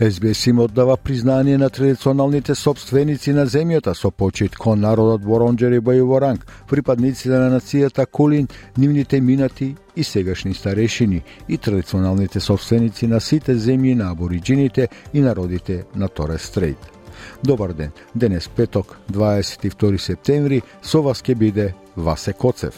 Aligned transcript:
СБС 0.00 0.46
им 0.46 0.58
оддава 0.58 0.96
признание 0.96 1.58
на 1.58 1.70
традиционалните 1.70 2.54
собственици 2.54 3.32
на 3.32 3.46
земјата 3.46 3.94
со 3.94 4.10
почит 4.10 4.56
кон 4.56 4.80
народот 4.80 5.22
Воронџери 5.22 5.80
Бајоворанг, 5.80 6.42
припадниците 6.70 7.38
на 7.38 7.50
нацијата 7.58 8.06
Кулин, 8.06 8.48
нивните 8.78 9.20
минати 9.20 9.74
и 9.96 10.04
сегашни 10.04 10.54
старешини 10.54 11.22
и 11.48 11.58
традиционалните 11.58 12.40
собственици 12.40 13.06
на 13.06 13.20
сите 13.20 13.54
земји 13.54 13.94
на 13.94 14.10
абориджините 14.10 14.88
и 15.12 15.20
народите 15.20 15.84
на 15.94 16.08
Торес 16.08 16.42
Стрейт. 16.42 16.93
Добар 17.44 17.72
ден, 17.72 17.90
денес 18.14 18.48
петок, 18.48 18.98
22 19.12 19.98
септември, 19.98 20.62
со 20.82 21.02
вас 21.02 21.22
ке 21.22 21.34
биде 21.34 21.74
Васе 21.96 22.32
Коцев. 22.32 22.72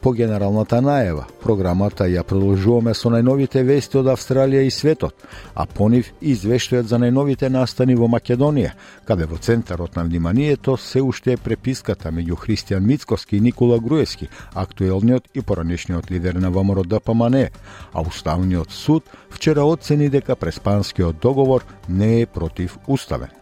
По 0.00 0.12
генералната 0.12 0.78
најава, 0.78 1.24
програмата 1.42 2.06
ја 2.06 2.22
продолжуваме 2.22 2.94
со 2.94 3.10
најновите 3.10 3.64
вести 3.66 3.98
од 3.98 4.06
Австралија 4.14 4.62
и 4.62 4.70
светот, 4.70 5.18
а 5.54 5.66
по 5.66 5.88
нив 5.90 6.12
извештајат 6.22 6.86
за 6.86 7.02
најновите 7.02 7.50
настани 7.50 7.98
во 7.98 8.06
Македонија, 8.06 8.70
каде 9.04 9.26
во 9.26 9.42
центарот 9.42 9.96
на 9.96 10.04
вниманието 10.04 10.76
се 10.76 11.02
уште 11.02 11.32
е 11.32 11.42
преписката 11.42 12.14
меѓу 12.14 12.38
Христијан 12.46 12.86
Мицковски 12.86 13.36
и 13.36 13.40
Никола 13.40 13.80
Груевски, 13.80 14.28
актуелниот 14.54 15.28
и 15.34 15.42
поранешниот 15.42 16.10
лидер 16.10 16.34
на 16.34 16.50
ВМРО 16.50 16.84
ДПМН, 16.84 17.50
а 17.92 18.00
Уставниот 18.00 18.70
суд 18.70 19.04
вчера 19.30 19.64
оцени 19.64 20.08
дека 20.08 20.36
преспанскиот 20.36 21.18
договор 21.18 21.64
не 21.88 22.20
е 22.20 22.26
против 22.26 22.78
уставен. 22.86 23.41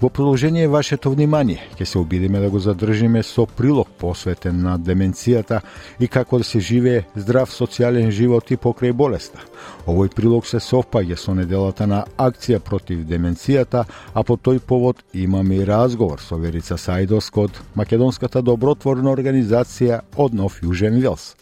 Во 0.00 0.08
продолжение 0.08 0.68
вашето 0.68 1.10
внимание, 1.10 1.58
ќе 1.74 1.84
се 1.84 1.98
обидиме 1.98 2.38
да 2.38 2.48
го 2.50 2.58
задржиме 2.62 3.22
со 3.26 3.48
прилог 3.50 3.88
посветен 3.98 4.60
на 4.62 4.76
деменцијата 4.78 5.58
и 5.98 6.06
како 6.06 6.38
да 6.38 6.44
се 6.46 6.60
живее 6.62 7.00
здрав 7.16 7.50
социјален 7.50 8.12
живот 8.14 8.52
и 8.54 8.56
покрај 8.56 8.94
болеста. 8.94 9.42
Овој 9.90 10.12
прилог 10.14 10.46
се 10.46 10.62
совпаѓа 10.62 11.18
со 11.18 11.34
неделата 11.34 11.90
на 11.90 12.04
акција 12.14 12.60
против 12.62 13.02
деменцијата, 13.10 13.88
а 14.14 14.22
по 14.22 14.38
тој 14.38 14.60
повод 14.60 15.02
имаме 15.14 15.56
и 15.56 15.66
разговор 15.66 16.22
со 16.22 16.38
Верица 16.38 16.78
Сајдос 16.78 17.34
од 17.34 17.58
Македонската 17.74 18.42
добротворна 18.42 19.10
организација 19.10 20.04
од 20.14 20.34
Нов 20.34 20.62
Јужен 20.62 21.02
Велс. 21.02 21.34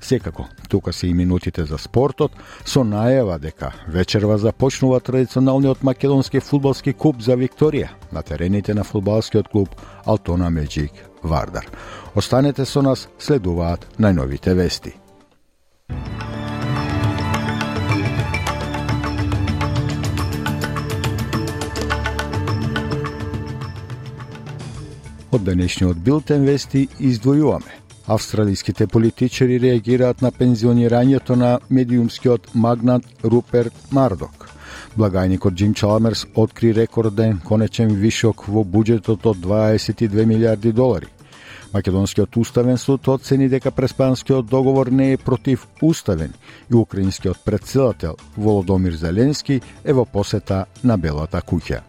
Секако, 0.00 0.48
тука 0.68 0.92
се 0.92 1.06
и 1.06 1.14
минутите 1.14 1.64
за 1.64 1.78
спортот, 1.78 2.32
со 2.64 2.84
најава 2.84 3.38
дека 3.38 3.72
вечерва 3.88 4.38
започнува 4.38 5.00
традиционалниот 5.00 5.82
македонски 5.82 6.40
фудбалски 6.40 6.92
куп 6.92 7.22
за 7.22 7.36
Викторија 7.36 7.88
на 8.12 8.22
терените 8.22 8.74
на 8.74 8.84
фудбалскиот 8.84 9.48
клуб 9.48 9.68
Алтона 10.04 10.50
Меджик 10.50 10.92
Вардар. 11.22 11.66
Останете 12.14 12.64
со 12.64 12.82
нас, 12.82 13.08
следуваат 13.18 13.86
најновите 13.98 14.54
вести. 14.54 14.94
Од 25.34 25.42
денешниот 25.42 25.98
билтен 25.98 26.44
вести 26.46 26.86
издвојуваме 27.00 27.83
Австралиските 28.06 28.86
политичари 28.86 29.56
реагираат 29.60 30.22
на 30.22 30.30
пензионирањето 30.32 31.36
на 31.40 31.58
медиумскиот 31.70 32.50
магнат 32.54 33.04
Руперт 33.24 33.72
Мардок. 33.90 34.48
Благајникот 34.98 35.54
Джим 35.54 35.74
Чаламерс 35.74 36.26
откри 36.34 36.74
рекорден 36.74 37.40
конечен 37.44 37.94
вишок 37.96 38.44
во 38.48 38.64
буџетот 38.64 39.24
од 39.26 39.40
22 39.40 40.24
милиарди 40.24 40.72
долари. 40.72 41.08
Македонскиот 41.72 42.36
уставен 42.36 42.78
суд 42.78 43.08
оцени 43.08 43.48
дека 43.48 43.70
преспанскиот 43.70 44.46
договор 44.46 44.86
не 44.86 45.12
е 45.12 45.16
против 45.16 45.66
уставен 45.82 46.32
и 46.70 46.74
украинскиот 46.74 47.38
председател 47.44 48.16
Володомир 48.36 48.92
Зеленски 48.92 49.60
е 49.84 49.92
во 49.92 50.04
посета 50.04 50.66
на 50.84 50.98
Белата 50.98 51.40
куќа. 51.40 51.80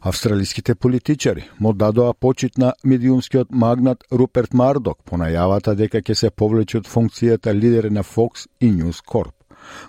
Австралиските 0.00 0.74
политичари 0.74 1.48
му 1.60 1.72
дадоа 1.72 2.14
почит 2.14 2.58
на 2.58 2.72
медиумскиот 2.84 3.48
магнат 3.50 4.04
Руперт 4.12 4.54
Мардок 4.54 4.98
по 5.04 5.18
најавата 5.18 5.74
дека 5.74 5.98
ќе 5.98 6.14
се 6.14 6.30
повлече 6.30 6.78
од 6.78 6.86
функцијата 6.86 7.54
лидер 7.54 7.90
на 7.90 8.04
Fox 8.06 8.46
и 8.60 8.70
News 8.70 9.02
Corp. 9.02 9.34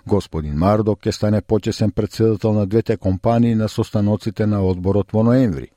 Господин 0.06 0.58
Мардок 0.58 1.06
ќе 1.06 1.14
стане 1.14 1.40
почесен 1.40 1.90
председател 1.90 2.52
на 2.52 2.66
двете 2.66 2.96
компании 2.96 3.54
на 3.54 3.68
состаноците 3.68 4.46
на 4.46 4.64
одборот 4.66 5.12
во 5.12 5.22
ноември. 5.22 5.70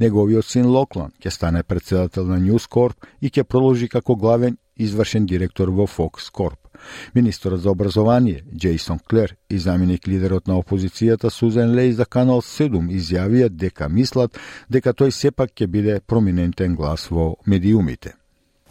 Неговиот 0.00 0.44
син 0.44 0.66
Локлан 0.66 1.12
ќе 1.24 1.30
стане 1.30 1.62
председател 1.62 2.26
на 2.26 2.36
News 2.36 2.68
Corp 2.68 3.08
и 3.22 3.30
ќе 3.30 3.44
продолжи 3.44 3.88
како 3.88 4.16
главен 4.16 4.58
извршен 4.76 5.26
директор 5.26 5.68
во 5.68 5.86
Fox 5.86 6.28
Corp. 6.30 6.67
Министерот 7.14 7.60
за 7.60 7.70
образование 7.70 8.44
Джейсон 8.56 8.98
Клер 8.98 9.36
и 9.50 9.58
заменик 9.58 10.08
лидерот 10.08 10.46
на 10.46 10.58
опозицијата 10.58 11.30
Сузен 11.30 11.74
Лей 11.74 11.92
за 11.92 12.04
Канал 12.04 12.40
7 12.40 12.90
изјавија 12.90 13.48
дека 13.48 13.88
мислат 13.88 14.38
дека 14.68 14.92
тој 14.92 15.10
сепак 15.10 15.54
ќе 15.54 15.66
биде 15.66 16.00
проминентен 16.06 16.76
глас 16.76 17.10
во 17.10 17.36
медиумите. 17.46 18.17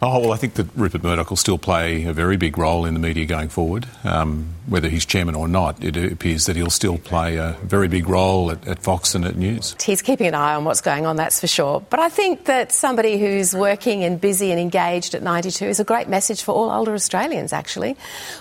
Oh, 0.00 0.20
well, 0.20 0.32
I 0.32 0.36
think 0.36 0.54
that 0.54 0.68
Rupert 0.76 1.02
Murdoch 1.02 1.28
will 1.28 1.36
still 1.36 1.58
play 1.58 2.04
a 2.04 2.12
very 2.12 2.36
big 2.36 2.56
role 2.56 2.84
in 2.84 2.94
the 2.94 3.00
media 3.00 3.26
going 3.26 3.48
forward. 3.48 3.88
Um, 4.04 4.54
whether 4.68 4.88
he's 4.88 5.04
chairman 5.04 5.34
or 5.34 5.48
not, 5.48 5.82
it 5.82 5.96
appears 5.96 6.46
that 6.46 6.54
he'll 6.54 6.70
still 6.70 6.98
play 6.98 7.34
a 7.34 7.56
very 7.64 7.88
big 7.88 8.08
role 8.08 8.52
at, 8.52 8.68
at, 8.68 8.78
Fox 8.78 9.16
and 9.16 9.24
at 9.24 9.34
News. 9.34 9.74
He's 9.82 10.00
keeping 10.00 10.28
an 10.28 10.36
eye 10.36 10.54
on 10.54 10.64
what's 10.64 10.82
going 10.82 11.04
on, 11.04 11.16
that's 11.16 11.40
for 11.40 11.48
sure. 11.48 11.84
But 11.90 11.98
I 11.98 12.10
think 12.10 12.44
that 12.44 12.70
somebody 12.70 13.18
who's 13.18 13.54
working 13.54 14.04
and 14.04 14.20
busy 14.20 14.52
and 14.52 14.60
engaged 14.60 15.16
at 15.16 15.22
92 15.24 15.64
is 15.64 15.80
a 15.80 15.84
great 15.84 16.08
message 16.08 16.42
for 16.42 16.52
all 16.52 16.70
older 16.70 16.94
Australians, 16.94 17.52
actually. 17.52 17.96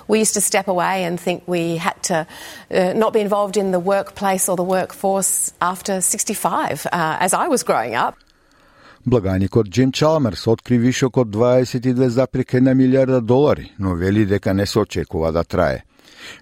We 0.08 0.20
used 0.20 0.36
to 0.36 0.42
step 0.42 0.68
away 0.68 1.06
and 1.06 1.20
think 1.20 1.44
we 1.48 1.78
had 1.78 2.02
to 2.04 2.28
uh, 2.70 2.94
not 2.94 3.14
be 3.14 3.20
involved 3.20 3.58
in 3.58 3.72
the 3.72 3.80
workplace 3.80 4.48
or 4.48 4.58
the 4.58 4.64
workforce 4.64 5.52
after 5.60 6.02
65, 6.02 6.86
uh, 6.86 7.18
as 7.20 7.34
I 7.34 7.48
was 7.48 7.64
growing 7.64 7.96
up. 7.96 8.16
Благаникот 9.08 9.70
Джим 9.70 9.92
Чалмерс 9.92 10.48
откри 10.48 10.78
вишок 10.78 11.18
од 11.18 11.30
22,1 11.32 12.74
милиарда 12.74 13.22
долари, 13.22 13.72
но 13.80 13.94
вели 13.96 14.26
дека 14.26 14.54
не 14.54 14.66
се 14.66 14.80
очекува 14.80 15.32
да 15.32 15.44
трае. 15.44 15.84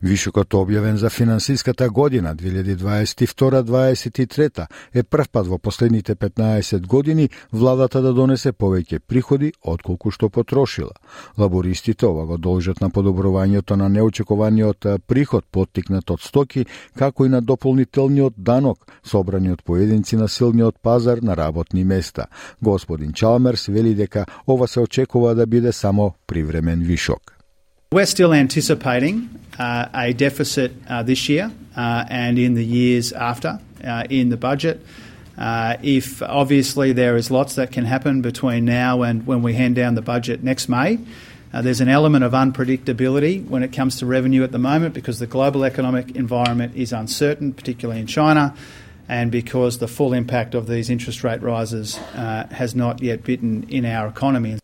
Вишокот 0.01 0.53
објавен 0.53 0.96
за 0.96 1.09
финансиската 1.09 1.90
година 1.90 2.35
2022-2023 2.35 4.66
е 4.94 5.03
првпат 5.03 5.47
во 5.47 5.57
последните 5.57 6.16
15 6.16 6.88
години 6.88 7.29
владата 7.51 8.01
да 8.01 8.13
донесе 8.13 8.51
повеќе 8.51 9.00
приходи 9.00 9.53
отколку 9.63 10.12
што 10.12 10.29
потрошила. 10.29 10.91
Лабористите 11.38 12.06
ова 12.06 12.25
го 12.25 12.38
должат 12.38 12.81
на 12.81 12.90
подобрувањето 12.90 13.75
на 13.75 13.90
неочекуваниот 13.90 14.85
приход 15.07 15.45
поттикнат 15.51 16.12
од 16.12 16.22
стоки, 16.22 16.66
како 16.97 17.25
и 17.25 17.29
на 17.29 17.41
дополнителниот 17.41 18.34
данок 18.38 18.78
собрани 19.03 19.51
од 19.51 19.63
поединци 19.63 20.16
на 20.16 20.28
силниот 20.28 20.75
пазар 20.81 21.18
на 21.22 21.38
работни 21.38 21.84
места. 21.84 22.25
Господин 22.62 23.13
Чалмерс 23.13 23.66
вели 23.66 23.95
дека 23.95 24.25
ова 24.48 24.68
се 24.68 24.80
очекува 24.80 25.36
да 25.36 25.48
биде 25.48 25.71
само 25.71 26.13
привремен 26.27 26.80
вишок. 26.80 27.35
We're 27.92 28.08
still 28.08 28.34
anticipating 28.34 29.30
uh, 29.60 29.88
a 29.94 30.12
deficit 30.12 30.74
uh, 30.90 31.04
this 31.04 31.30
year 31.30 31.52
uh, 31.78 32.06
and 32.10 32.38
in 32.38 32.56
the 32.56 32.66
years 32.66 33.14
after 33.14 33.60
uh, 33.84 34.04
in 34.10 34.30
the 34.30 34.38
budget. 34.38 34.84
Uh, 35.38 35.78
if 35.84 36.22
obviously 36.24 36.94
there 36.94 37.16
is 37.16 37.30
lots 37.30 37.56
that 37.56 37.72
can 37.72 37.86
happen 37.86 38.22
between 38.22 38.66
now 38.66 39.04
and 39.04 39.28
when 39.28 39.44
we 39.44 39.54
hand 39.54 39.76
down 39.76 39.96
the 39.96 40.02
budget 40.02 40.44
next 40.44 40.68
May. 40.68 41.00
Uh, 41.54 41.62
there's 41.62 41.80
an 41.80 41.88
element 41.88 42.24
of 42.24 42.32
unpredictability 42.34 43.48
when 43.48 43.64
it 43.64 43.72
comes 43.72 44.00
to 44.00 44.06
revenue 44.06 44.44
at 44.44 44.52
the 44.52 44.60
moment 44.60 44.94
because 44.94 45.20
the 45.20 45.28
global 45.28 45.64
economic 45.64 46.16
environment 46.16 46.76
is 46.76 46.92
uncertain, 46.92 47.54
particularly 47.54 48.02
in 48.02 48.08
China, 48.08 48.54
and 49.08 49.32
because 49.32 49.78
the 49.78 49.88
full 49.88 50.12
impact 50.12 50.54
of 50.56 50.68
these 50.68 50.90
interest 50.90 51.24
rate 51.24 51.42
rises 51.42 51.96
has 52.16 52.76
not 52.76 53.02
yet 53.02 53.24
bitten 53.24 53.64
in 53.70 53.86
our 53.86 54.08
economy. 54.08 54.58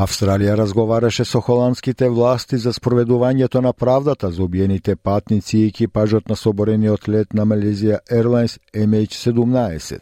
Австралија 0.00 0.54
разговараше 0.56 1.26
со 1.28 1.42
холандските 1.44 2.06
власти 2.08 2.56
за 2.56 2.70
спроведувањето 2.72 3.60
на 3.60 3.72
правдата 3.72 4.30
за 4.30 4.42
убиените 4.42 4.94
патници 4.96 5.58
и 5.58 5.66
екипажот 5.66 6.28
на 6.28 6.36
соборениот 6.36 7.08
лет 7.08 7.34
на 7.34 7.44
Малезија 7.44 7.98
Airlines 8.08 8.56
MH17. 8.72 9.98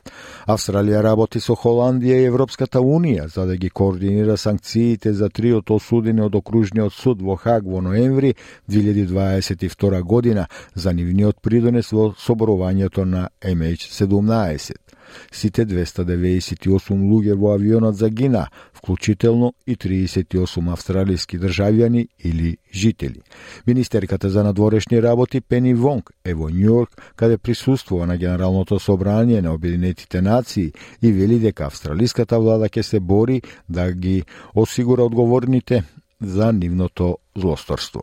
Австралија 0.47 1.03
работи 1.03 1.43
со 1.43 1.57
Холандија 1.59 2.21
и 2.21 2.29
Европската 2.31 2.79
Унија 2.79 3.27
за 3.27 3.47
да 3.47 3.57
ги 3.57 3.71
координира 3.71 4.37
санкциите 4.37 5.13
за 5.13 5.29
триот 5.29 5.71
осудени 5.71 6.23
од 6.23 6.35
окружниот 6.35 6.95
суд 6.95 7.23
во 7.23 7.35
Хаг 7.35 7.67
во 7.67 7.81
ноември 7.83 8.35
2022 8.71 10.03
година 10.03 10.47
за 10.75 10.93
нивниот 10.93 11.43
придонес 11.43 11.91
во 11.93 12.13
соборувањето 12.15 13.05
на 13.05 13.29
MH17. 13.43 14.88
Сите 15.33 15.67
298 15.67 16.67
луѓе 17.11 17.35
во 17.35 17.55
авионот 17.55 17.97
загина, 17.97 18.49
вклучително 18.75 19.53
и 19.67 19.77
38 19.77 20.73
австралиски 20.73 21.39
државјани 21.39 22.09
или 22.25 22.57
жители. 22.73 23.21
Министерката 23.67 24.31
за 24.31 24.45
надворешни 24.45 25.03
работи 25.03 25.41
Пени 25.41 25.75
Вонг 25.75 26.11
е 26.25 26.35
во 26.35 26.51
Њујорк, 26.51 26.99
каде 27.17 27.39
присуствува 27.39 28.07
на 28.07 28.17
Генералното 28.17 28.79
собрание 28.79 29.43
на 29.43 29.55
Обединетите 29.55 30.23
нации 30.23 30.73
и 31.03 31.13
вели 31.13 31.39
дека 31.39 31.67
австралиската 31.67 32.39
влада 32.39 32.69
ќе 32.69 32.83
се 32.83 33.01
бори 33.01 33.43
да 33.69 33.93
ги 33.93 34.23
осигура 34.55 35.03
одговорните 35.03 35.85
за 36.21 36.53
нивното 36.53 37.19
злосторство. 37.37 38.03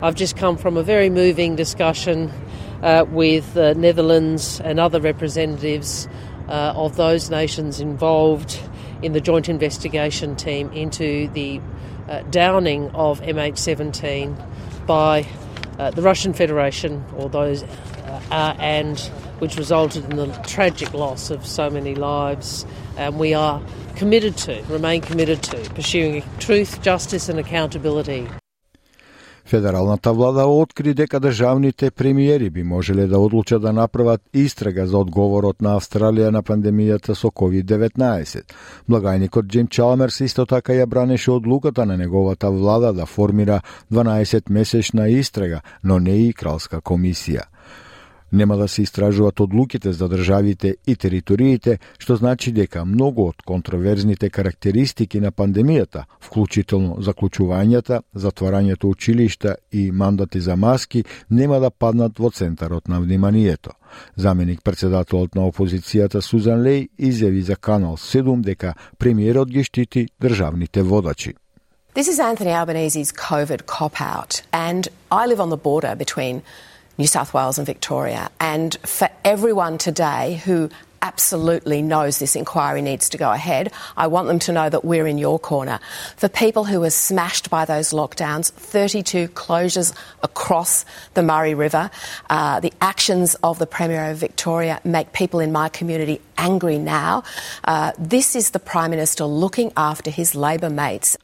I've 0.00 0.16
just 0.16 0.36
come 0.36 0.56
from 0.56 0.76
a 0.76 0.82
very 0.82 1.08
moving 1.08 1.54
discussion 1.54 2.32
uh, 2.82 3.06
with 3.08 3.54
the 3.54 3.76
Netherlands 3.76 4.60
and 4.60 4.80
other 4.80 5.00
representatives 5.00 6.08
uh, 6.48 6.72
of 6.74 6.96
those 6.96 7.30
nations 7.30 7.78
involved 7.78 8.60
in 9.02 9.12
the 9.12 9.20
joint 9.20 9.48
investigation 9.48 10.34
team 10.34 10.70
into 10.72 11.28
the 11.28 11.60
uh, 12.08 12.22
downing 12.22 12.90
of 12.90 13.20
MH17 13.20 14.84
by 14.84 15.28
uh, 15.78 15.92
the 15.92 16.02
Russian 16.02 16.32
Federation 16.32 17.04
or 17.16 17.28
those 17.28 17.62
uh, 17.62 18.20
uh, 18.32 18.56
and 18.58 18.98
which 19.38 19.56
resulted 19.56 20.04
in 20.10 20.16
the 20.16 20.26
tragic 20.44 20.92
loss 20.92 21.30
of 21.30 21.46
so 21.46 21.70
many 21.70 21.94
lives. 21.94 22.66
And 22.96 23.16
we 23.16 23.32
are 23.32 23.62
committed 23.94 24.36
to, 24.38 24.60
remain 24.64 25.02
committed 25.02 25.44
to, 25.44 25.70
pursuing 25.70 26.24
truth, 26.40 26.82
justice, 26.82 27.28
and 27.28 27.38
accountability. 27.38 28.28
Федералната 29.46 30.12
влада 30.12 30.46
откри 30.46 30.94
дека 30.94 31.20
државните 31.20 31.90
премиери 31.90 32.50
би 32.50 32.62
можеле 32.62 33.06
да 33.06 33.18
одлучат 33.18 33.62
да 33.62 33.72
направат 33.72 34.20
истрага 34.34 34.86
за 34.86 34.98
одговорот 34.98 35.60
на 35.62 35.76
Австралија 35.76 36.30
на 36.30 36.42
пандемијата 36.42 37.12
со 37.14 37.28
COVID-19. 37.28 38.42
Благајникот 38.88 39.46
Джим 39.46 39.68
Чалмерс 39.68 40.20
исто 40.20 40.46
така 40.46 40.72
ја 40.72 40.86
бранеше 40.86 41.30
одлуката 41.30 41.86
на 41.86 41.96
неговата 41.96 42.50
влада 42.50 42.92
да 42.92 43.06
формира 43.06 43.60
12 43.92 44.50
месечна 44.50 45.08
истрага, 45.08 45.60
но 45.84 45.98
не 45.98 46.16
и 46.28 46.32
кралска 46.32 46.80
комисија. 46.80 47.53
Нема 48.34 48.56
да 48.56 48.68
се 48.68 48.82
истражуваат 48.82 49.40
одлуките 49.40 49.92
за 49.92 50.08
државите 50.08 50.76
и 50.86 50.96
териториите, 50.96 51.78
што 52.02 52.16
значи 52.18 52.50
дека 52.52 52.82
многу 52.84 53.28
од 53.30 53.44
контроверзните 53.46 54.26
карактеристики 54.26 55.20
на 55.22 55.30
пандемијата, 55.30 56.02
вклучително 56.18 56.96
заклучувањата, 56.98 58.00
затварањето 58.10 58.90
училишта 58.90 59.54
и 59.72 59.92
мандати 59.92 60.40
за 60.40 60.56
маски, 60.56 61.04
нема 61.30 61.60
да 61.62 61.70
паднат 61.70 62.18
во 62.18 62.30
центарот 62.30 62.88
на 62.88 63.00
вниманието. 63.00 63.70
Заменик 64.16 64.64
председателот 64.64 65.34
на 65.34 65.46
опозицијата 65.46 66.18
Сузан 66.18 66.66
Лей 66.66 66.88
изјави 66.98 67.40
за 67.40 67.56
Канал 67.56 67.96
7 67.96 68.40
дека 68.40 68.74
премиерот 68.98 69.48
ги 69.48 69.64
штити 69.64 70.08
државните 70.20 70.82
водачи. 70.82 71.34
This 71.94 72.08
is 72.10 72.18
Anthony 72.18 72.50
Albanese's 72.50 73.12
COVID 73.12 73.66
cop 73.66 74.00
out, 74.00 74.42
and 74.50 74.88
I 75.12 75.26
live 75.26 75.38
on 75.38 75.50
the 75.50 75.62
border 75.68 75.94
between 75.94 76.42
New 76.98 77.06
South 77.06 77.34
Wales 77.34 77.58
and 77.58 77.66
Victoria. 77.66 78.30
And 78.40 78.76
for 78.84 79.08
everyone 79.24 79.78
today 79.78 80.40
who 80.44 80.70
absolutely 81.04 81.82
knows 81.82 82.18
this 82.18 82.34
inquiry 82.34 82.80
needs 82.80 83.10
to 83.10 83.18
go 83.18 83.30
ahead. 83.30 83.70
I 83.94 84.06
want 84.06 84.26
them 84.26 84.38
to 84.40 84.52
know 84.52 84.70
that 84.70 84.86
we're 84.86 85.06
in 85.06 85.18
your 85.18 85.38
corner. 85.38 85.78
For 86.16 86.30
people 86.30 86.64
who 86.64 86.80
were 86.80 86.90
smashed 86.90 87.50
by 87.50 87.66
those 87.66 87.90
lockdowns, 87.90 88.50
32 88.50 89.28
closures 89.28 89.94
across 90.22 90.86
the 91.12 91.22
Murray 91.22 91.54
River, 91.54 91.90
uh, 92.30 92.60
the 92.60 92.72
actions 92.80 93.34
of 93.42 93.58
the 93.58 93.66
Premier 93.66 94.10
of 94.10 94.16
Victoria 94.16 94.80
make 94.82 95.12
people 95.12 95.40
in 95.40 95.52
my 95.52 95.68
community 95.68 96.22
angry 96.38 96.78
now. 96.78 97.22
Uh, 97.64 97.92
this 97.98 98.34
is 98.34 98.50
the 98.50 98.58
Prime 98.58 98.90
Minister 98.90 99.26
looking 99.26 99.72
after 99.76 100.10
his 100.10 100.34
Labor 100.34 100.70
mates. 100.70 101.18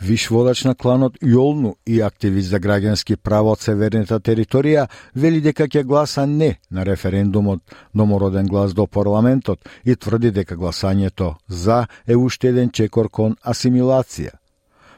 Виш 0.00 0.30
водач 0.30 0.64
на 0.64 0.74
кланот 0.74 1.18
Јолну 1.20 1.74
и 1.86 2.00
активист 2.00 2.48
за 2.48 2.58
граѓански 2.58 3.16
права 3.16 3.52
од 3.52 3.60
северната 3.60 4.16
територија 4.20 4.86
вели 5.14 5.42
дека 5.44 5.68
ќе 5.68 5.84
гласа 5.84 6.24
не 6.26 6.54
на 6.70 6.84
референдумот 6.88 7.60
домороден 7.94 8.46
глас 8.46 8.72
до 8.74 8.86
парламентот 8.86 9.68
и 9.84 9.96
тврди 9.96 10.30
дека 10.30 10.56
гласањето 10.56 11.34
за 11.48 11.86
е 12.06 12.16
уште 12.16 12.48
еден 12.48 12.70
чекор 12.70 13.10
кон 13.10 13.36
асимилација. 13.44 14.39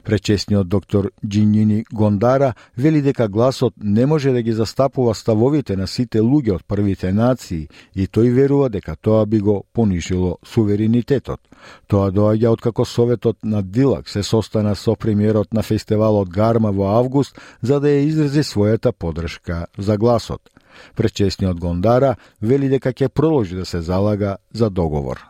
Пречесниот 0.04 0.68
доктор 0.68 1.10
Джинјини 1.26 1.84
Гондара 1.92 2.54
вели 2.76 3.02
дека 3.02 3.28
гласот 3.28 3.74
не 3.82 4.06
може 4.06 4.32
да 4.32 4.42
ги 4.42 4.52
застапува 4.52 5.14
ставовите 5.14 5.76
на 5.76 5.86
сите 5.86 6.20
луѓе 6.20 6.54
од 6.54 6.64
првите 6.66 7.12
нации 7.12 7.68
и 7.94 8.06
тој 8.06 8.32
верува 8.34 8.68
дека 8.68 8.96
тоа 8.96 9.26
би 9.26 9.38
го 9.38 9.62
понижило 9.72 10.38
суверенитетот. 10.44 11.40
Тоа 11.86 12.10
доаѓа 12.10 12.48
откако 12.48 12.84
Советот 12.84 13.38
на 13.42 13.62
Дилак 13.62 14.08
се 14.08 14.22
состана 14.22 14.74
со 14.74 14.96
премиерот 14.96 15.54
на 15.54 15.62
фестивалот 15.62 16.28
Гарма 16.28 16.72
во 16.72 16.98
август 16.98 17.38
за 17.62 17.80
да 17.80 17.88
ја 17.88 18.06
изрази 18.06 18.42
својата 18.42 18.92
подршка 18.92 19.66
за 19.78 19.96
гласот. 19.96 20.50
Пречесниот 20.96 21.60
Гондара 21.60 22.16
вели 22.40 22.68
дека 22.68 22.92
ќе 22.92 23.08
продолжи 23.08 23.54
да 23.54 23.66
се 23.66 23.80
залага 23.80 24.36
за 24.52 24.70
договор. 24.70 25.22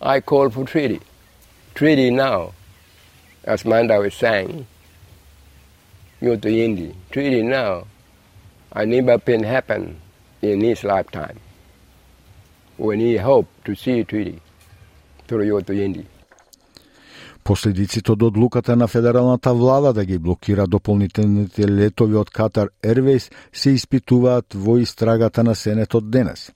I 0.00 0.20
call 0.20 0.48
for 0.48 0.64
treaty. 0.64 1.00
Treaty 1.74 2.10
now. 2.10 2.59
As 3.50 3.64
Manda 3.64 3.98
was 3.98 4.14
saying, 4.14 4.64
you 6.20 6.36
to 6.36 6.48
India, 6.48 6.94
treaty 7.10 7.42
now, 7.42 7.84
I 8.72 8.84
never 8.84 9.18
been 9.18 9.42
happen 9.42 10.00
in 10.40 10.60
his 10.60 10.84
lifetime. 10.84 11.40
When 12.76 13.00
he 13.00 13.16
hope 13.16 13.48
to 13.64 13.74
see 13.74 14.00
a 14.00 14.04
treaty 14.04 14.40
through 15.26 15.46
you 15.46 15.60
to 15.62 15.72
India. 15.72 16.04
Последиците 17.44 18.12
од 18.12 18.22
одлуката 18.22 18.76
на 18.76 18.86
федералната 18.88 19.54
влада 19.54 19.92
да 19.92 20.04
ги 20.04 20.18
блокира 20.18 20.66
дополнителните 20.66 21.68
летови 21.68 22.14
од 22.14 22.30
Катар 22.30 22.68
Airways 22.82 23.30
се 23.52 23.70
испитуваат 23.70 24.54
во 24.54 24.76
истрагата 24.78 25.44
на 25.44 25.54
Сенетот 25.54 26.10
денес. 26.10 26.50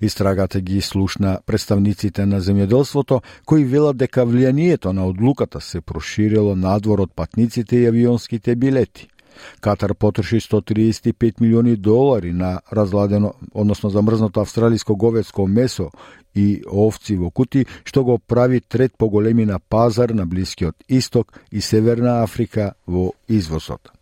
Истрагата 0.00 0.60
ги 0.60 0.80
слушна 0.80 1.38
представниците 1.46 2.26
на 2.26 2.40
земјоделството, 2.40 3.20
кои 3.46 3.64
велат 3.64 3.96
дека 3.96 4.26
влијанието 4.26 4.92
на 4.92 5.06
одлуката 5.06 5.60
се 5.60 5.80
проширило 5.80 6.56
надвор 6.56 7.00
од 7.00 7.12
патниците 7.14 7.76
и 7.76 7.86
авионските 7.86 8.56
билети. 8.56 9.11
Катар 9.60 9.94
потроши 9.94 10.40
135 10.40 11.40
милиони 11.40 11.76
долари 11.76 12.32
на 12.32 12.60
разладено, 12.72 13.34
односно 13.54 13.90
замрзнато 13.90 14.40
австралиско 14.40 14.96
говецко 14.96 15.46
месо 15.46 15.90
и 16.34 16.62
овци 16.66 17.16
во 17.16 17.30
кути, 17.30 17.66
што 17.84 18.04
го 18.04 18.18
прави 18.18 18.60
трет 18.60 18.96
поголеми 18.98 19.44
на 19.44 19.58
пазар 19.58 20.10
на 20.10 20.26
Блискиот 20.26 20.76
Исток 20.88 21.32
и 21.50 21.60
Северна 21.60 22.22
Африка 22.22 22.74
во 22.86 23.12
извозот. 23.28 23.92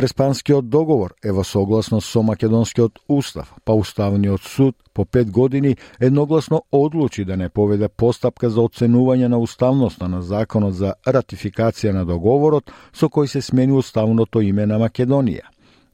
Преспанскиот 0.00 0.68
договор 0.70 1.12
е 1.22 1.28
во 1.28 1.42
согласност 1.44 2.08
со 2.08 2.22
македонскиот 2.24 3.02
устав, 3.08 3.50
па 3.64 3.74
уставниот 3.76 4.40
суд 4.40 4.76
по 4.94 5.04
пет 5.04 5.30
години 5.30 5.76
едногласно 6.00 6.62
одлучи 6.72 7.24
да 7.24 7.36
не 7.36 7.48
поведе 7.48 7.88
постапка 7.88 8.48
за 8.50 8.64
оценување 8.64 9.28
на 9.28 9.38
уставноста 9.38 10.08
на 10.08 10.22
законот 10.22 10.74
за 10.74 10.94
ратификација 11.04 11.92
на 11.92 12.06
договорот 12.08 12.72
со 12.96 13.12
кој 13.12 13.26
се 13.26 13.42
смени 13.42 13.76
уставното 13.76 14.40
име 14.40 14.64
на 14.66 14.80
Македонија. 14.80 15.44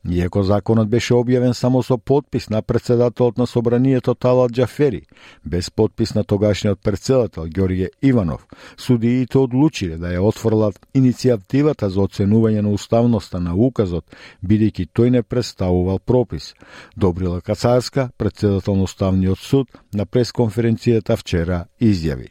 Иако 0.08 0.42
законот 0.42 0.88
беше 0.88 1.14
објавен 1.18 1.52
само 1.52 1.82
со 1.82 1.96
подпис 1.98 2.48
на 2.50 2.62
председателот 2.62 3.38
на 3.38 3.46
собранието 3.46 4.14
Талат 4.14 4.52
Джафери, 4.52 5.02
без 5.44 5.70
подпис 5.70 6.14
на 6.14 6.24
тогашниот 6.24 6.80
председател 6.80 7.46
Ѓорѓе 7.46 7.88
Иванов, 8.02 8.46
судиите 8.76 9.38
одлучиле 9.38 9.98
да 9.98 10.14
ја 10.14 10.22
отфрлат 10.22 10.78
иницијативата 10.94 11.90
за 11.90 12.06
оценување 12.06 12.62
на 12.62 12.70
уставноста 12.70 13.40
на 13.40 13.56
указот, 13.56 14.06
бидејќи 14.46 14.88
тој 14.94 15.10
не 15.10 15.22
представувал 15.22 15.98
пропис. 15.98 16.54
Добрила 16.96 17.40
Кацарска, 17.40 18.10
председател 18.16 18.76
на 18.76 18.82
Уставниот 18.82 19.38
суд, 19.38 19.68
на 19.92 20.06
пресконференцијата 20.06 21.16
вчера 21.16 21.66
изјави. 21.80 22.30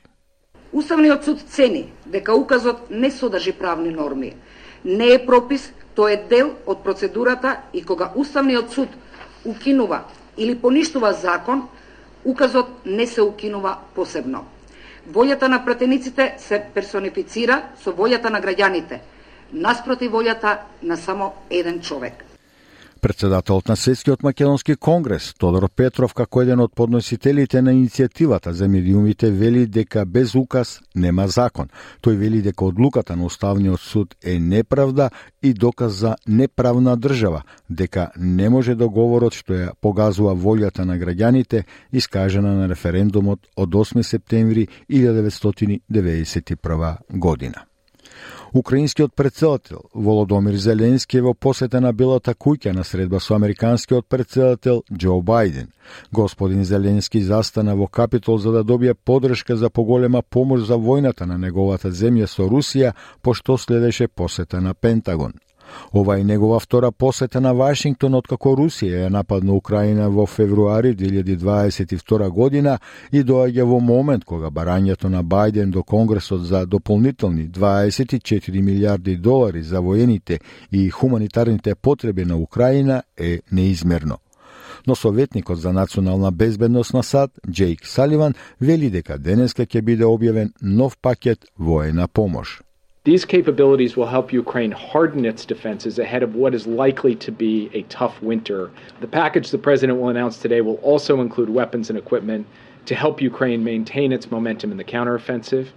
Уставниот 0.72 1.26
суд 1.26 1.44
цени 1.50 1.92
дека 2.06 2.36
указот 2.36 2.90
не 2.90 3.12
содржи 3.12 3.52
правни 3.52 3.92
норми, 3.92 4.34
не 4.86 5.14
е 5.14 5.26
пропис 5.26 5.74
Тоа 5.96 6.12
е 6.12 6.18
дел 6.30 6.52
од 6.68 6.84
процедурата 6.84 7.58
и 7.74 7.84
кога 7.84 8.12
Уставниот 8.16 8.72
суд 8.72 8.90
укинува 9.46 10.04
или 10.38 10.60
поништува 10.60 11.14
закон, 11.14 11.68
указот 12.26 12.86
не 12.86 13.08
се 13.08 13.22
укинува 13.22 13.78
посебно. 13.96 14.46
Волјата 15.12 15.48
на 15.48 15.62
пратениците 15.66 16.36
се 16.38 16.60
персонифицира 16.74 17.62
со 17.78 17.94
волјата 17.94 18.30
на 18.30 18.42
граѓаните, 18.42 19.00
наспроти 19.54 20.10
волјата 20.10 20.58
на 20.82 20.98
само 20.98 21.34
еден 21.50 21.82
човек. 21.82 22.35
Председателот 23.06 23.68
на 23.68 23.76
Светскиот 23.76 24.24
македонски 24.24 24.76
конгрес, 24.76 25.34
Тодор 25.38 25.70
Петров, 25.70 26.14
како 26.18 26.42
еден 26.42 26.60
од 26.64 26.72
подносителите 26.74 27.62
на 27.62 27.70
иницијативата 27.70 28.50
за 28.50 28.66
медиумите, 28.68 29.30
вели 29.30 29.68
дека 29.70 30.06
без 30.10 30.34
указ 30.36 30.82
нема 30.96 31.28
закон. 31.28 31.70
Тој 32.02 32.18
вели 32.18 32.42
дека 32.42 32.66
одлуката 32.66 33.16
на 33.16 33.26
Уставниот 33.30 33.80
суд 33.80 34.16
е 34.26 34.40
неправда 34.40 35.10
и 35.44 35.54
доказ 35.54 35.94
за 35.94 36.16
неправна 36.28 36.98
држава, 36.98 37.44
дека 37.70 38.10
не 38.18 38.50
може 38.50 38.74
договорот 38.74 39.38
што 39.38 39.54
ја 39.54 39.78
погазува 39.78 40.34
волјата 40.34 40.82
на 40.82 40.98
граѓаните, 40.98 41.64
искажена 41.94 42.58
на 42.58 42.66
референдумот 42.66 43.46
од 43.56 43.70
8 43.70 44.02
септември 44.02 44.68
1991 44.90 46.98
година. 47.14 47.70
Украинскиот 48.54 49.16
председател 49.16 49.80
Володомир 49.94 50.56
Зеленски 50.56 51.18
е 51.18 51.22
во 51.22 51.34
посета 51.34 51.82
на 51.82 51.94
Белата 51.94 52.34
куќа 52.34 52.74
на 52.74 52.84
средба 52.84 53.20
со 53.20 53.36
американскиот 53.36 54.08
председател 54.10 54.84
Џо 54.92 55.22
Бајден. 55.22 55.68
Господин 56.12 56.64
Зеленски 56.64 57.22
застана 57.22 57.76
во 57.76 57.88
Капитол 57.88 58.38
за 58.38 58.52
да 58.52 58.64
добие 58.64 58.94
подршка 58.94 59.56
за 59.56 59.70
поголема 59.70 60.22
помош 60.22 60.62
за 60.68 60.76
војната 60.76 61.26
на 61.26 61.38
неговата 61.38 61.92
земја 61.92 62.28
со 62.28 62.48
Русија, 62.50 62.94
пошто 63.22 63.58
следеше 63.58 64.08
посета 64.08 64.62
на 64.62 64.74
Пентагон. 64.74 65.34
Ова 65.94 66.20
е 66.20 66.24
негова 66.24 66.60
втора 66.60 66.92
посета 66.92 67.42
на 67.42 67.54
Вашингтон 67.54 68.16
откако 68.16 68.56
Русија 68.58 69.06
ја 69.06 69.10
нападна 69.10 69.54
Украина 69.54 70.10
во 70.10 70.26
февруари 70.26 70.96
2022 70.96 72.30
година 72.30 72.80
и 73.12 73.24
доаѓа 73.24 73.64
во 73.64 73.80
момент 73.80 74.26
кога 74.26 74.52
барањето 74.52 75.10
на 75.10 75.24
Бајден 75.24 75.72
до 75.72 75.84
Конгресот 75.84 76.46
за 76.46 76.66
дополнителни 76.66 77.50
24 77.50 78.62
милиарди 78.62 79.18
долари 79.18 79.64
за 79.64 79.82
воените 79.82 80.40
и 80.72 80.90
хуманитарните 80.90 81.76
потреби 81.76 82.26
на 82.26 82.38
Украина 82.38 83.04
е 83.18 83.40
неизмерно 83.52 84.18
но 84.88 84.96
советникот 84.96 85.60
за 85.60 85.74
национална 85.74 86.32
безбедност 86.32 86.94
на 86.94 87.04
САД, 87.04 87.32
Джейк 87.52 87.88
Саливан, 87.88 88.34
вели 88.62 88.90
дека 88.90 89.18
денеска 89.18 89.66
ќе 89.66 89.82
биде 89.82 90.06
објавен 90.06 90.54
нов 90.62 90.98
пакет 91.02 91.46
воена 91.58 92.08
помош. 92.08 92.62
These 93.06 93.24
capabilities 93.24 93.96
will 93.96 94.08
help 94.08 94.34
Ukraine 94.34 94.72
harden 94.72 95.26
its 95.26 95.46
defenses 95.46 96.00
ahead 96.00 96.24
of 96.24 96.34
what 96.34 96.56
is 96.56 96.66
likely 96.66 97.14
to 97.18 97.32
be 97.32 97.70
a 97.72 97.84
tough 97.84 98.20
winter. 98.20 98.72
The 99.00 99.06
package 99.06 99.52
the 99.52 99.60
president 99.60 100.00
will 100.00 100.10
announce 100.10 100.40
today 100.40 100.62
will 100.62 100.78
also 100.78 101.22
include 101.22 101.52
weapons 101.52 101.92
and 101.92 102.00
equipment 102.00 102.48
to 102.88 102.96
help 102.96 103.22
Ukraine 103.22 103.64
maintain 103.64 104.12
its 104.12 104.32
momentum 104.32 104.72
in 104.72 104.78
the 104.78 104.84
counteroffensive. 104.84 105.68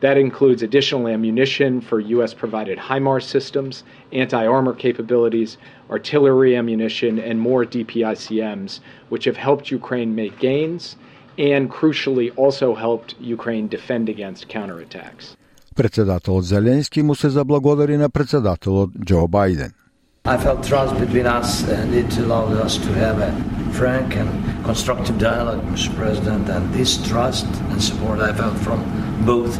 That 0.00 0.18
includes 0.18 0.62
additional 0.62 1.08
ammunition 1.08 1.80
for 1.80 1.98
U.S. 1.98 2.34
provided 2.34 2.76
HIMARS 2.76 3.24
systems, 3.24 3.82
anti 4.12 4.44
armor 4.44 4.74
capabilities, 4.74 5.56
artillery 5.88 6.56
ammunition, 6.56 7.18
and 7.18 7.40
more 7.40 7.64
DPICMs, 7.64 8.80
which 9.08 9.24
have 9.24 9.38
helped 9.38 9.70
Ukraine 9.70 10.14
make 10.14 10.38
gains 10.38 10.96
and 11.38 11.70
crucially 11.70 12.34
also 12.36 12.74
helped 12.74 13.14
Ukraine 13.18 13.66
defend 13.66 14.10
against 14.10 14.48
counterattacks. 14.48 15.36
Председателот 15.75 16.45
Зеленски 16.45 17.01
му 17.01 17.15
се 17.15 17.29
заблагодари 17.29 17.97
на 17.97 18.09
председателот 18.09 18.89
Џо 19.05 19.27
Бајден. 19.27 19.71
I 20.25 20.37
felt 20.37 20.61
trust 20.63 20.93
between 20.99 21.25
us 21.25 21.63
and 21.77 21.95
it 22.01 22.11
allowed 22.23 22.53
us 22.65 22.77
to 22.85 22.89
have 23.03 23.17
a 23.29 23.31
frank 23.73 24.15
and 24.15 24.29
constructive 24.63 25.17
dialogue, 25.17 25.63
Mr. 25.73 25.89
President, 25.95 26.45
and 26.55 26.63
this 26.73 26.91
trust 27.09 27.47
and 27.71 27.81
support 27.81 28.19
I 28.19 28.31
felt 28.41 28.57
from 28.67 28.79
both 29.25 29.51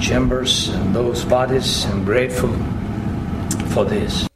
chambers 0.00 0.68
and 0.68 0.94
those 0.94 1.24
bodies. 1.24 1.86
I'm 1.86 2.04
grateful 2.04 2.52
for 3.72 3.84
this. 3.84 4.28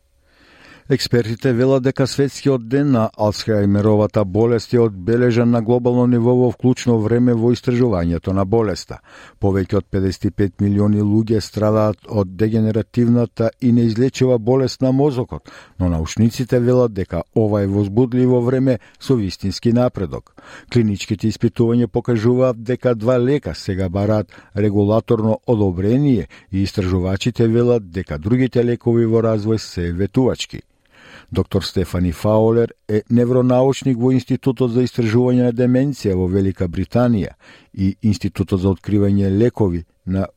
Експертите 0.89 1.53
велат 1.53 1.83
дека 1.83 2.05
светскиот 2.07 2.67
ден 2.69 2.91
на 2.91 3.09
Алцхаймеровата 3.17 4.25
болест 4.25 4.73
е 4.73 4.79
одбележан 4.79 5.49
на 5.49 5.61
глобално 5.61 6.07
ниво 6.07 6.35
во 6.35 6.51
вклучно 6.51 6.99
време 7.01 7.33
во 7.33 7.49
истражувањето 7.55 8.35
на 8.37 8.45
болеста. 8.45 8.99
Повеќе 9.41 9.79
од 9.79 9.87
55 9.89 10.61
милиони 10.61 11.01
луѓе 11.01 11.41
страдаат 11.41 11.97
од 12.05 12.35
дегенеративната 12.37 13.49
и 13.61 13.71
неизлечива 13.71 14.37
болест 14.37 14.81
на 14.81 14.91
мозокот, 14.91 15.49
но 15.79 15.89
научниците 15.89 16.59
велат 16.59 16.93
дека 16.93 17.23
ова 17.35 17.63
е 17.63 17.67
возбудливо 17.67 18.41
време 18.41 18.77
со 18.99 19.15
вистински 19.15 19.73
напредок. 19.73 20.35
Клиничките 20.69 21.27
испитувања 21.33 21.87
покажуваат 21.87 22.61
дека 22.61 22.93
два 22.95 23.17
лека 23.19 23.55
сега 23.55 23.89
бараат 23.89 24.29
регулаторно 24.57 25.39
одобрение 25.47 26.27
и 26.51 26.61
истражувачите 26.61 27.47
велат 27.47 27.89
дека 27.89 28.19
другите 28.19 28.65
лекови 28.65 29.05
во 29.05 29.25
развој 29.25 29.57
се 29.57 29.91
ветувачки. 29.91 30.61
Доктор 31.35 31.63
Стефани 31.63 32.11
Фаулер 32.11 32.73
е 32.87 33.01
невронаучник 33.09 33.97
во 33.99 34.13
Институтот 34.15 34.71
за 34.71 34.85
истражување 34.87 35.49
на 35.49 35.51
деменција 35.51 36.13
во 36.15 36.29
Велика 36.31 36.69
Британија 36.71 37.33
и 37.73 37.89
Институтот 38.07 38.61
за 38.63 38.71
откривање 38.71 39.27
лекови 39.35 39.81
на 40.05 40.29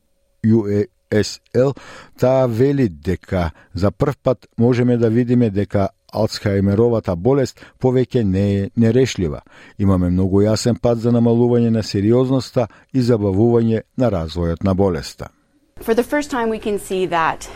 UASL, 0.43 1.71
таа 2.19 2.49
вели 2.51 2.89
дека 2.89 3.51
за 3.73 3.91
прв 3.91 4.17
пат 4.23 4.49
можеме 4.57 4.97
да 4.97 5.09
видиме 5.09 5.49
дека 5.49 5.87
Алцхаймеровата 6.11 7.15
болест 7.15 7.63
повеќе 7.79 8.23
не 8.23 8.45
е 8.57 8.69
нерешлива. 8.75 9.39
Имаме 9.77 10.09
многу 10.09 10.43
јасен 10.43 10.81
пат 10.81 10.99
за 10.99 11.15
намалување 11.15 11.69
на 11.69 11.83
сериозноста 11.83 12.67
и 12.93 12.99
забавување 12.99 13.81
на 13.97 14.11
развојот 14.11 14.67
на 14.67 14.75
болеста. 14.75 15.31
For 15.79 15.95
the 15.95 16.03
first 16.03 16.29
time 16.29 16.49
we 16.49 16.59
can 16.59 16.77
see 16.77 17.07
that 17.07 17.47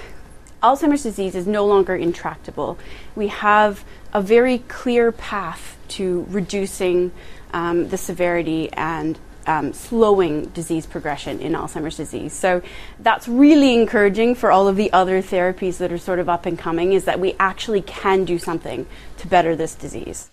Alzheimer's 0.62 1.02
disease 1.02 1.34
is 1.34 1.46
no 1.46 1.64
longer 1.66 1.94
intractable. 1.94 2.78
We 3.14 3.28
have 3.28 3.84
a 4.12 4.20
very 4.20 4.58
clear 4.68 5.12
path 5.12 5.76
to 5.88 6.26
reducing 6.30 7.12
um, 7.52 7.88
the 7.88 7.96
severity 7.96 8.70
and 8.72 9.18
um, 9.46 9.72
slowing 9.72 10.46
disease 10.46 10.84
progression 10.84 11.40
in 11.40 11.52
Alzheimer's 11.52 11.96
disease. 11.96 12.32
So 12.32 12.62
that's 13.00 13.26
really 13.28 13.74
encouraging 13.74 14.34
for 14.34 14.50
all 14.50 14.68
of 14.68 14.76
the 14.76 14.92
other 14.92 15.22
therapies 15.22 15.78
that 15.78 15.90
are 15.90 15.98
sort 15.98 16.18
of 16.18 16.28
up 16.28 16.44
and 16.44 16.58
coming, 16.58 16.92
is 16.92 17.04
that 17.04 17.18
we 17.18 17.34
actually 17.38 17.82
can 17.82 18.24
do 18.24 18.38
something 18.38 18.86
to 19.18 19.26
better 19.26 19.56
this 19.56 19.74
disease. 19.74 20.28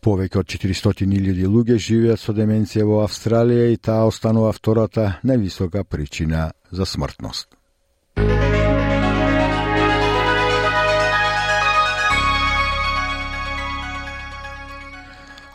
Повеќе 0.00 0.38
од 0.40 0.48
400.000 0.48 1.44
луѓе 1.44 1.76
живеат 1.76 2.22
со 2.22 2.32
деменција 2.32 2.86
во 2.88 3.02
Австралија 3.04 3.66
и 3.68 3.76
таа 3.76 4.06
останува 4.08 4.54
втората 4.56 5.18
највисока 5.20 5.84
причина 5.84 6.52
за 6.70 6.86
смртност. 6.86 7.50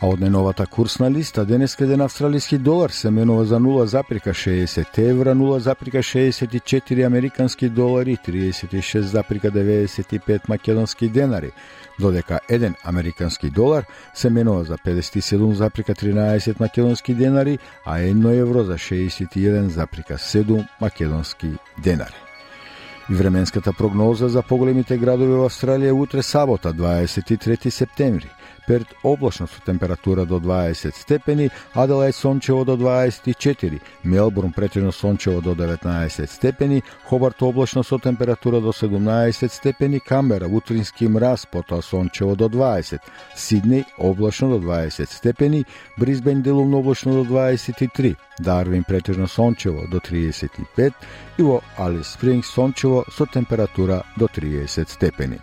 А 0.01 0.09
од 0.09 0.17
неновата 0.19 0.65
курсна 0.65 1.11
листа 1.13 1.43
денес 1.45 1.75
еден 1.79 2.01
австралиски 2.01 2.57
долар 2.57 2.89
се 2.89 3.11
менува 3.11 3.45
за 3.45 3.59
0,60 3.59 4.97
евра, 4.97 5.35
0,64 5.35 7.05
американски 7.05 7.69
долари, 7.69 8.17
36,95 8.27 10.49
македонски 10.49 11.09
денари, 11.09 11.51
додека 11.99 12.39
еден 12.49 12.75
американски 12.83 13.49
долар 13.49 13.85
се 14.13 14.29
менува 14.29 14.63
за 14.63 14.77
57,13 14.77 16.59
македонски 16.59 17.13
денари, 17.13 17.59
а 17.85 17.97
1 17.97 18.41
евро 18.41 18.63
за 18.63 18.73
61,7 18.73 20.67
македонски 20.81 21.47
денари. 21.83 22.15
И 23.09 23.13
временската 23.13 23.73
прогноза 23.73 24.29
за 24.29 24.41
поголемите 24.41 24.97
градови 24.97 25.33
во 25.33 25.49
Австралија 25.49 25.91
утре 25.91 26.23
сабота, 26.23 26.73
23 26.73 27.69
септември. 27.69 28.29
Перт 28.67 28.87
облачно 29.03 29.47
со 29.47 29.61
температура 29.65 30.25
до 30.25 30.39
20 30.39 30.95
степени, 30.95 31.51
Аделајд 31.73 32.13
сончево 32.13 32.65
до 32.65 32.77
24, 32.77 33.81
Мелбурн 34.03 34.51
претежно 34.51 34.91
сончево 34.91 35.41
до 35.41 35.55
19 35.55 36.29
степени, 36.29 36.83
Хобарт 37.05 37.41
облачно 37.41 37.83
со 37.83 37.97
температура 37.99 38.61
до 38.61 38.71
17 38.71 39.51
степени, 39.51 39.99
Камбера 39.99 40.47
утрински 40.47 41.05
мраз, 41.05 41.45
потоа 41.51 41.81
сончево 41.81 42.35
до 42.35 42.49
20, 42.49 43.01
Сиднеј 43.35 43.85
облачно 43.97 44.49
до 44.49 44.59
20 44.59 45.09
степени, 45.09 45.65
Бризбен 45.97 46.41
делумно 46.41 46.77
облачно 46.77 47.13
до 47.13 47.23
23, 47.23 48.15
Дарвин 48.39 48.83
претежно 48.83 49.27
сончево 49.27 49.87
до 49.87 49.99
35 49.99 50.93
и 51.37 51.41
во 51.41 51.61
Алис 51.77 52.07
Спринг 52.07 52.45
сончево 52.45 53.05
со 53.11 53.25
температура 53.25 54.03
до 54.17 54.27
30 54.27 54.89
степени. 54.89 55.39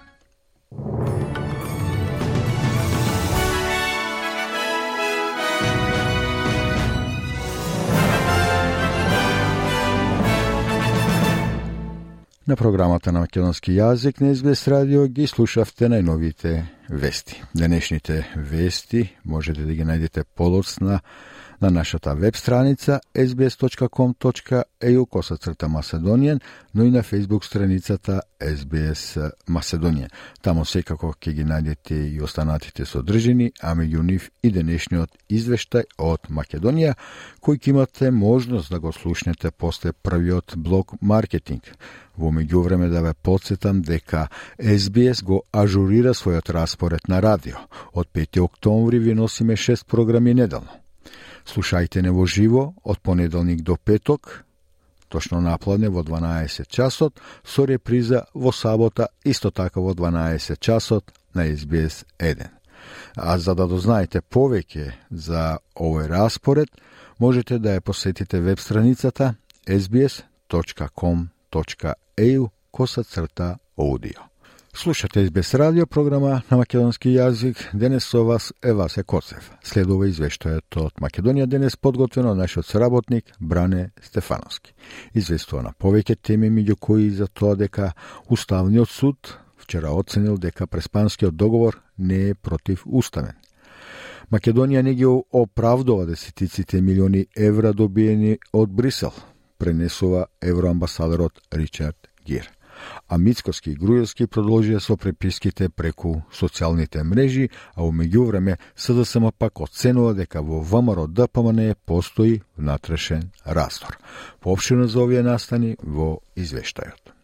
На 12.49 12.57
програмата 12.57 13.13
на 13.13 13.21
македонски 13.21 13.75
јазик 13.77 14.23
на 14.25 14.31
Изглес 14.33 14.63
радио 14.73 15.03
ги 15.13 15.27
слушавте 15.29 15.91
најновите 15.93 16.63
вести. 16.89 17.43
Денешните 17.53 18.23
вести 18.37 19.03
можете 19.21 19.67
да 19.69 19.75
ги 19.77 19.85
најдете 19.85 20.25
полоцна 20.25 20.87
на 20.89 21.01
на 21.61 21.71
нашата 21.71 22.15
веб 22.15 22.37
страница 22.37 23.01
sbs.com.eu 23.15 25.07
косацрта 25.07 25.67
Macedonian, 25.67 26.41
но 26.75 26.85
и 26.85 26.91
на 26.91 27.03
Facebook 27.03 27.45
страницата 27.45 28.23
SBS 28.41 29.33
Macedonian. 29.51 30.09
Тамо 30.43 30.65
секако 30.65 31.15
ќе 31.19 31.33
ги 31.33 31.45
најдете 31.45 31.99
и 32.15 32.23
останатите 32.23 32.87
содржини, 32.87 33.53
а 33.61 33.75
меѓу 33.75 34.03
нив 34.03 34.31
и 34.43 34.51
денешниот 34.55 35.11
извештај 35.31 35.85
од 35.99 36.31
Македонија, 36.31 36.95
кој 37.43 37.59
ќе 37.59 37.71
имате 37.71 38.11
можност 38.11 38.71
да 38.71 38.79
го 38.79 38.93
слушнете 38.93 39.51
после 39.51 39.93
првиот 39.93 40.55
блок 40.57 40.95
маркетинг. 41.03 41.75
Во 42.17 42.31
меѓувреме 42.31 42.89
да 42.91 43.03
ве 43.03 43.15
подсетам 43.15 43.83
дека 43.83 44.29
SBS 44.59 45.25
го 45.25 45.43
ажурира 45.53 46.15
својот 46.15 46.51
распоред 46.51 47.09
на 47.09 47.23
радио. 47.23 47.57
Од 47.93 48.09
5 48.15 48.41
октомври 48.41 48.99
ви 48.99 49.15
носиме 49.15 49.57
6 49.57 49.87
програми 49.87 50.35
неделно. 50.35 50.88
Слушајте 51.49 52.03
не 52.05 52.11
во 52.13 52.27
живо 52.29 52.75
од 52.85 53.01
понеделник 53.01 53.63
до 53.65 53.77
петок, 53.77 54.45
точно 55.09 55.41
напладне 55.41 55.89
во 55.89 56.03
12 56.05 56.69
часот, 56.69 57.21
со 57.45 57.65
реприза 57.65 58.27
во 58.35 58.53
сабота 58.53 59.09
исто 59.25 59.51
така 59.51 59.81
во 59.81 59.95
12 59.95 60.61
часот 60.61 61.05
на 61.35 61.49
SBS 61.49 62.05
1. 62.19 62.47
А 63.17 63.39
за 63.39 63.55
да 63.55 63.67
дознаете 63.67 64.21
повеќе 64.21 64.93
за 65.11 65.59
овој 65.75 66.07
распоред, 66.09 66.69
можете 67.19 67.59
да 67.59 67.71
ја 67.77 67.81
посетите 67.81 68.41
веб 68.41 68.61
страницата 68.61 69.35
sbs.com.eu 69.67 70.19
коса 72.71 73.05
црта 73.05 73.59
аудио. 73.79 74.21
Слушате 74.75 75.27
СБС 75.27 75.55
радио 75.55 75.87
програма 75.87 76.43
на 76.51 76.57
македонски 76.57 77.09
јазик. 77.09 77.57
Денес 77.75 78.05
со 78.05 78.25
вас 78.25 78.53
е 78.63 78.73
Васе 78.73 79.03
Коцев. 79.03 79.51
Следува 79.65 80.07
извештајот 80.07 80.77
од 80.77 81.01
Македонија 81.01 81.47
денес 81.47 81.77
подготвено 81.77 82.35
нашиот 82.35 82.67
соработник 82.67 83.33
Бране 83.41 83.91
Стефановски. 84.03 84.75
Известува 85.15 85.63
на 85.63 85.73
повеќе 85.73 86.19
теми 86.23 86.51
меѓу 86.51 86.77
кои 86.77 87.11
за 87.11 87.27
тоа 87.27 87.57
дека 87.57 87.93
Уставниот 88.29 88.91
суд 88.91 89.39
вчера 89.57 89.91
оценил 89.91 90.39
дека 90.39 90.67
преспанскиот 90.67 91.37
договор 91.37 91.81
не 91.99 92.29
е 92.29 92.35
против 92.35 92.85
уставен. 92.87 93.35
Македонија 94.31 94.83
не 94.83 94.95
ги 94.95 95.07
оправдува 95.07 96.07
десетиците 96.07 96.81
милиони 96.81 97.27
евра 97.37 97.73
добиени 97.73 98.39
од 98.53 98.71
Брисел, 98.71 99.13
пренесува 99.59 100.27
евроамбасадорот 100.43 101.41
Ричард 101.53 102.09
Гир 102.27 102.58
а 103.09 103.19
Мицкоски 103.19 103.71
и 103.71 103.77
Груевски 103.77 104.27
продолжија 104.27 104.81
со 104.81 104.97
преписките 104.97 105.69
преку 105.69 106.23
социјалните 106.33 107.03
мрежи, 107.03 107.49
а 107.75 107.85
у 107.85 107.93
меѓувреме 107.93 108.59
СДСМ 108.77 109.31
пак 109.39 109.61
оценува 109.61 110.15
дека 110.15 110.43
во 110.43 110.61
ВМРО 110.61 111.07
ДПМН 111.07 111.75
постои 111.87 112.41
внатрешен 112.57 113.31
раздор. 113.45 113.99
Поопшено 114.41 114.87
за 114.87 115.01
овие 115.03 115.23
настани 115.23 115.77
во 115.83 116.19
извештајот. 116.37 117.18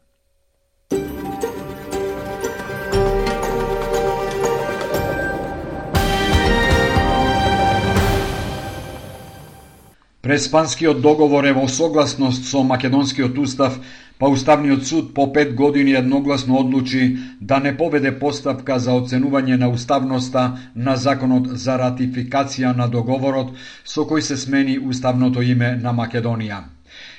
Преспанскиот 10.24 11.02
договор 11.04 11.44
е 11.44 11.52
во 11.52 11.66
согласност 11.68 12.46
со 12.48 12.62
Македонскиот 12.64 13.36
устав 13.38 13.74
па 14.18 14.30
Уставниот 14.32 14.86
суд 14.86 15.10
по 15.14 15.26
пет 15.32 15.52
години 15.54 15.92
едногласно 15.92 16.56
одлучи 16.56 17.18
да 17.40 17.58
не 17.60 17.76
поведе 17.76 18.12
поставка 18.18 18.78
за 18.78 18.96
оценување 18.96 19.58
на 19.60 19.68
уставноста 19.68 20.44
на 20.76 20.96
законот 20.96 21.50
за 21.52 21.76
ратификација 21.76 22.72
на 22.72 22.88
договорот 22.88 23.52
со 23.84 24.08
кој 24.08 24.24
се 24.24 24.40
смени 24.40 24.78
уставното 24.78 25.42
име 25.42 25.76
на 25.76 25.92
Македонија. 25.92 26.73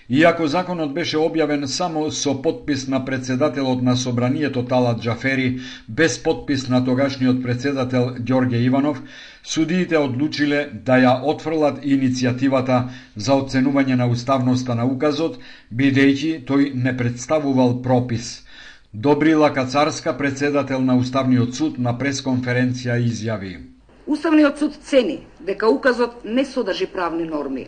Иако 0.10 0.46
законот 0.46 0.92
беше 0.94 1.18
објавен 1.18 1.66
само 1.66 2.12
со 2.14 2.36
подпис 2.42 2.88
на 2.88 3.00
председателот 3.06 3.82
на 3.82 3.96
Собранието 3.98 4.62
Талат 4.66 5.02
Джафери, 5.02 5.60
без 5.90 6.20
подпис 6.24 6.68
на 6.70 6.86
тогашниот 6.86 7.42
председател 7.44 8.14
Ѓорге 8.20 8.62
Иванов, 8.68 9.02
судиите 9.44 9.98
одлучиле 9.98 10.70
да 10.86 11.00
ја 11.02 11.14
отфрлат 11.26 11.82
иницијативата 11.82 12.92
за 13.16 13.34
оценување 13.34 13.98
на 13.98 14.06
уставноста 14.06 14.76
на 14.76 14.86
указот, 14.86 15.40
бидејќи 15.74 16.46
тој 16.46 16.74
не 16.76 16.94
представувал 16.98 17.82
пропис. 17.82 18.46
Добрила 18.94 19.50
Кацарска, 19.54 20.14
председател 20.18 20.82
на 20.82 20.98
Уставниот 20.98 21.56
суд, 21.56 21.80
на 21.80 21.98
пресконференција 21.98 23.02
изјави. 23.02 23.58
Уставниот 24.06 24.60
суд 24.60 24.78
цени 24.84 25.26
дека 25.40 25.68
указот 25.68 26.22
не 26.26 26.46
содржи 26.46 26.86
правни 26.86 27.26
норми, 27.26 27.68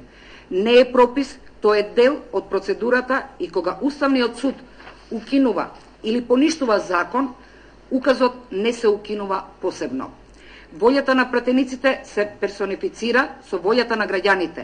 не 0.52 0.80
е 0.80 0.92
пропис 0.92 1.40
Тоа 1.68 1.82
е 1.82 1.90
дел 1.96 2.14
од 2.32 2.46
процедурата 2.48 3.24
и 3.44 3.50
кога 3.52 3.74
Уставниот 3.84 4.38
суд 4.40 4.56
укинува 5.12 5.66
или 6.04 6.22
поништува 6.24 6.78
закон, 6.80 7.34
указот 7.92 8.34
не 8.52 8.72
се 8.74 8.88
укинува 8.88 9.42
посебно. 9.62 10.08
Волјата 10.80 11.12
на 11.14 11.26
пратениците 11.32 12.00
се 12.08 12.30
персонифицира 12.40 13.26
со 13.50 13.60
волјата 13.60 14.00
на 14.00 14.08
граѓаните, 14.08 14.64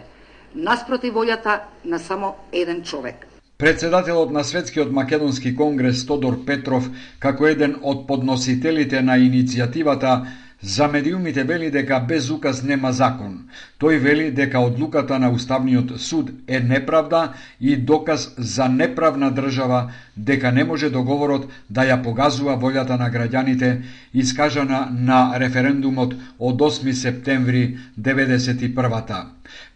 наспроти 0.55 1.11
волјата 1.11 1.59
на 1.83 1.99
само 1.99 2.35
еден 2.53 2.83
човек. 2.83 3.27
Председателот 3.57 4.31
на 4.31 4.43
Светскиот 4.43 4.91
македонски 4.91 5.55
конгрес 5.55 6.05
Тодор 6.05 6.45
Петров, 6.45 6.87
како 7.19 7.47
еден 7.51 7.75
од 7.83 8.07
подносителите 8.07 9.01
на 9.01 9.19
иницијативата, 9.19 10.23
За 10.63 10.87
медиумите 10.87 11.43
вели 11.43 11.71
дека 11.71 11.99
без 11.99 12.29
указ 12.31 12.61
нема 12.63 12.93
закон. 12.95 13.49
Тој 13.83 13.97
вели 13.99 14.29
дека 14.31 14.61
одлуката 14.63 15.17
на 15.19 15.27
Уставниот 15.35 15.99
суд 15.99 16.29
е 16.47 16.59
неправда 16.59 17.33
и 17.59 17.75
доказ 17.75 18.31
за 18.37 18.69
неправна 18.69 19.31
држава, 19.31 19.91
дека 20.15 20.51
не 20.51 20.63
може 20.63 20.89
договорот 20.89 21.49
да 21.69 21.83
ја 21.83 21.99
погазува 22.03 22.55
волјата 22.55 22.95
на 22.95 23.11
граѓаните, 23.11 23.81
искажана 24.13 24.87
на 24.87 25.35
референдумот 25.35 26.15
од 26.39 26.55
8 26.55 26.91
септември 26.93 27.77
91-та. 27.99 29.27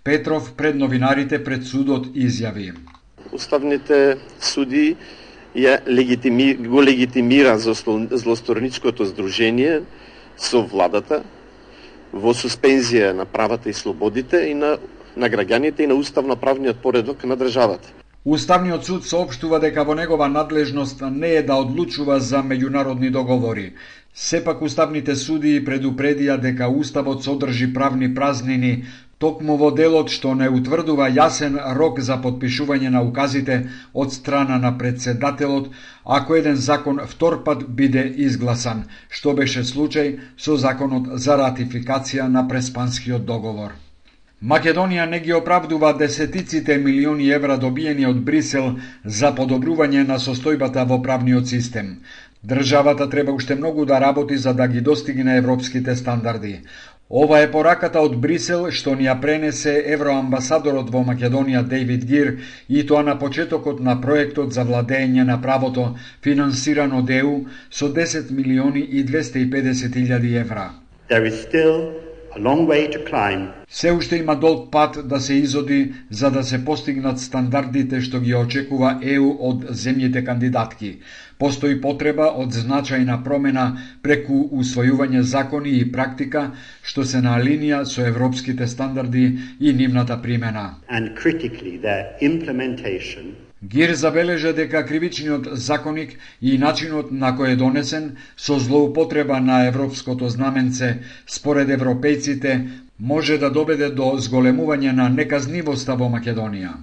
Петров 0.04 0.54
пред 0.56 0.76
новинарите 0.76 1.44
пред 1.44 1.68
судот 1.68 2.08
изјави. 2.16 2.72
Уставните 3.34 4.18
суди 4.40 4.96
ја 5.52 5.82
легитими, 5.84 6.54
го 6.56 6.84
легитимира 6.84 7.60
злосторничкото 7.60 9.06
здружение, 9.06 9.82
со 10.38 10.62
владата 10.62 11.24
во 12.14 12.34
суспензија 12.34 13.14
на 13.14 13.26
правата 13.26 13.70
и 13.70 13.74
слободите 13.74 14.48
и 14.50 14.54
на, 14.54 14.78
на 15.16 15.30
граѓаните 15.30 15.84
и 15.84 15.88
на 15.88 15.96
уставно-правниот 15.96 16.82
поредок 16.82 17.24
на 17.24 17.36
државата. 17.38 17.90
Уставниот 18.26 18.86
суд 18.86 19.06
соопштува 19.08 19.60
дека 19.64 19.84
во 19.88 19.96
негова 19.96 20.28
надлежност 20.28 21.02
не 21.02 21.30
е 21.40 21.44
да 21.44 21.56
одлучува 21.56 22.20
за 22.20 22.42
меѓународни 22.44 23.12
договори. 23.12 23.74
Сепак 24.14 24.62
уставните 24.62 25.16
судии 25.16 25.64
предупредија 25.64 26.36
дека 26.42 26.68
уставот 26.68 27.24
содржи 27.24 27.70
правни 27.74 28.14
празнини, 28.16 28.84
Токму 29.24 29.56
во 29.58 29.70
делот 29.78 30.12
што 30.14 30.32
не 30.40 30.48
утврдува 30.56 31.08
јасен 31.14 31.56
рок 31.78 32.02
за 32.08 32.18
подпишување 32.26 32.92
на 32.96 33.02
указите 33.06 33.56
од 34.04 34.14
страна 34.14 34.58
на 34.66 34.72
председателот, 34.78 35.72
ако 36.18 36.36
еден 36.36 36.60
закон 36.66 37.02
втор 37.14 37.40
пат 37.48 37.64
биде 37.80 38.04
изгласан, 38.28 38.86
што 39.10 39.34
беше 39.40 39.64
случај 39.72 40.14
со 40.46 40.58
законот 40.68 41.10
за 41.26 41.40
ратификација 41.42 42.30
на 42.38 42.46
Преспанскиот 42.52 43.26
договор. 43.26 43.74
Македонија 44.54 45.10
не 45.10 45.20
ги 45.20 45.34
оправдува 45.34 45.94
десетиците 45.98 46.78
милиони 46.78 47.30
евра 47.38 47.58
добиени 47.58 48.06
од 48.06 48.20
Брисел 48.28 48.68
за 49.04 49.32
подобрување 49.40 50.04
на 50.12 50.20
состојбата 50.22 50.84
во 50.92 51.02
правниот 51.02 51.48
систем. 51.48 51.90
Државата 52.46 53.10
треба 53.10 53.34
уште 53.34 53.56
многу 53.56 53.86
да 53.86 54.00
работи 54.02 54.38
за 54.38 54.54
да 54.54 54.68
ги 54.68 54.82
достигне 54.82 55.38
европските 55.38 55.96
стандарди. 55.96 56.62
Ова 57.10 57.40
е 57.40 57.48
пораката 57.52 58.02
од 58.04 58.18
Брисел 58.20 58.66
што 58.78 58.94
ни 59.00 59.06
ја 59.08 59.14
пренесе 59.24 59.74
евроамбасадорот 59.96 60.90
во 60.92 61.06
Македонија 61.08 61.62
Дейвид 61.74 62.02
Гир 62.10 62.32
и 62.68 62.82
тоа 62.90 63.04
на 63.10 63.14
почетокот 63.22 63.80
на 63.80 63.94
проектот 64.02 64.52
за 64.52 64.66
владење 64.68 65.24
на 65.30 65.38
правото 65.46 65.86
финансиран 66.26 66.92
од 66.98 67.14
ЕУ 67.20 67.38
со 67.72 67.88
10 68.00 68.34
милиони 68.40 68.84
и 68.84 69.06
250 69.06 69.96
илјади 70.04 70.34
евра. 70.42 70.68
There 71.08 71.24
is 71.24 71.40
still 71.48 71.96
a 72.36 72.40
long 72.40 72.68
way 72.68 72.92
to 72.92 73.00
climb. 73.08 73.48
Се 73.70 73.92
уште 73.92 74.18
има 74.18 74.36
долг 74.36 74.72
пат 74.72 75.08
да 75.08 75.20
се 75.20 75.34
изоди 75.34 75.94
за 76.10 76.32
да 76.32 76.44
се 76.44 76.66
постигнат 76.66 77.20
стандардите 77.20 78.02
што 78.02 78.20
ги 78.20 78.36
очекува 78.36 79.00
ЕУ 79.02 79.32
од 79.40 79.64
земјите 79.72 80.26
кандидатки. 80.26 80.98
Постои 81.38 81.76
потреба 81.82 82.28
од 82.44 82.56
значајна 82.58 83.20
промена 83.24 83.66
преку 84.02 84.38
усвојување 84.62 85.22
закони 85.22 85.74
и 85.80 85.84
практика 85.92 86.42
што 86.82 87.06
се 87.12 87.22
на 87.26 87.36
линија 87.48 87.84
со 87.86 88.06
европските 88.12 88.68
стандарди 88.68 89.26
и 89.60 89.74
нивната 89.74 90.18
примена. 90.22 90.66
Гир 93.74 93.94
забележа 93.94 94.54
дека 94.54 94.84
кривичниот 94.86 95.48
законик 95.54 96.12
и 96.42 96.58
начинот 96.58 97.12
на 97.12 97.32
кој 97.38 97.54
е 97.54 97.62
донесен 97.62 98.12
со 98.48 98.60
злоупотреба 98.66 99.40
на 99.40 99.64
европското 99.70 100.30
знаменце 100.30 100.92
според 101.26 101.70
европејците 101.78 102.60
може 103.00 103.38
да 103.38 103.50
доведе 103.50 103.90
до 103.90 104.14
зголемување 104.18 104.94
на 105.02 105.10
неказнивоста 105.10 105.96
во 105.96 106.10
Македонија. 106.14 106.78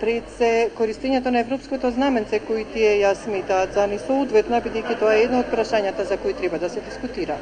Пред 0.00 0.24
се 0.36 0.70
користењето 0.78 1.30
на 1.30 1.40
европското 1.40 1.90
знаменце 1.94 2.40
кои 2.46 2.64
тие 2.72 2.96
ја 3.02 3.12
сметаат 3.14 3.76
за 3.76 3.84
несоодветна, 3.86 4.58
бидејќи 4.64 4.98
тоа 4.98 5.12
е 5.14 5.20
едно 5.26 5.44
од 5.44 5.52
прашањата 5.52 6.06
за 6.08 6.16
кои 6.16 6.34
треба 6.34 6.58
да 6.58 6.68
се 6.68 6.80
дискутира. 6.80 7.36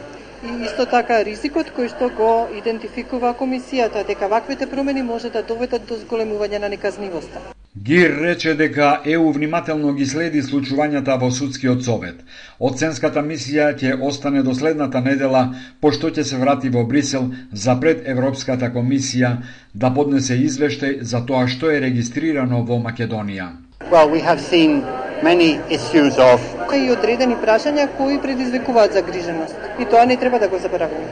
И 0.44 0.64
исто 0.66 0.85
така 0.90 1.22
ризикот 1.25 1.72
кој 1.72 1.88
што 1.88 2.11
го 2.20 2.31
идентификува 2.59 3.33
комисијата 3.40 4.05
дека 4.07 4.29
ваквите 4.29 4.66
промени 4.66 5.03
може 5.03 5.31
да 5.31 5.42
доведат 5.42 5.88
до 5.88 5.96
зголемување 6.05 6.59
на 6.59 6.68
неказнивоста. 6.68 7.40
Гир 7.77 8.18
рече 8.20 8.55
дека 8.55 9.01
ЕУ 9.05 9.33
внимателно 9.33 9.94
ги 9.96 10.07
следи 10.07 10.42
случувањата 10.44 11.14
во 11.20 11.31
судскиот 11.33 11.81
совет. 11.85 12.18
Оценската 12.61 13.22
мисија 13.25 13.70
ќе 13.72 13.94
остане 14.09 14.42
до 14.42 14.53
следната 14.55 15.01
недела, 15.01 15.55
пошто 15.81 16.11
ќе 16.11 16.22
се 16.22 16.37
врати 16.37 16.68
во 16.68 16.85
Брисел 16.85 17.31
за 17.53 17.79
пред 17.81 18.03
Европската 18.05 18.68
комисија 18.75 19.38
да 19.74 19.90
поднесе 19.94 20.37
извештај 20.37 21.02
за 21.02 21.24
тоа 21.26 21.46
што 21.48 21.70
е 21.72 21.80
регистрирано 21.80 22.62
во 22.68 22.76
Македонија. 22.76 23.48
Well, 23.90 24.11
we 24.11 24.20
have 24.20 24.40
seen 24.40 24.82
many 25.22 25.61
issues 25.70 26.18
of 26.18 26.40
и 26.72 26.90
одредени 26.90 27.35
прашања 27.37 27.87
кои 27.96 28.18
предизвикуваат 28.20 28.92
загриженост. 28.92 29.54
И 29.80 29.85
тоа 29.85 30.06
не 30.06 30.16
треба 30.16 30.38
да 30.38 30.48
го 30.48 30.58
забораваме. 30.58 31.04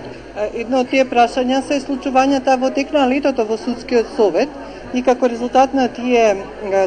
Едно 0.54 0.80
од 0.80 0.88
тие 0.88 1.04
прашања 1.04 1.60
се 1.66 1.80
случувањата 1.80 2.56
во 2.60 2.70
тек 2.70 2.92
на 2.92 3.06
летото 3.08 3.44
во 3.44 3.58
судскиот 3.60 4.14
совет, 4.16 4.48
и 4.94 5.02
како 5.02 5.28
резултат 5.28 5.74
на 5.74 5.86
тие 5.88 6.24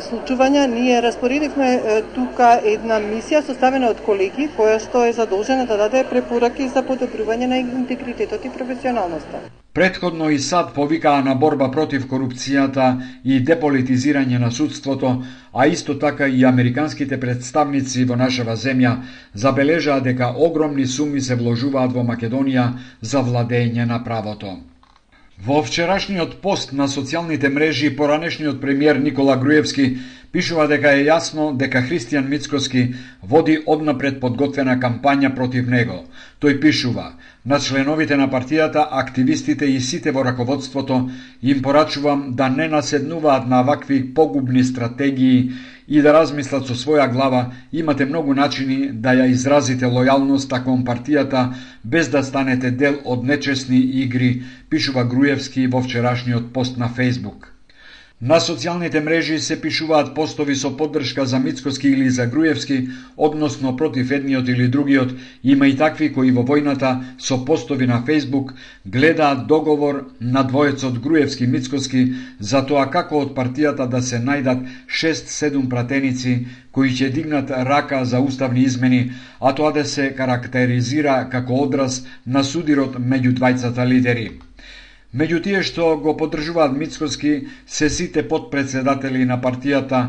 случувања 0.09 0.65
ние 0.67 1.01
распоредивме 1.01 1.69
тука 2.15 2.49
една 2.75 2.99
мисија 2.99 3.41
составена 3.47 3.89
од 3.95 4.01
колеги 4.05 4.49
која 4.57 4.79
што 4.83 5.05
е 5.07 5.13
задолжена 5.13 5.65
да 5.65 5.77
даде 5.85 6.03
препораки 6.09 6.67
за 6.67 6.83
подобрување 6.83 7.47
на 7.47 7.59
интегритетот 7.63 8.45
и 8.45 8.49
професионалноста. 8.49 9.43
Предходно 9.73 10.29
и 10.29 10.39
САД 10.39 10.73
повикаа 10.73 11.23
на 11.25 11.33
борба 11.35 11.71
против 11.71 12.03
корупцијата 12.09 12.89
и 13.25 13.39
деполитизирање 13.41 14.37
на 14.39 14.51
судството, 14.51 15.23
а 15.53 15.65
исто 15.67 15.95
така 15.99 16.27
и 16.27 16.45
американските 16.45 17.19
представници 17.19 18.05
во 18.05 18.15
нашава 18.15 18.53
земја 18.55 18.97
забележаа 19.33 20.01
дека 20.01 20.33
огромни 20.37 20.85
суми 20.85 21.21
се 21.21 21.35
вложуваат 21.35 21.95
во 21.95 22.03
Македонија 22.11 22.67
за 23.01 23.25
владење 23.25 23.87
на 23.89 24.03
правото. 24.03 24.72
Во 25.41 25.63
вчерашниот 25.65 26.35
пост 26.41 26.71
на 26.77 26.85
социјалните 26.85 27.49
мрежи 27.49 27.89
поранешниот 27.89 28.59
премиер 28.61 28.99
Никола 29.01 29.35
Груевски 29.35 29.97
пишува 30.31 30.67
дека 30.69 30.91
е 30.93 31.07
јасно 31.07 31.47
дека 31.57 31.81
Христијан 31.81 32.29
Мицкоски 32.29 32.93
води 33.21 33.57
однапред 33.65 34.19
подготвена 34.21 34.77
кампања 34.77 35.33
против 35.35 35.65
него. 35.67 36.03
Тој 36.39 36.59
пишува: 36.61 37.15
На 37.45 37.57
членовите 37.59 38.15
на 38.15 38.29
партијата, 38.31 38.85
активистите 38.99 39.67
и 39.67 39.79
сите 39.83 40.11
во 40.15 40.21
раководството 40.23 41.09
им 41.41 41.61
порачувам 41.61 42.21
да 42.39 42.47
не 42.49 42.67
наседнуваат 42.71 43.47
на 43.47 43.61
вакви 43.63 44.13
погубни 44.13 44.63
стратегии 44.63 45.51
и 45.87 46.01
да 46.01 46.13
размислат 46.13 46.71
со 46.71 46.77
своја 46.79 47.11
глава, 47.11 47.51
имате 47.73 48.05
многу 48.05 48.33
начини 48.33 48.91
да 48.93 49.11
ја 49.19 49.27
изразите 49.27 49.91
лојалноста 49.91 50.63
кон 50.63 50.85
партијата 50.87 51.49
без 51.83 52.07
да 52.07 52.23
станете 52.23 52.71
дел 52.71 53.01
од 53.03 53.27
нечесни 53.27 53.81
игри, 54.03 54.43
пишува 54.69 55.03
Груевски 55.03 55.67
во 55.67 55.83
вчерашниот 55.83 56.53
пост 56.53 56.77
на 56.77 56.87
Фейсбук. 56.87 57.52
На 58.21 58.37
социјалните 58.39 59.01
мрежи 59.03 59.37
се 59.43 59.55
пишуваат 59.61 60.13
постови 60.15 60.53
со 60.55 60.69
поддршка 60.77 61.25
за 61.25 61.39
Мицкоски 61.39 61.89
или 61.89 62.09
за 62.09 62.25
Груевски, 62.25 62.77
односно 63.17 63.75
против 63.77 64.11
едниот 64.11 64.47
или 64.47 64.67
другиот. 64.67 65.11
Има 65.43 65.67
и 65.67 65.75
такви 65.77 66.07
кои 66.13 66.31
во 66.31 66.45
војната 66.47 66.91
со 67.17 67.37
постови 67.45 67.87
на 67.87 67.97
Фейсбук 68.05 68.53
гледаат 68.85 69.47
договор 69.47 69.99
на 70.21 70.43
двоецот 70.43 71.01
Груевски 71.03 71.47
Мицкоски 71.47 72.05
за 72.39 72.63
тоа 72.65 72.85
како 72.91 73.19
од 73.25 73.35
партијата 73.35 73.89
да 73.89 74.01
се 74.01 74.21
најдат 74.23 74.63
6-7 74.87 75.67
пратеници 75.69 76.37
кои 76.71 76.95
ќе 76.95 77.11
дигнат 77.11 77.51
рака 77.51 78.05
за 78.05 78.23
уставни 78.23 78.63
измени, 78.63 79.11
а 79.41 79.51
тоа 79.51 79.73
да 79.73 79.85
се 79.85 80.13
карактеризира 80.15 81.27
како 81.29 81.59
одраз 81.67 82.05
на 82.25 82.43
судирот 82.43 82.95
меѓу 82.95 83.35
двајцата 83.35 83.83
лидери. 83.83 84.31
Меѓу 85.13 85.43
тие 85.45 85.59
што 85.61 85.87
го 86.01 86.15
поддржуваат 86.17 86.71
Мицкоски 86.73 87.31
се 87.69 87.87
сите 87.95 88.21
подпредседатели 88.29 89.25
на 89.29 89.35
партијата 89.41 89.99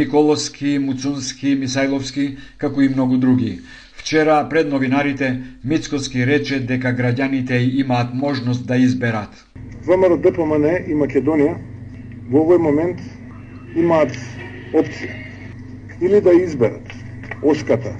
Николовски, 0.00 0.76
Муцунски, 0.78 1.56
Мисајловски, 1.62 2.26
како 2.62 2.82
и 2.82 2.88
многу 2.92 3.18
други. 3.24 3.56
Вчера 4.02 4.36
пред 4.50 4.70
новинарите 4.70 5.32
Мицкоски 5.64 6.22
рече 6.30 6.60
дека 6.60 6.94
граѓаните 6.94 7.58
имаат 7.80 8.14
можност 8.14 8.66
да 8.66 8.76
изберат. 8.76 9.34
ВМРО 9.82 10.20
ДПМН 10.22 10.86
и 10.86 10.94
Македонија 10.94 11.58
во 12.30 12.46
овој 12.46 12.62
момент 12.62 13.02
имаат 13.74 14.14
опција 14.78 15.18
или 15.98 16.22
да 16.22 16.38
изберат 16.38 16.86
оската 17.42 17.96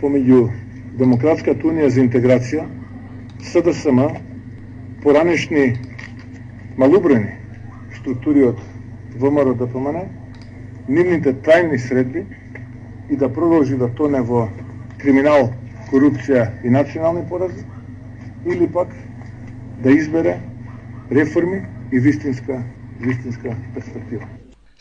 помеѓу 0.00 0.48
Демократската 0.96 1.68
унија 1.68 1.92
за 1.92 2.00
интеграција, 2.00 2.64
СДСМ 3.44 4.31
поранешни 5.02 5.78
малубрени 6.76 7.36
структури 7.98 8.44
од 8.52 8.60
ВМРО 9.14 9.54
да 9.54 9.66
ДПМН, 9.66 10.06
нивните 10.88 11.34
тајни 11.44 11.78
средби 11.78 12.26
и 13.10 13.16
да 13.16 13.28
продолжи 13.28 13.76
да 13.76 13.88
тоне 13.88 14.22
во 14.22 14.48
криминал, 14.98 15.52
корупција 15.90 16.46
и 16.64 16.70
национални 16.70 17.24
порази, 17.28 17.64
или 18.46 18.66
пак 18.72 18.94
да 19.82 19.92
избере 19.92 20.38
реформи 21.10 21.66
и 21.92 21.98
вистинска, 21.98 22.62
вистинска 23.00 23.56
перспектива. 23.74 24.26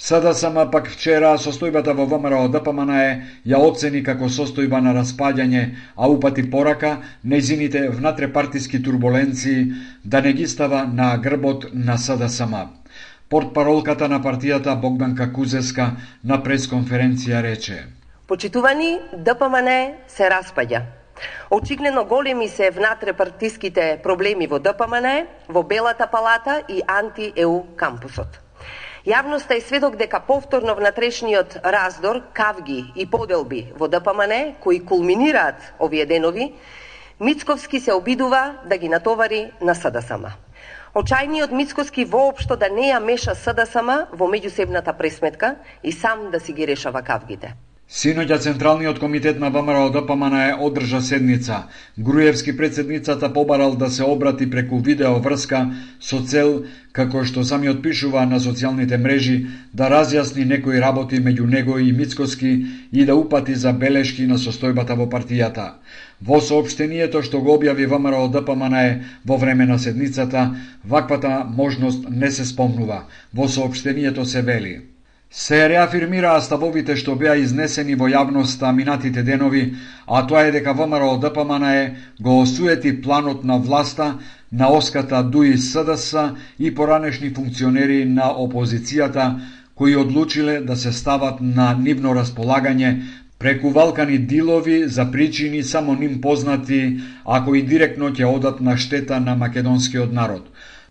Сада 0.01 0.31
сама 0.33 0.63
пак 0.73 0.87
вчера 0.89 1.35
состојбата 1.37 1.93
во 1.93 2.07
ВМРО 2.09 2.47
ДПМН 2.49 2.93
е 2.99 3.09
ја 3.51 3.59
оцени 3.61 3.99
како 4.01 4.31
состојба 4.33 4.79
на 4.81 4.95
распаѓање, 4.97 5.61
а 5.95 6.09
упати 6.09 6.41
порака 6.55 6.95
незините 7.23 7.83
внатрепартиски 7.89 8.81
турбуленции 8.81 9.67
да 10.03 10.23
не 10.25 10.33
ги 10.33 10.47
става 10.47 10.81
на 10.89 11.11
грбот 11.17 11.69
на 11.73 11.99
СДСМ. 12.01 12.55
Портпаролката 13.29 14.09
на 14.09 14.23
партијата 14.25 14.73
Богданка 14.81 15.29
Кузеска 15.33 15.91
на 16.23 16.41
пресконференција 16.41 17.45
рече: 17.45 17.85
Почитувани, 18.27 18.97
ДПМН 19.13 20.01
се 20.07 20.33
распаѓа. 20.33 20.81
Очигледно 21.51 22.05
големи 22.05 22.49
се 22.49 22.71
внатрепартиските 22.71 23.99
проблеми 24.03 24.47
во 24.47 24.57
ДПМН, 24.59 25.27
во 25.47 25.61
Белата 25.63 26.07
палата 26.07 26.63
и 26.69 26.81
анти-ЕУ 26.87 27.75
кампусот. 27.75 28.41
Јавноста 29.01 29.55
е 29.57 29.61
сведок 29.65 29.95
дека 29.97 30.19
повторно 30.21 30.75
внатрешниот 30.77 31.55
раздор, 31.65 32.21
кавги 32.37 32.83
и 32.95 33.07
поделби 33.09 33.73
во 33.73 33.87
ДПМН, 33.89 34.61
кои 34.61 34.85
кулминираат 34.85 35.73
овие 35.79 36.05
денови, 36.05 36.53
Мицковски 37.19 37.79
се 37.79 37.93
обидува 37.93 38.57
да 38.65 38.77
ги 38.77 38.89
натовари 38.89 39.51
на 39.61 39.75
СДСМ. 39.75 40.25
Очајниот 40.93 41.51
Мицковски 41.51 42.05
воопшто 42.05 42.55
да 42.57 42.69
не 42.69 42.91
ја 42.93 42.99
меша 43.01 43.33
СДСМ 43.35 44.13
во 44.13 44.29
меѓусебната 44.29 44.93
пресметка 44.97 45.55
и 45.83 45.91
сам 45.91 46.29
да 46.31 46.39
си 46.39 46.53
ги 46.53 46.67
решава 46.67 47.01
кавгите. 47.01 47.55
Синоќа 47.91 48.37
Централниот 48.39 48.99
комитет 49.03 49.39
на 49.43 49.49
ВМРО 49.51 49.89
ДПМН 49.91 50.35
е 50.41 50.53
одржа 50.65 51.01
седница. 51.01 51.55
Груевски 51.99 52.57
председницата 52.57 53.33
побарал 53.33 53.75
да 53.75 53.89
се 53.89 54.03
обрати 54.03 54.49
преку 54.49 54.77
видео 54.79 55.19
врска 55.19 55.59
со 55.99 56.21
цел, 56.23 56.53
како 56.95 57.25
што 57.27 57.43
самиот 57.43 57.81
пишува 57.83 58.23
на 58.25 58.39
социјалните 58.39 58.95
мрежи, 58.95 59.35
да 59.73 59.89
разјасни 59.91 60.45
некои 60.47 60.79
работи 60.79 61.19
меѓу 61.19 61.49
него 61.55 61.79
и 61.79 61.91
Мицкоски 61.91 62.51
и 62.93 63.05
да 63.05 63.15
упати 63.15 63.55
за 63.55 63.73
белешки 63.73 64.27
на 64.27 64.39
состојбата 64.39 64.95
во 64.95 65.09
партијата. 65.11 65.67
Во 66.21 66.39
сообштението 66.39 67.25
што 67.27 67.41
го 67.41 67.57
објави 67.57 67.89
ВМРО 67.91 68.29
ДПМН 68.37 69.03
во 69.25 69.35
време 69.35 69.67
на 69.67 69.79
седницата, 69.79 70.47
ваквата 70.85 71.43
можност 71.43 72.07
не 72.09 72.31
се 72.31 72.45
спомнува. 72.45 73.03
Во 73.33 73.49
сообштението 73.49 74.25
се 74.25 74.41
вели– 74.41 74.79
Се 75.31 75.69
реафирмираа 75.71 76.41
ставовите 76.43 76.97
што 76.99 77.13
беа 77.15 77.37
изнесени 77.39 77.93
во 77.95 78.09
јавноста 78.11 78.73
минатите 78.75 79.21
денови, 79.23 79.61
а 80.07 80.25
тоа 80.27 80.41
е 80.47 80.51
дека 80.51 80.73
ВМРО 80.75 81.13
ДПМН 81.23 81.69
е 81.71 81.95
го 82.19 82.41
осуети 82.41 82.91
планот 83.01 83.45
на 83.47 83.57
власта 83.57 84.17
на 84.51 84.67
оската 84.67 85.23
ДУИ 85.23 85.57
СДС 85.57 86.35
и 86.59 86.75
поранешни 86.75 87.29
функционери 87.29 88.03
на 88.05 88.27
опозицијата 88.43 89.39
кои 89.75 89.95
одлучиле 89.95 90.59
да 90.59 90.75
се 90.75 90.91
стават 90.91 91.39
на 91.41 91.73
нивно 91.79 92.11
располагање 92.11 92.91
преку 93.39 93.69
валкани 93.69 94.17
дилови 94.17 94.83
за 94.87 95.11
причини 95.11 95.63
само 95.63 95.95
ним 95.95 96.21
познати, 96.21 96.99
ако 97.25 97.55
и 97.55 97.63
директно 97.63 98.11
ќе 98.11 98.27
одат 98.27 98.61
на 98.61 98.77
штета 98.77 99.19
на 99.19 99.35
македонскиот 99.35 100.11
народ. 100.13 100.43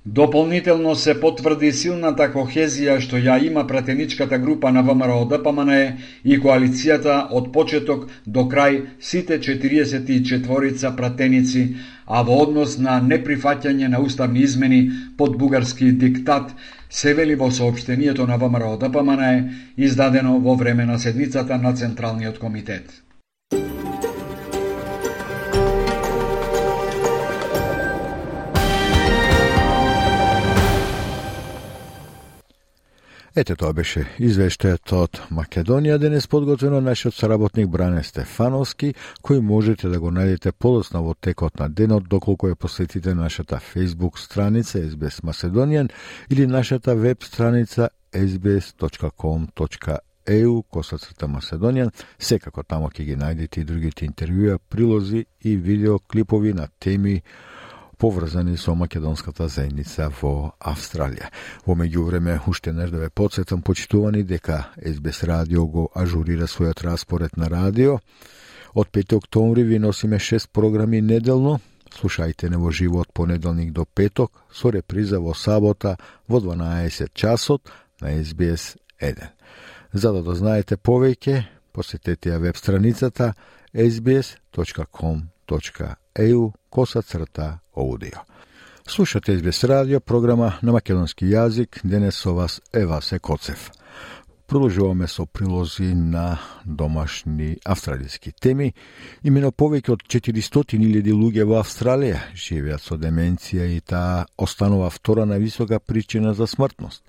Дополнително 0.07 0.95
се 0.97 1.13
потврди 1.21 1.69
силната 1.77 2.31
кохезија 2.33 2.95
што 3.05 3.19
ја 3.21 3.35
има 3.45 3.67
пратеничката 3.69 4.39
група 4.41 4.71
на 4.73 4.81
ВМРО 4.83 5.27
ДПМН 5.29 5.75
и 6.25 6.39
коалицијата 6.41 7.17
од 7.41 7.51
почеток 7.53 8.07
до 8.27 8.47
крај 8.49 8.79
сите 8.99 9.39
44 9.39 10.97
пратеници, 10.97 11.67
а 12.07 12.23
во 12.23 12.41
однос 12.47 12.79
на 12.79 12.97
неприфаќање 13.11 13.93
на 13.93 14.01
уставни 14.01 14.41
измени 14.41 14.81
под 15.19 15.37
бугарски 15.37 15.93
диктат, 15.93 16.57
се 16.89 17.15
вели 17.15 17.35
во 17.35 17.51
сообщението 17.51 18.27
на 18.27 18.39
ВМРО 18.39 18.79
ДПМН 18.79 19.53
издадено 19.77 20.39
во 20.41 20.55
време 20.55 20.87
на 20.87 20.99
седницата 20.99 21.59
на 21.59 21.75
Централниот 21.75 22.39
комитет. 22.39 23.00
Ете 33.31 33.55
тоа 33.55 33.71
беше 33.71 34.01
извештајот 34.19 34.91
од 34.99 35.19
Македонија, 35.31 36.01
денес 36.03 36.27
подготвено 36.27 36.81
нашиот 36.83 37.15
соработник 37.15 37.69
Бране 37.71 38.03
Стефановски, 38.03 38.95
кој 39.23 39.41
можете 39.41 39.87
да 39.89 40.01
го 40.03 40.11
најдете 40.11 40.51
подоцна 40.51 40.99
во 41.05 41.15
текот 41.15 41.63
на 41.63 41.69
денот, 41.69 42.09
доколку 42.11 42.51
ја 42.51 42.59
посетите 42.59 43.15
нашата 43.15 43.61
Facebook 43.63 44.19
страница 44.19 44.83
SBS 44.83 45.23
Macedonian 45.23 45.91
или 46.29 46.47
нашата 46.47 46.97
веб 46.97 47.23
страница 47.23 47.89
sbs.com.eu 48.13 49.13
косацрта 50.71 51.27
Macedonian. 51.29 51.91
Секако 52.19 52.63
тамо 52.63 52.91
ќе 52.91 53.05
ги 53.05 53.17
најдете 53.17 53.61
и 53.61 53.65
другите 53.65 54.07
интервјуа, 54.11 54.59
прилози 54.59 55.27
и 55.41 55.57
видеоклипови 55.57 56.53
на 56.53 56.67
теми 56.81 57.23
поврзани 58.01 58.57
со 58.57 58.75
македонската 58.75 59.49
заедница 59.49 60.09
во 60.23 60.55
Австралија. 60.59 61.29
Во 61.67 61.77
меѓувреме, 61.77 62.39
уште 62.49 62.73
неш 62.73 62.91
да 62.91 63.03
ве 63.05 63.11
подсетам 63.11 63.63
почитувани 63.63 64.23
дека 64.25 64.71
СБС 64.81 65.25
радио 65.29 65.67
го 65.67 65.91
ажурира 65.95 66.49
својот 66.49 66.81
распоред 66.85 67.37
на 67.37 67.51
радио. 67.51 67.99
Од 68.75 68.89
5 68.89 69.17
октомври 69.17 69.63
ви 69.63 69.79
носиме 69.79 70.17
6 70.19 70.49
програми 70.53 71.01
неделно, 71.01 71.61
Слушајте 71.91 72.49
не 72.49 72.57
во 72.57 72.71
живот 72.71 73.13
понеделник 73.13 73.73
до 73.73 73.85
петок, 73.85 74.33
со 74.53 74.71
реприза 74.71 75.21
во 75.21 75.35
сабота 75.35 75.99
во 76.29 76.41
12 76.41 77.11
часот 77.15 77.71
на 78.01 78.15
SBS 78.23 78.77
1. 79.01 79.29
За 79.93 80.13
да 80.13 80.23
дознаете 80.23 80.77
повеќе, 80.77 81.45
посетете 81.73 82.31
ја 82.31 82.39
веб 82.39 82.57
страницата 82.57 83.35
sbs.com.eu 85.51 86.53
коса 86.71 87.03
црта 87.03 87.61
аудио. 87.77 88.21
Слушате 88.87 89.39
СБС 89.39 89.65
радио, 89.65 90.01
програма 90.01 90.59
на 90.63 90.73
македонски 90.73 91.25
јазик, 91.25 91.81
денес 91.85 92.17
со 92.17 92.35
вас 92.35 92.61
Ева 92.73 93.01
Секоцев. 93.03 93.71
Продолжуваме 94.47 95.07
со 95.09 95.27
прилози 95.27 95.95
на 95.95 96.41
домашни 96.65 97.59
австралијски 97.65 98.33
теми. 98.41 98.75
Имено 99.23 99.53
повеќе 99.53 99.93
од 99.93 100.03
400.000 100.03 101.15
луѓе 101.15 101.45
во 101.47 101.61
Австралија 101.63 102.19
живеат 102.35 102.83
со 102.83 102.99
деменција 102.99 103.69
и 103.71 103.81
таа 103.81 104.27
останува 104.37 104.91
втора 104.91 105.23
највисока 105.23 105.79
причина 105.79 106.35
за 106.35 106.47
смртност. 106.47 107.03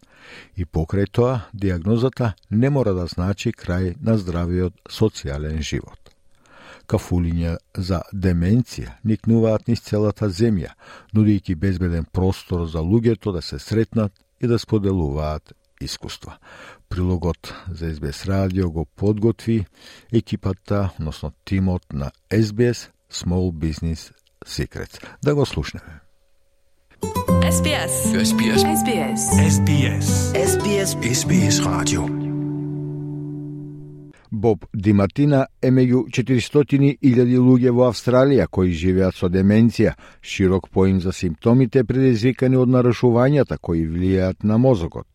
И 0.55 0.65
покрај 0.65 1.09
тоа, 1.11 1.39
диагнозата 1.53 2.33
не 2.51 2.69
мора 2.69 2.93
да 2.93 3.07
значи 3.07 3.51
крај 3.51 3.95
на 4.01 4.17
здравиот 4.17 4.77
социјален 4.85 5.61
живот 5.61 6.00
кафулиња 6.91 7.55
за 7.77 8.01
деменција 8.13 8.97
никнуваат 9.07 9.67
низ 9.71 9.83
целата 9.85 10.29
земја, 10.29 10.73
нудејќи 11.15 11.55
безбеден 11.55 12.05
простор 12.11 12.67
за 12.67 12.83
луѓето 12.83 13.33
да 13.33 13.41
се 13.41 13.59
сретнат 13.59 14.13
и 14.41 14.47
да 14.47 14.59
споделуваат 14.59 15.53
искуства. 15.81 16.37
Прилогот 16.89 17.53
за 17.71 17.93
SBS 17.95 18.25
радио 18.27 18.71
го 18.71 18.85
подготви 18.85 19.65
екипата, 20.13 20.89
односно 20.99 21.31
тимот 21.45 21.93
на 21.93 22.11
SBS 22.29 22.89
Small 23.11 23.51
Business 23.51 24.11
Secrets. 24.45 25.03
Да 25.23 25.35
го 25.35 25.45
слушнеме. 25.45 25.99
SBS. 27.51 27.93
SBS. 28.29 28.61
SBS. 28.79 29.21
SBS. 29.55 30.07
SBS. 30.33 30.89
SBS 31.03 31.65
Radio. 31.65 32.20
Боб 34.31 34.65
Диматина 34.73 35.47
е 35.61 35.69
меѓу 35.75 36.05
400.000 36.07 37.39
луѓе 37.43 37.71
во 37.75 37.89
Австралија 37.89 38.45
кои 38.47 38.71
живеат 38.71 39.17
со 39.19 39.27
деменција, 39.27 39.97
широк 40.23 40.69
поим 40.71 41.01
за 41.03 41.11
симптомите 41.11 41.83
предизвикани 41.83 42.55
од 42.55 42.71
нарушувањата 42.71 43.57
кои 43.59 43.83
влијаат 43.83 44.45
на 44.47 44.57
мозокот. 44.57 45.07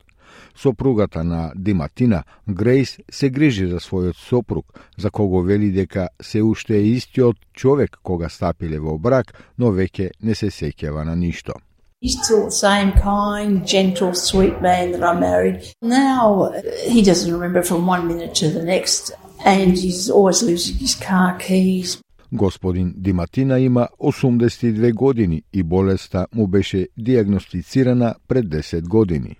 Сопругата 0.54 1.24
на 1.24 1.52
Диматина, 1.56 2.24
Грейс, 2.46 2.98
се 3.10 3.30
грижи 3.30 3.66
за 3.66 3.80
својот 3.80 4.20
сопруг, 4.20 4.66
за 4.98 5.10
кого 5.10 5.40
вели 5.42 5.70
дека 5.72 6.08
се 6.20 6.42
уште 6.42 6.76
е 6.76 6.88
истиот 6.92 7.36
човек 7.54 7.96
кога 8.02 8.28
стапиле 8.28 8.78
во 8.78 8.98
брак, 8.98 9.32
но 9.56 9.72
веќе 9.72 10.10
не 10.20 10.34
се 10.34 10.52
сеќава 10.52 11.04
на 11.08 11.16
ништо. 11.16 11.56
He's 12.03 12.17
still 12.23 12.45
the 12.45 12.51
same 12.51 12.91
kind, 12.93 13.51
gentle, 13.75 14.13
sweet 14.15 14.59
man 14.61 14.91
that 14.93 15.03
I 15.03 15.13
married. 15.19 15.57
Now 15.81 16.51
he 16.95 17.01
doesn't 17.09 17.31
remember 17.31 17.61
from 17.61 17.85
one 17.85 18.03
minute 18.07 18.33
to 18.41 18.47
the 18.49 18.63
next, 18.63 19.11
and 19.45 19.77
he's 19.77 20.09
always 20.09 20.41
losing 20.41 20.75
his 20.77 20.95
car 20.95 21.37
keys. 21.37 22.01
Господин 22.33 22.93
Диматина 22.97 23.59
има 23.59 23.87
82 23.99 24.93
години 24.93 25.43
и 25.53 25.63
болеста 25.63 26.27
му 26.35 26.47
беше 26.47 26.87
диагностицирана 26.97 28.15
пред 28.27 28.45
10 28.45 28.87
години. 28.87 29.35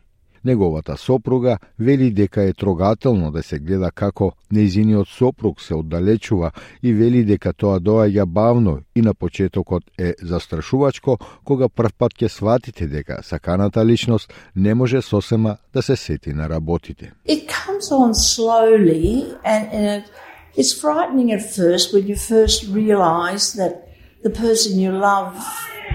Неговата 0.47 0.97
сопруга 0.97 1.59
вели 1.79 2.11
дека 2.11 2.43
е 2.43 2.53
трогателно 2.53 3.33
да 3.33 3.43
се 3.43 3.59
гледа 3.59 3.89
како 3.91 4.29
нејзиниот 4.55 5.11
сопруг 5.11 5.61
се 5.61 5.75
оддалечува 5.75 6.53
и 6.83 6.93
вели 6.95 7.25
дека 7.27 7.51
тоа 7.53 7.81
доаѓа 7.83 8.25
бавно 8.25 8.77
и 8.95 9.03
на 9.03 9.15
почетокот 9.15 9.83
е 9.99 10.15
застрашувачко 10.23 11.19
кога 11.45 11.69
првпат 11.69 12.15
ќе 12.15 12.29
сватите 12.31 12.87
дека 12.87 13.19
саканата 13.27 13.85
личност 13.85 14.33
не 14.57 14.75
може 14.75 15.03
сосема 15.03 15.57
да 15.75 15.83
се 15.83 15.97
сети 15.97 16.33
на 16.33 16.49
работите. 16.49 17.13
It 17.29 17.49
comes 17.49 17.91
on 17.91 18.15
slowly 18.15 19.35
and, 19.45 19.65
and 19.73 20.03
it's 20.57 20.73
frightening 20.73 21.33
at 21.33 21.43
first 21.43 21.93
when 21.93 22.07
you 22.07 22.17
first 22.17 22.59
realize 22.71 23.45
that 23.59 23.75
the 24.23 24.31
person 24.31 24.79
you 24.79 24.93
love 24.93 25.35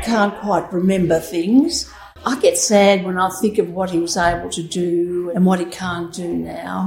can't 0.03 0.35
quite 0.43 0.67
remember 0.73 1.19
things. 1.19 1.87
I 2.24 2.34
get 2.40 2.56
sad 2.58 3.04
when 3.04 3.18
I 3.18 3.30
think 3.40 3.58
of 3.58 3.70
what 3.70 3.90
he 3.90 3.98
was 4.00 4.16
able 4.16 4.50
to 4.50 4.62
do 4.62 5.30
and 5.34 5.46
what 5.46 5.60
he 5.60 5.66
can't 5.66 6.12
do 6.12 6.28
now. 6.34 6.80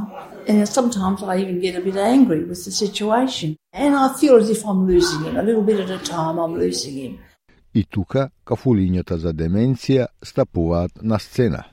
And 0.48 0.68
sometimes 0.68 1.24
I 1.24 1.38
even 1.38 1.62
get 1.62 1.76
a 1.76 1.82
bit 1.82 1.96
angry 1.96 2.44
with 2.44 2.65
the 2.65 2.72
situation. 2.72 3.56
And 3.72 3.96
I 3.96 4.13
feel 4.20 4.36
as 4.36 4.50
if 4.50 4.65
I'm 4.65 4.86
losing 4.86 5.24
him. 5.24 5.38
A 5.38 5.44
little 5.44 5.62
bit 5.62 5.80
at 5.80 5.89
a 5.89 6.00
time, 6.04 6.39
I'm 6.39 6.56
losing 6.60 6.96
him. 7.04 7.20
И 7.74 7.84
тука 7.86 8.30
кафулињата 8.46 9.15
за 9.18 9.34
деменција 9.34 10.08
стапуваат 10.26 10.92
на 11.02 11.20
сцена. 11.20 11.63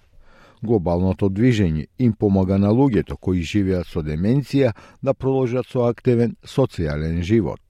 Глобалното 0.63 1.31
движење 1.31 1.87
им 1.99 2.13
помага 2.13 2.59
на 2.59 2.69
луѓето 2.69 3.17
кои 3.21 3.43
живеат 3.43 3.87
со 3.87 4.03
деменција 4.03 4.73
да 5.03 5.15
продолжат 5.15 5.67
со 5.67 5.89
активен 5.89 6.37
социјален 6.45 7.23
живот. 7.23 7.61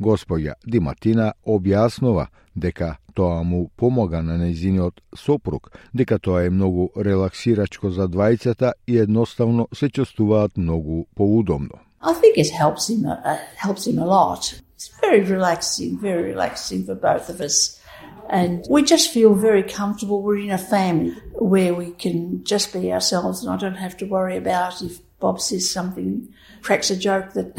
Господја 0.00 0.54
Диматина 0.66 1.32
објаснува 1.46 2.26
дека 2.54 2.96
тоа 3.14 3.42
му 3.42 3.68
помога 3.76 4.22
на 4.22 4.36
нејзиниот 4.38 5.00
сопруг, 5.16 5.70
дека 5.94 6.18
тоа 6.18 6.44
е 6.44 6.50
многу 6.50 6.90
релаксирачко 6.96 7.90
за 7.90 8.08
двајцата 8.08 8.72
и 8.86 8.98
едноставно 8.98 9.68
се 9.74 9.88
чувствуваат 9.88 10.56
многу 10.56 11.06
поудобно. 11.14 11.78
I 12.02 12.12
think 12.12 12.36
it 12.36 12.50
helps 12.50 12.88
him, 12.90 13.06
uh, 13.06 13.38
helps 13.56 13.86
him 13.86 13.98
a 13.98 14.04
lot. 14.04 14.60
It's 14.76 14.90
very 15.00 15.22
relaxing, 15.22 15.98
very 15.98 16.22
relaxing 16.34 16.84
for 16.84 16.94
both 16.94 17.30
of 17.30 17.40
us. 17.40 17.80
And 18.28 18.64
we 18.68 18.82
just 18.82 19.10
feel 19.10 19.34
very 19.34 19.62
comfortable. 19.62 20.22
We're 20.22 20.38
in 20.38 20.50
a 20.50 20.58
family 20.58 21.14
where 21.32 21.74
we 21.74 21.92
can 21.92 22.44
just 22.44 22.72
be 22.72 22.92
ourselves 22.92 23.42
and 23.42 23.50
I 23.54 23.56
don't 23.56 23.76
have 23.76 23.96
to 23.98 24.06
worry 24.06 24.36
about 24.36 24.82
if 24.82 25.00
Bob 25.20 25.40
says 25.40 25.70
something, 25.70 26.28
cracks 26.62 26.90
a 26.90 26.96
joke 26.96 27.32
that, 27.34 27.54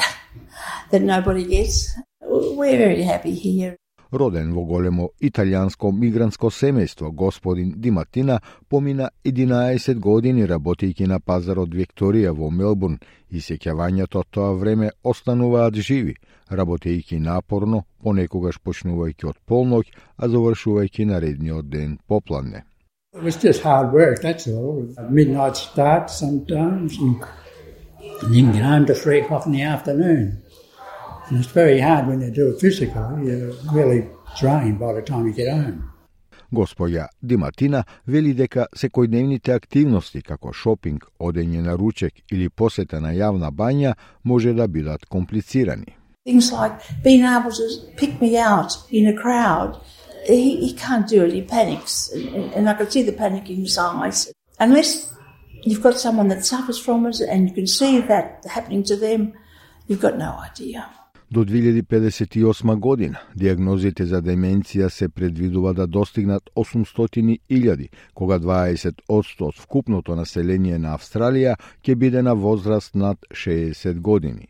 that 0.91 1.01
nobody 1.01 1.45
gets. 1.45 1.95
We're 2.55 2.77
very 2.77 3.03
happy 3.03 3.33
here. 3.33 3.75
Роден 4.11 4.53
во 4.53 4.63
големо 4.63 5.09
италијанско 5.19 5.91
мигрантско 5.91 6.47
семејство, 6.47 7.09
господин 7.11 7.73
Диматина 7.81 8.39
помина 8.69 9.09
11 9.25 9.99
години 9.99 10.45
работејќи 10.47 11.07
на 11.07 11.19
пазарот 11.19 11.73
Викторија 11.75 12.31
во 12.31 12.49
Мелбурн 12.49 12.95
и 13.29 13.41
сеќавањето 13.43 14.21
од 14.23 14.29
тоа 14.31 14.53
време 14.53 14.91
остануваат 15.03 15.75
живи, 15.75 16.15
работејќи 16.49 17.19
напорно, 17.19 17.83
понекогаш 18.03 18.61
почнувајќи 18.63 19.27
од 19.33 19.41
полноќ, 19.49 19.91
а 20.17 20.27
завршувајќи 20.27 21.09
наредниот 21.11 21.69
ден 21.69 21.97
попладне. 22.07 22.63
It 23.13 23.23
was 23.23 23.35
just 23.35 23.63
hard 23.63 23.91
work, 23.91 24.21
that's 24.21 24.47
all. 24.47 24.87
A 24.97 25.09
midnight 25.09 25.57
start 25.57 26.09
sometimes, 26.09 26.97
and 26.99 27.21
then 28.31 28.51
get 28.51 28.63
home 28.63 28.85
to 28.85 28.93
three 28.93 29.19
o'clock 29.19 29.45
in 29.45 29.51
the 29.51 29.63
afternoon. 29.63 30.44
And 31.29 31.39
it's 31.39 31.53
very 31.53 31.79
hard 31.81 32.07
when 32.07 32.21
you 32.21 32.31
do 32.31 32.55
a 32.55 32.59
physical, 32.59 33.19
You're 33.23 33.53
really 33.73 34.07
drained 34.39 34.79
by 34.79 34.93
the 34.93 35.01
time 35.01 35.27
you 35.27 35.33
get 35.33 35.49
home. 35.53 35.95
Gospođa 36.51 37.07
Dimatina 37.21 37.83
veli 38.05 38.33
deka 38.33 38.65
sekojdnevnite 38.75 39.53
aktivnosti 39.53 40.21
kako 40.21 40.53
šoping, 40.53 41.03
odenje 41.19 41.61
na 41.61 41.75
ruček 41.75 42.13
ili 42.31 42.49
posjeta 42.49 42.99
na 42.99 43.11
javna 43.11 43.51
banja 43.51 43.93
može 44.23 44.53
da 44.53 44.67
bidat 44.67 45.05
komplicirani. 45.05 45.85
Things 46.25 46.51
like 46.51 46.75
being 47.03 47.23
able 47.25 47.51
to 47.51 47.63
pick 47.97 48.21
me 48.21 48.29
out 48.53 48.71
in 48.89 49.07
a 49.07 49.21
crowd, 49.21 49.75
he, 50.27 50.67
he 50.67 50.77
can't 50.77 51.07
do 51.09 51.25
it, 51.25 51.33
he 51.33 51.47
panics. 51.47 51.93
And, 52.13 52.53
and 52.55 52.69
I 52.69 52.73
can 52.77 52.91
see 52.91 53.03
the 53.11 53.17
panic 53.17 53.49
in 53.49 53.55
his 53.55 53.77
eyes. 53.77 54.31
Unless 54.59 54.89
you've 55.65 55.83
got 55.83 55.99
someone 55.99 56.29
that 56.29 56.45
suffers 56.45 56.79
from 56.85 57.05
it 57.05 57.21
and 57.29 57.49
you 57.49 57.55
can 57.55 57.67
see 57.67 58.01
that 58.07 58.45
happening 58.45 58.83
to 58.83 58.95
them, 58.95 59.33
you've 59.87 60.01
got 60.01 60.17
no 60.17 60.31
idea. 60.51 60.94
До 61.31 61.45
2058 61.45 62.79
година 62.79 63.19
диагнозите 63.35 64.05
за 64.05 64.21
деменција 64.21 64.89
се 64.89 65.09
предвидува 65.09 65.73
да 65.73 65.87
достигнат 65.87 66.49
800.000, 66.55 67.87
кога 68.13 68.39
20% 68.39 69.41
од 69.41 69.55
вкупното 69.57 70.15
население 70.15 70.77
на 70.77 70.93
Австралија 70.93 71.55
ќе 71.81 71.95
биде 71.95 72.21
на 72.21 72.35
возраст 72.35 72.95
над 72.95 73.17
60 73.31 73.99
години. 73.99 74.47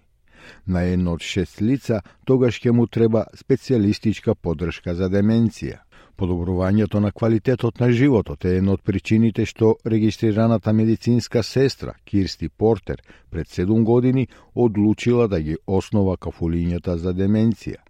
На 0.67 0.83
едно 0.83 1.13
од 1.13 1.21
шест 1.21 1.61
лица 1.61 2.01
тогаш 2.25 2.59
ќе 2.59 2.71
му 2.71 2.87
треба 2.87 3.23
специјалистичка 3.33 4.35
подршка 4.35 4.95
за 4.95 5.09
деменција. 5.09 5.84
Подобрувањето 6.17 6.99
на 6.99 7.11
квалитетот 7.11 7.79
на 7.79 7.91
животот 7.91 8.45
е 8.45 8.57
една 8.57 8.75
од 8.77 8.83
причините 8.83 9.45
што 9.45 9.75
регистрираната 9.85 10.73
медицинска 10.73 11.43
сестра 11.43 11.93
Кирсти 12.05 12.49
Портер 12.49 13.01
пред 13.29 13.47
7 13.47 13.83
години 13.83 14.27
одлучила 14.55 15.27
да 15.27 15.41
ги 15.41 15.57
основа 15.67 16.17
кафулињата 16.17 16.95
за 16.95 17.13
деменција. 17.13 17.84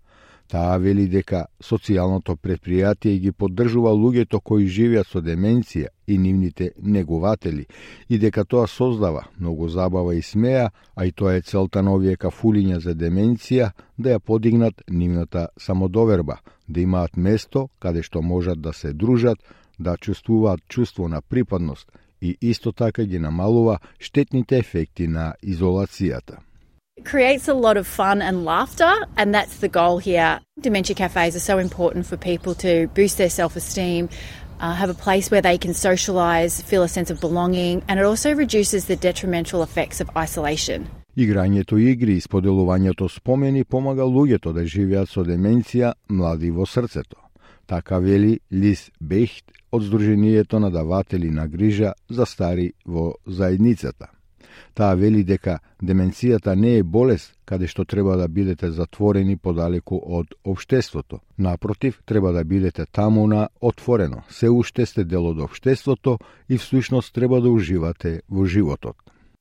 Таа 0.47 0.77
вели 0.77 1.07
дека 1.09 1.47
социјалното 1.57 2.35
предпријатие 2.37 3.17
ги 3.19 3.31
поддржува 3.31 3.89
луѓето 3.97 4.39
кои 4.45 4.67
живеат 4.67 5.07
со 5.09 5.21
деменција 5.21 5.89
и 6.07 6.17
нивните 6.21 6.69
негуватели 6.77 7.65
и 8.09 8.19
дека 8.21 8.45
тоа 8.45 8.67
создава 8.67 9.25
многу 9.39 9.69
забава 9.69 10.15
и 10.15 10.21
смеа, 10.21 10.69
а 10.95 11.05
и 11.05 11.11
тоа 11.11 11.33
е 11.35 11.41
целта 11.41 11.81
на 11.81 11.95
овие 11.95 12.15
кафулиња 12.15 12.77
за 12.77 12.93
деменција 12.93 13.71
да 13.97 14.13
ја 14.13 14.19
подигнат 14.19 14.83
нивната 14.89 15.47
самодоверба, 15.57 16.37
да 16.67 16.81
имаат 16.81 17.17
место 17.17 17.69
каде 17.79 18.03
што 18.03 18.21
можат 18.21 18.61
да 18.61 18.73
се 18.73 18.93
дружат, 18.93 19.37
да 19.79 19.97
чувствуваат 19.97 20.61
чувство 20.69 21.07
на 21.07 21.21
припадност 21.21 21.91
и 22.21 22.37
исто 22.41 22.71
така 22.71 23.03
ги 23.05 23.19
намалува 23.19 23.79
штетните 23.99 24.57
ефекти 24.57 25.07
на 25.07 25.33
изолацијата. 25.43 26.37
It 26.97 27.03
creates 27.03 27.49
a 27.49 27.53
lot 27.53 27.75
of 27.75 27.85
fun 27.85 28.21
and 28.21 28.45
laughter, 28.45 28.93
and 29.17 29.35
that's 29.35 29.57
the 29.57 29.67
goal 29.67 29.97
here. 29.97 30.39
Dementia 30.61 30.95
cafes 30.95 31.35
are 31.35 31.41
so 31.41 31.57
important 31.57 32.05
for 32.05 32.15
people 32.15 32.55
to 32.55 32.87
boost 32.95 33.17
their 33.17 33.29
self 33.29 33.57
esteem, 33.57 34.07
uh, 34.61 34.73
have 34.73 34.89
a 34.89 34.93
place 34.93 35.29
where 35.29 35.41
they 35.41 35.57
can 35.57 35.71
socialise, 35.71 36.63
feel 36.63 36.83
a 36.83 36.87
sense 36.87 37.09
of 37.11 37.19
belonging, 37.19 37.83
and 37.89 37.99
it 37.99 38.05
also 38.05 38.33
reduces 38.33 38.85
the 38.85 38.95
detrimental 38.95 39.61
effects 39.61 39.99
of 39.99 40.09
isolation. 40.15 40.87
Играњето 41.17 41.77
игри 41.77 42.15
и 42.15 42.21
споделувањето 42.21 43.09
спомени 43.09 43.63
помага 43.63 44.03
луѓето 44.03 44.53
да 44.53 44.65
живеат 44.65 45.09
со 45.09 45.23
деменција 45.23 45.93
млади 46.09 46.51
во 46.51 46.65
срцето. 46.65 47.17
Така 47.67 47.99
вели 47.99 48.39
Лис 48.51 48.91
Бехт 49.01 49.51
од 49.71 49.83
Сдруженијето 49.83 50.59
на 50.59 50.71
даватели 50.71 51.29
на 51.29 51.47
грижа 51.47 51.93
за 52.09 52.25
стари 52.25 52.73
во 52.85 53.15
заедницата. 53.27 54.14
Таа 54.73 54.95
вели 54.95 55.23
дека 55.23 55.59
деменцијата 55.81 56.55
не 56.55 56.77
е 56.77 56.83
болест 56.83 57.35
каде 57.45 57.67
што 57.67 57.85
треба 57.85 58.17
да 58.17 58.27
бидете 58.27 58.71
затворени 58.71 59.37
подалеку 59.37 60.01
од 60.03 60.33
обштеството. 60.43 61.19
Напротив, 61.37 62.01
треба 62.05 62.33
да 62.33 62.43
бидете 62.43 62.85
таму 62.85 63.27
на 63.27 63.49
отворено. 63.61 64.23
Се 64.29 64.49
уште 64.49 64.85
сте 64.85 65.03
дел 65.03 65.27
од 65.27 65.39
обштеството 65.39 66.19
и 66.49 66.57
всушност 66.57 67.13
треба 67.13 67.41
да 67.41 67.49
уживате 67.49 68.21
во 68.29 68.45
животот. 68.45 68.95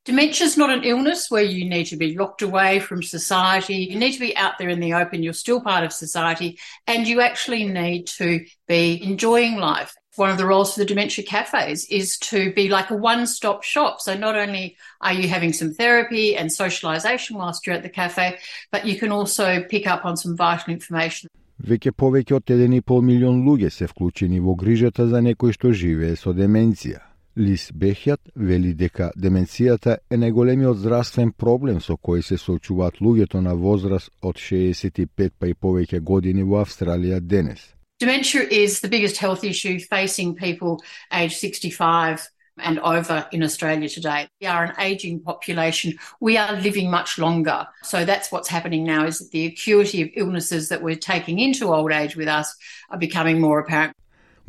Dementia 0.05 0.45
is 0.45 0.59
not 0.59 0.69
an 0.69 0.85
illness 0.85 1.31
where 1.31 1.43
you 1.43 1.65
need 1.65 1.87
to 1.87 1.97
be 1.97 2.15
locked 2.15 2.43
away 2.43 2.79
from 2.79 3.03
society. 3.03 3.89
You 3.91 3.99
need 3.99 4.13
to 4.13 4.21
be 4.21 4.37
out 4.37 4.59
there 4.59 4.69
in 4.69 4.79
the 4.79 4.93
open. 4.93 5.23
You're 5.23 5.33
still 5.33 5.63
part 5.63 5.83
of 5.83 5.95
society 5.95 6.59
and 6.87 7.09
you 7.09 7.23
actually 7.23 7.65
need 7.65 8.07
to 8.19 8.45
be 8.69 9.03
enjoying 9.03 9.57
life. 9.57 9.95
One 10.17 10.31
of 10.31 10.39
the 10.39 10.47
roles 10.47 10.73
for 10.73 10.79
the 10.79 10.85
dementia 10.85 11.25
cafes 11.25 11.87
is 11.87 12.17
to 12.31 12.53
be 12.53 12.69
like 12.69 12.91
a 12.91 12.95
one 12.95 13.27
stop 13.27 13.65
shop. 13.65 14.01
So 14.01 14.17
not 14.17 14.37
only 14.37 14.77
are 15.01 15.13
you 15.13 15.27
having 15.27 15.53
some 15.53 15.75
therapy 15.75 16.37
and 16.37 16.53
socialization 16.53 17.37
whilst 17.37 17.67
you're 17.67 17.75
at 17.75 17.83
the 17.83 17.89
cafe, 17.89 18.39
but 18.71 18.87
you 18.87 18.97
can 18.97 19.11
also 19.11 19.65
pick 19.69 19.89
up 19.89 20.05
on 20.05 20.17
some 20.17 20.37
vital 20.37 20.73
information. 20.73 21.29
Веќе 21.63 21.91
повеќе 21.91 22.37
од 22.37 22.45
1,5 22.45 23.03
милион 23.03 23.43
луѓе 23.47 23.71
се 23.71 23.87
вклучени 23.87 24.41
во 24.41 24.55
грижата 24.55 25.07
за 25.09 25.19
некој 25.23 25.55
што 25.55 25.73
живее 25.73 26.15
со 26.17 26.31
деменција. 26.31 27.01
Лис 27.37 27.73
Бехјат 27.75 28.21
вели 28.37 28.75
дека 28.75 29.11
деменцијата 29.19 29.99
е 30.11 30.17
најголемиот 30.17 30.79
здравствен 30.79 31.33
проблем 31.33 31.81
со 31.81 31.99
кој 31.99 32.23
се 32.23 32.39
соочуваат 32.39 33.03
луѓето 33.03 33.43
на 33.43 33.55
возраст 33.55 34.11
од 34.23 34.39
65 34.39 35.31
па 35.39 35.51
и 35.51 35.55
повеќе 35.55 36.01
години 36.01 36.47
во 36.47 36.63
Австралија 36.63 37.19
денес. 37.19 37.74
Dementia 38.00 38.42
is 38.44 38.80
the 38.80 38.88
biggest 38.88 39.18
health 39.18 39.44
issue 39.44 39.80
facing 39.80 40.36
people 40.36 40.82
aged 41.12 41.38
65 41.38 42.30
and 42.62 42.80
over 42.80 43.28
in 43.32 43.44
Australia 43.44 43.90
today. 43.90 44.28
We 44.42 44.48
are 44.48 44.64
an 44.64 44.74
ageing 44.80 45.20
population. 45.20 45.98
We 46.20 46.38
are 46.38 46.54
living 46.54 46.90
much 46.90 47.18
longer. 47.18 47.68
So 47.84 48.06
that's 48.06 48.32
what's 48.32 48.50
happening 48.50 48.84
now 48.86 49.06
is 49.06 49.20
that 49.20 49.32
the 49.32 49.46
acuity 49.46 50.02
of 50.02 50.10
illnesses 50.16 50.70
that 50.70 50.82
we're 50.82 50.96
taking 50.96 51.40
into 51.40 51.74
old 51.74 51.92
age 51.92 52.16
with 52.16 52.28
us 52.28 52.56
are 52.90 52.98
becoming 52.98 53.40
more 53.42 53.60
apparent. 53.60 53.96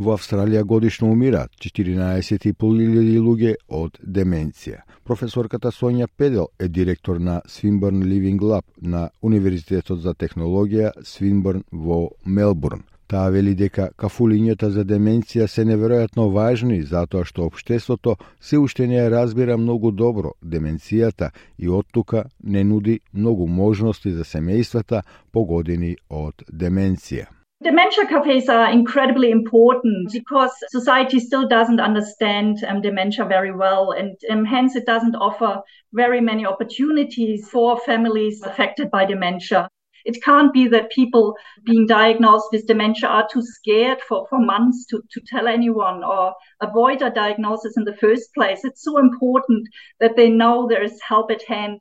Во 0.00 0.14
Австралија 0.16 0.62
годишно 0.64 1.11
умираат 1.12 1.50
14.500 1.61 3.18
луѓе 3.20 3.50
од 3.68 3.98
деменција. 4.00 4.79
Професорката 5.05 5.68
Сонја 5.68 6.07
Педел 6.16 6.48
е 6.59 6.68
директор 6.68 7.16
на 7.16 7.42
Swinburne 7.48 8.05
Living 8.05 8.40
Lab 8.40 8.64
на 8.81 9.11
Универзитетот 9.20 10.00
за 10.00 10.14
технологија 10.14 10.92
Свинборн 11.05 11.64
во 11.70 12.09
Мелбурн. 12.24 12.87
Таа 13.08 13.30
вели 13.30 13.52
дека 13.54 13.91
кафулињата 14.02 14.72
за 14.74 14.84
деменција 14.89 15.46
се 15.48 15.65
неверојатно 15.70 16.24
важни 16.34 16.80
затоа 16.91 17.28
што 17.30 17.46
општеството 17.46 18.15
се 18.39 18.58
уште 18.58 18.88
не 18.89 18.98
ја 18.98 19.12
разбира 19.13 19.58
многу 19.62 19.91
добро 19.91 20.32
деменцијата 20.41 21.30
и 21.58 21.70
од 21.70 21.86
тука 21.94 22.24
не 22.44 22.63
нуди 22.63 23.00
многу 23.13 23.48
можности 23.48 24.12
за 24.12 24.26
семејствата 24.26 25.04
погодени 25.32 25.96
од 26.10 26.41
деменција. 26.50 27.30
Dementia 27.62 28.06
cafes 28.06 28.50
are 28.50 28.72
incredibly 28.72 29.30
important 29.32 30.12
because 30.12 30.52
society 30.70 31.20
still 31.20 31.48
doesn't 31.48 31.80
understand 31.80 32.63
um, 32.68 32.82
dementia 32.82 33.26
very 33.26 33.52
well, 33.52 33.91
and 33.91 34.18
um, 34.30 34.44
hence 34.46 34.76
it 34.76 34.86
doesn't 34.86 35.15
offer 35.15 35.62
very 35.94 36.22
many 36.22 36.46
opportunities 36.46 37.48
for 37.50 37.78
families 37.78 38.41
affected 38.44 38.91
by 38.91 39.06
dementia. 39.06 39.68
It 40.06 40.24
can't 40.24 40.54
be 40.54 40.68
that 40.68 40.91
people 40.91 41.36
being 41.65 41.86
diagnosed 41.88 42.48
with 42.52 42.68
dementia 42.68 43.10
are 43.10 43.28
too 43.34 43.41
scared 43.41 44.00
for, 44.08 44.28
for 44.30 44.39
months 44.39 44.86
to, 44.89 45.02
to 45.13 45.20
tell 45.32 45.48
anyone 45.48 46.04
or 46.04 46.34
avoid 46.62 47.02
a 47.02 47.10
diagnosis 47.10 47.74
in 47.78 47.86
the 47.86 47.98
first 48.04 48.34
place. 48.34 48.62
It's 48.63 48.84
so 48.84 49.00
important 49.00 49.68
that 50.00 50.15
they 50.15 50.30
know 50.30 50.68
there 50.68 50.84
is 50.84 51.00
help 51.02 51.32
at 51.32 51.44
hand. 51.48 51.80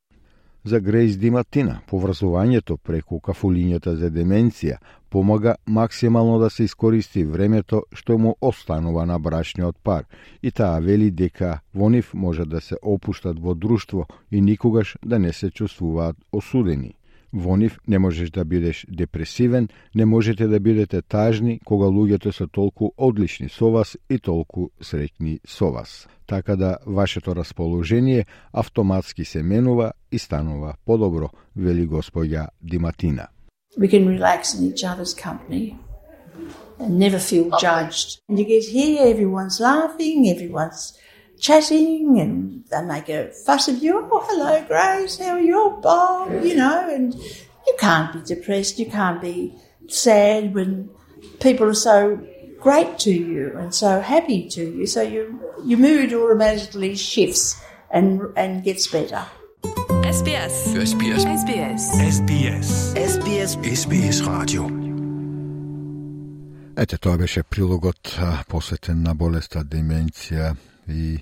За 0.67 0.81
Грейс 0.81 1.19
Диматина, 1.19 1.81
поврзувањето 1.91 2.79
преку 2.81 3.19
кафулињата 3.21 3.93
за 4.01 4.09
деменција 4.11 4.79
помага 5.13 5.55
максимално 5.67 6.39
да 6.39 6.49
се 6.51 6.65
искористи 6.65 7.25
времето 7.25 7.83
што 7.93 8.17
му 8.19 8.33
останува 8.41 9.05
на 9.07 9.19
брачниот 9.19 9.77
пар 9.85 10.05
и 10.43 10.51
таа 10.51 10.81
вели 10.81 11.11
дека 11.11 11.61
во 11.75 11.91
нив 11.91 12.15
може 12.15 12.49
да 12.49 12.61
се 12.61 12.81
опуштат 12.83 13.39
во 13.39 13.55
друштво 13.55 14.07
и 14.33 14.41
никогаш 14.41 14.97
да 15.05 15.19
не 15.19 15.33
се 15.33 15.51
чувствуваат 15.51 16.17
осудени. 16.33 16.95
Во 17.35 17.57
нив 17.57 17.81
не 17.87 17.99
можеш 17.99 18.31
да 18.31 18.45
бидеш 18.45 18.87
депресивен, 18.89 19.69
не 19.95 20.05
можете 20.05 20.47
да 20.47 20.61
бидете 20.61 21.03
тажни 21.03 21.59
кога 21.67 21.87
луѓето 21.91 22.31
се 22.31 22.47
толку 22.47 22.93
одлични 22.97 23.49
со 23.49 23.73
вас 23.75 23.97
и 24.09 24.19
толку 24.19 24.71
среќни 24.79 25.41
со 25.43 25.73
вас. 25.75 26.07
Така 26.27 26.57
да 26.57 26.79
вашето 26.87 27.35
расположение 27.35 28.27
автоматски 28.53 29.25
се 29.25 29.43
менува 29.43 29.93
и 30.13 30.19
станува 30.19 30.75
подобро, 30.87 31.31
вели 31.57 31.89
господја 31.89 32.47
Диматина. 32.63 33.27
We 33.79 33.89
can 33.89 34.07
relax 34.07 34.55
in 34.55 34.71
each 34.71 34.85
other's 34.85 35.13
company 35.13 35.75
and 36.79 36.99
never 36.99 37.19
feel 37.19 37.51
judged. 37.59 38.21
And 38.29 38.39
you 38.39 38.45
get 38.45 38.65
here, 38.65 39.03
everyone's 39.11 39.59
laughing, 39.59 40.29
everyone's 40.35 40.95
chatting 41.40 42.20
and 42.20 42.64
they 42.70 42.82
make 42.82 43.10
a 43.10 43.32
fuss 43.46 43.68
of 43.68 43.82
you. 43.82 44.08
Oh, 44.12 44.26
hello, 44.28 44.64
Grace. 44.68 45.20
How 45.20 45.32
are 45.32 45.42
you? 45.42 45.56
Oh, 45.58 45.80
Bob, 45.82 46.44
you 46.44 46.56
know, 46.56 46.90
and 46.90 47.14
you 47.14 47.76
can't 47.80 48.14
be 48.14 48.36
depressed. 48.36 48.80
You 48.80 48.88
can't 48.88 49.22
be 49.22 49.56
sad 49.88 50.54
when 50.54 50.90
people 51.40 51.68
are 51.68 51.74
so 51.74 52.20
great 52.60 53.00
to 53.00 53.12
you 53.12 53.58
and 53.58 53.74
so 53.74 54.02
happy 54.02 54.50
to 54.50 54.62
you. 54.62 54.86
So 54.86 55.02
you, 55.02 55.40
your 55.66 55.80
mood 55.80 56.14
automatically 56.14 56.96
shifts 56.96 57.62
and, 57.92 58.22
and 58.36 58.64
gets 58.64 58.88
better. 58.88 59.26
SBS. 60.10 60.56
SBS. 60.90 61.24
SBS. 61.42 61.82
SBS. 62.16 62.70
SBS. 63.14 63.52
SBS 63.64 64.18
Radio. 64.22 64.64
Ете, 66.78 66.98
тоа 66.98 67.18
беше 67.18 67.44
прилогот 67.44 68.20
посветен 68.48 69.04
на 69.04 69.16
болеста 69.16 69.64
деменција 69.64 70.56
и 70.89 71.21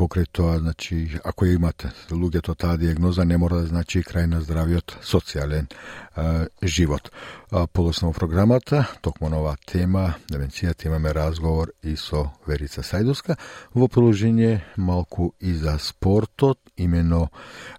покрај 0.00 0.26
тоа, 0.32 0.58
значи, 0.58 1.20
ако 1.24 1.46
имате 1.46 1.90
луѓето 2.10 2.54
таа 2.56 2.78
диагноза, 2.80 3.24
не 3.24 3.36
мора 3.36 3.60
да 3.60 3.66
значи 3.68 4.00
крај 4.06 4.30
на 4.32 4.40
здравиот 4.40 4.96
социјален 5.04 5.68
а, 6.14 6.46
живот. 6.62 7.10
А, 7.50 7.66
подосно 7.66 8.08
во 8.08 8.16
програмата, 8.16 8.86
токму 9.04 9.28
на 9.28 9.42
оваа 9.42 9.58
тема, 9.66 10.14
девенцијата, 10.30 10.88
имаме 10.88 11.12
разговор 11.12 11.74
и 11.82 11.96
со 11.96 12.30
Верица 12.46 12.80
Сајдовска, 12.80 13.36
во 13.74 13.88
положение 13.88 14.64
малку 14.76 15.34
и 15.40 15.52
за 15.52 15.76
спортот, 15.78 16.58
имено 16.82 17.28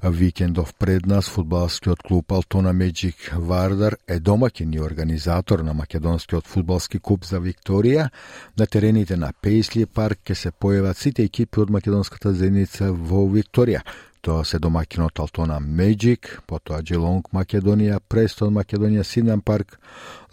викендов 0.03 0.73
пред 0.73 1.05
нас, 1.05 1.29
фудбалскиот 1.29 2.03
клуб 2.03 2.31
Алтона 2.31 2.73
Меджик 2.73 3.15
Вардар 3.35 3.97
е 4.07 4.19
домакин 4.19 4.73
и 4.73 4.79
организатор 4.79 5.59
на 5.59 5.73
македонскиот 5.73 6.47
фудбалски 6.47 6.99
куп 6.99 7.25
за 7.25 7.39
Викторија. 7.41 8.09
На 8.57 8.65
терените 8.65 9.17
на 9.17 9.33
Пейсли 9.41 9.85
парк 9.85 10.19
ќе 10.25 10.33
се 10.33 10.51
појават 10.51 10.97
сите 10.97 11.23
екипи 11.23 11.59
од 11.59 11.69
македонската 11.69 12.33
заедница 12.33 12.91
во 12.91 13.25
Викторија. 13.27 13.81
Тоа 14.21 14.45
се 14.45 14.59
домакинот 14.59 15.19
Алтона 15.19 15.59
Меджик, 15.59 16.41
потоа 16.47 16.83
Джелонг 16.83 17.31
Македонија, 17.33 17.97
Престон 17.99 18.53
Македонија, 18.53 19.03
Сиднам 19.03 19.41
Парк, 19.41 19.79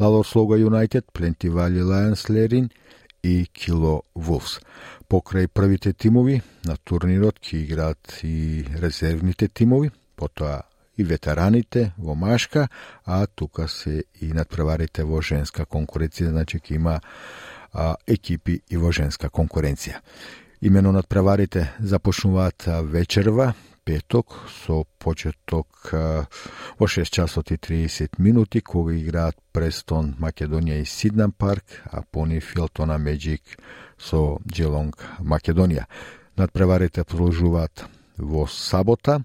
Лалор 0.00 0.26
Слога 0.26 0.58
Юнайтед, 0.58 1.06
Пленти 1.12 1.48
Вали 1.48 1.80
Лајанс 1.80 2.28
Лерин 2.28 2.68
и 3.22 3.46
Кило 3.46 4.02
Вулфс. 4.14 4.60
Покрај 5.08 5.46
првите 5.48 5.94
тимови 5.96 6.34
на 6.68 6.74
турнирот 6.84 7.38
ќе 7.40 7.62
играат 7.62 8.18
и 8.28 8.64
резервните 8.76 9.48
тимови, 9.48 9.88
потоа 10.16 10.58
и 11.00 11.04
ветераните 11.04 11.92
во 11.96 12.14
машка, 12.14 12.68
а 13.06 13.26
тука 13.26 13.68
се 13.68 14.02
и 14.20 14.28
надпреварите 14.36 15.06
во 15.08 15.22
женска 15.24 15.64
конкуренција, 15.64 16.28
значи 16.34 16.60
ќе 16.60 16.74
има 16.76 16.98
а, 17.72 17.94
екипи 18.06 18.60
и 18.68 18.76
во 18.76 18.92
женска 18.92 19.30
конкуренција. 19.30 20.02
Имено 20.60 20.92
надпреварите 20.92 21.70
започнуваат 21.80 22.68
вечерва, 22.92 23.54
петок 23.88 24.36
со 24.66 24.84
почеток 24.98 25.66
во 26.78 26.86
6 26.86 27.10
часот 27.10 27.50
и 27.50 27.56
30 27.56 28.18
минути 28.18 28.60
кога 28.60 28.92
играат 28.92 29.36
Престон 29.52 30.14
Македонија 30.20 30.82
и 30.82 30.84
Сиднам 30.84 31.32
Парк, 31.32 31.64
а 31.84 32.02
пони 32.02 32.40
Филтона 32.40 32.98
Меджик 32.98 33.56
со 33.98 34.36
Джелонг 34.44 35.00
Македонија. 35.20 35.86
Надпреварите 36.36 37.04
продолжуваат 37.04 37.86
во 38.18 38.44
сабота, 38.46 39.22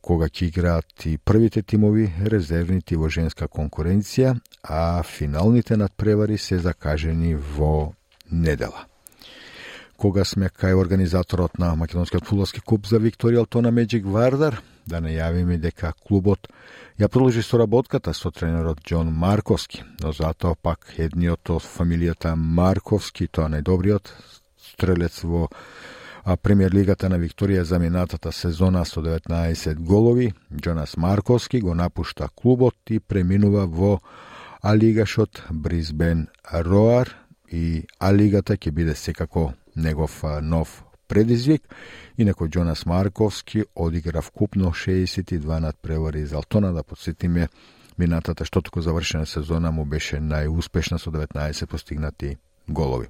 кога 0.00 0.30
ќе 0.32 0.48
играат 0.48 1.04
и 1.04 1.18
првите 1.18 1.60
тимови 1.62 2.08
резервните 2.24 2.96
во 2.96 3.12
женска 3.12 3.44
конкуренција, 3.44 4.38
а 4.62 5.02
финалните 5.02 5.76
надпревари 5.76 6.38
се 6.38 6.58
закажени 6.58 7.34
во 7.36 7.92
недела 8.30 8.88
кога 9.96 10.24
сме 10.24 10.48
кај 10.48 10.74
организаторот 10.78 11.58
на 11.58 11.74
Македонскиот 11.74 12.26
фудбалски 12.26 12.60
куп 12.60 12.86
за 12.86 12.98
Викторија 13.00 13.44
Алтона 13.44 13.70
Меджик 13.70 14.06
Вардар, 14.06 14.60
да 14.86 15.00
најавиме 15.00 15.56
дека 15.60 15.92
клубот 16.06 16.48
ја 17.00 17.08
продолжи 17.08 17.42
соработката 17.42 18.14
со 18.14 18.30
тренерот 18.30 18.82
Џон 18.84 19.10
Марковски, 19.10 19.82
но 20.02 20.12
затоа 20.12 20.54
пак 20.54 20.94
едниот 20.98 21.50
од 21.50 21.64
фамилијата 21.64 22.34
Марковски, 22.36 23.28
тоа 23.28 23.48
најдобриот 23.48 24.12
стрелец 24.60 25.22
во 25.24 25.48
премиер 26.42 26.72
лигата 26.74 27.08
на 27.08 27.18
Викторија 27.20 27.62
за 27.62 27.78
минатата 27.78 28.32
сезона 28.32 28.84
со 28.84 29.02
19 29.02 29.74
голови, 29.74 30.32
Джонас 30.54 30.96
Марковски 30.96 31.60
го 31.60 31.74
напушта 31.74 32.28
клубот 32.34 32.76
и 32.90 33.00
преминува 33.00 33.66
во 33.66 34.00
А 34.62 34.76
лигашот 34.76 35.42
Бризбен 35.50 36.28
Роар 36.52 37.10
и 37.52 37.84
А 37.98 38.12
лигата 38.12 38.56
ќе 38.56 38.70
биде 38.70 38.94
секако 38.94 39.52
негов 39.76 40.24
нов 40.42 40.84
предизвик. 41.08 41.62
Инако 42.18 42.48
Джонас 42.48 42.86
Марковски 42.86 43.64
одигра 43.74 44.22
вкупно 44.22 44.70
62 44.70 45.58
надпревари 45.58 46.26
за 46.26 46.36
Алтона, 46.36 46.72
да 46.72 46.82
подсетиме 46.82 47.48
минатата 47.98 48.44
што 48.44 48.62
току 48.62 48.80
завршена 48.80 49.26
сезона 49.26 49.70
му 49.70 49.84
беше 49.84 50.18
најуспешна 50.20 50.98
со 50.98 51.10
19 51.10 51.66
постигнати 51.66 52.36
голови. 52.68 53.06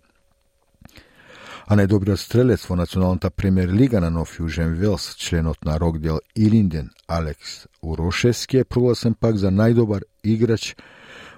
А 1.67 1.77
најдобриот 1.81 2.21
стрелец 2.21 2.67
во 2.69 2.77
Националната 2.77 3.31
премиер 3.31 3.73
лига 3.73 4.01
на 4.01 4.11
Нов 4.11 4.37
Јужен 4.37 4.75
Велс, 4.77 5.17
членот 5.17 5.65
на 5.65 5.79
Рокдел 5.81 6.21
Илинден, 6.37 6.91
Алекс 7.09 7.67
Урошевски 7.83 8.59
е 8.59 8.65
прогласен 8.65 9.15
пак 9.15 9.37
за 9.37 9.49
најдобар 9.49 10.05
играч 10.23 10.77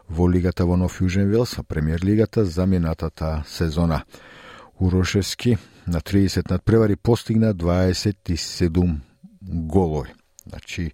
во 0.08 0.26
лигата 0.26 0.66
во 0.66 0.76
Нов 0.76 0.98
Јужен 1.00 1.30
Велс, 1.30 1.54
премиер 1.68 2.02
лигата 2.02 2.44
за 2.44 2.66
минатата 2.66 3.44
сезона. 3.46 4.02
Урошевски 4.80 5.56
на 5.86 6.00
30 6.00 6.50
надпревари 6.50 6.96
постигна 6.96 7.54
27 7.54 8.96
голови. 9.42 10.10
Значи, 10.46 10.92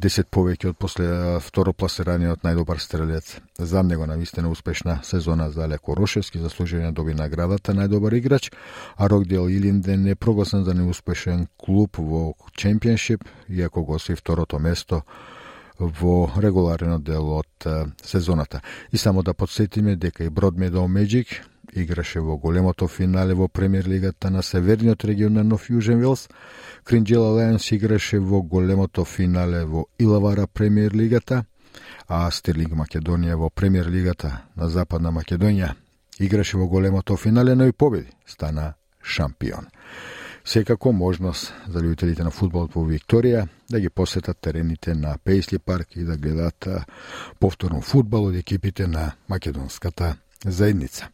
10 0.00 0.28
повеќе 0.32 0.70
од 0.72 0.78
после 0.80 1.06
второпласираниот 1.44 2.46
најдобар 2.46 2.80
стрелец. 2.80 3.34
За 3.58 3.82
него 3.82 4.06
на 4.06 4.16
вистина 4.16 4.48
успешна 4.48 5.00
сезона 5.04 5.50
за 5.50 5.68
Леко 5.68 5.96
Рошевски, 5.96 6.38
заслужено 6.38 6.92
доби 6.92 7.14
наградата 7.14 7.74
најдобар 7.76 8.16
играч, 8.16 8.50
а 8.96 9.08
Рокдел 9.08 9.50
Илинден 9.50 10.06
е 10.06 10.14
прогласен 10.14 10.64
за 10.64 10.74
неуспешен 10.74 11.46
клуб 11.58 11.96
во 11.98 12.34
Чемпионшип, 12.56 13.24
иако 13.48 13.84
го 13.84 13.94
освои 13.94 14.16
второто 14.16 14.58
место 14.58 15.02
во 15.78 16.30
регуларен 16.40 17.02
дел 17.02 17.36
од 17.42 17.66
сезоната. 18.02 18.62
И 18.92 18.98
само 18.98 19.22
да 19.22 19.34
подсетиме 19.34 19.96
дека 19.96 20.24
и 20.24 20.30
Бродмедо 20.30 20.88
Меджик 20.88 21.44
играше 21.82 22.20
во 22.20 22.36
големото 22.36 22.88
финале 22.88 23.34
во 23.34 23.48
премиер 23.48 23.86
лигата 23.86 24.30
на 24.30 24.42
северниот 24.42 25.04
регион 25.04 25.32
на 25.32 25.44
Нов 25.44 25.68
Јужен 25.70 26.00
Велс. 26.00 26.28
Кринджела 26.84 27.32
Лајонс 27.36 27.74
играше 27.74 28.20
во 28.20 28.42
големото 28.42 29.04
финале 29.04 29.64
во 29.64 29.86
Илавара 29.98 30.46
премиер 30.46 30.92
лигата, 30.94 31.44
а 32.08 32.30
Стерлинг 32.30 32.72
Македонија 32.72 33.36
во 33.36 33.50
премиер 33.50 33.86
лигата 33.86 34.42
на 34.56 34.68
Западна 34.68 35.12
Македонија 35.12 35.74
играше 36.18 36.56
во 36.56 36.66
големото 36.66 37.16
финале, 37.16 37.54
но 37.54 37.66
и 37.66 37.72
победи, 37.72 38.12
стана 38.26 38.74
шампион. 39.02 39.66
Секако 40.46 40.92
можност 40.92 41.54
за 41.68 41.80
љубителите 41.82 42.22
на 42.22 42.30
фудбалот 42.30 42.76
во 42.78 42.84
Викторија 42.86 43.48
да 43.70 43.80
ги 43.80 43.90
посетат 43.90 44.38
терените 44.38 44.94
на 44.94 45.16
Пейсли 45.18 45.58
парк 45.58 45.96
и 45.96 46.04
да 46.04 46.16
гледат 46.16 46.68
повторно 47.40 47.80
фудбал 47.80 48.30
од 48.30 48.36
екипите 48.36 48.86
на 48.86 49.12
македонската 49.28 50.16
заедница. 50.44 51.08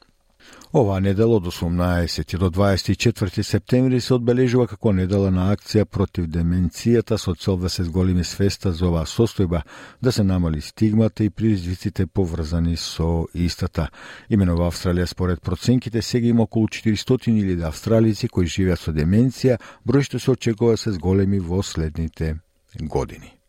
Оваа 0.73 1.01
недела 1.01 1.37
од 1.37 1.45
18 1.45 2.39
до 2.39 2.49
24 2.51 3.43
септември 3.43 3.99
се 4.01 4.15
одбележува 4.15 4.65
како 4.71 4.93
недела 4.97 5.29
на 5.31 5.51
акција 5.53 5.85
против 5.85 6.31
деменцијата 6.33 7.19
со 7.21 7.35
цел 7.35 7.59
да 7.61 7.69
се 7.69 7.85
зголеми 7.85 8.25
свеста 8.25 8.73
за 8.73 8.87
оваа 8.89 9.05
состојба, 9.05 9.61
да 10.01 10.13
се 10.13 10.25
намали 10.25 10.61
стигмата 10.61 11.25
и 11.25 11.31
призвиците 11.31 12.07
поврзани 12.07 12.77
со 12.77 13.27
истата. 13.35 13.91
Имено 14.31 14.57
во 14.57 14.71
Австралија 14.71 15.05
според 15.05 15.43
проценките 15.43 16.03
сега 16.03 16.29
има 16.29 16.49
околу 16.49 16.69
400.000 16.69 17.69
австралици 17.69 18.29
кои 18.29 18.47
живеат 18.47 18.81
со 18.81 18.97
деменција, 18.97 19.61
број 19.85 20.09
што 20.09 20.19
се 20.19 20.31
очекува 20.31 20.73
да 20.73 20.85
се 20.87 20.97
зголеми 20.97 21.39
во 21.39 21.61
следните 21.63 22.37
години. 22.81 23.42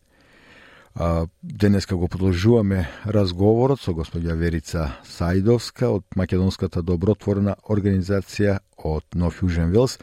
А, 0.96 1.26
денеска 1.44 1.96
го 1.96 2.08
продолжуваме 2.08 2.86
разговорот 3.06 3.82
со 3.82 3.96
господја 3.98 4.36
Верица 4.38 4.92
Сајдовска 5.10 5.90
од 5.90 6.06
Македонската 6.16 6.84
добротворна 6.86 7.56
организација 7.66 8.60
од 8.78 9.18
Нов 9.18 9.42
Јужен 9.42 9.74
Велс, 9.74 9.98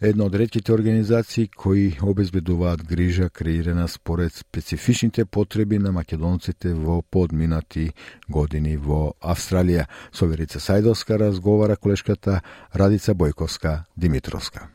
една 0.00 0.28
од 0.28 0.34
редките 0.36 0.72
организации 0.72 1.48
кои 1.48 1.96
обезбедуваат 2.02 2.84
грижа 2.84 3.30
креирана 3.30 3.88
според 3.88 4.34
специфичните 4.34 5.24
потреби 5.24 5.78
на 5.78 5.92
македонците 5.92 6.74
во 6.74 7.00
подминати 7.02 7.90
години 8.28 8.76
во 8.76 9.14
Австралија. 9.24 9.88
Со 10.12 10.26
Верица 10.26 10.60
Сајдовска 10.60 11.16
разговара 11.16 11.76
колешката 11.76 12.42
Радица 12.74 13.14
Бојковска 13.14 13.84
Димитровска. 13.96 14.68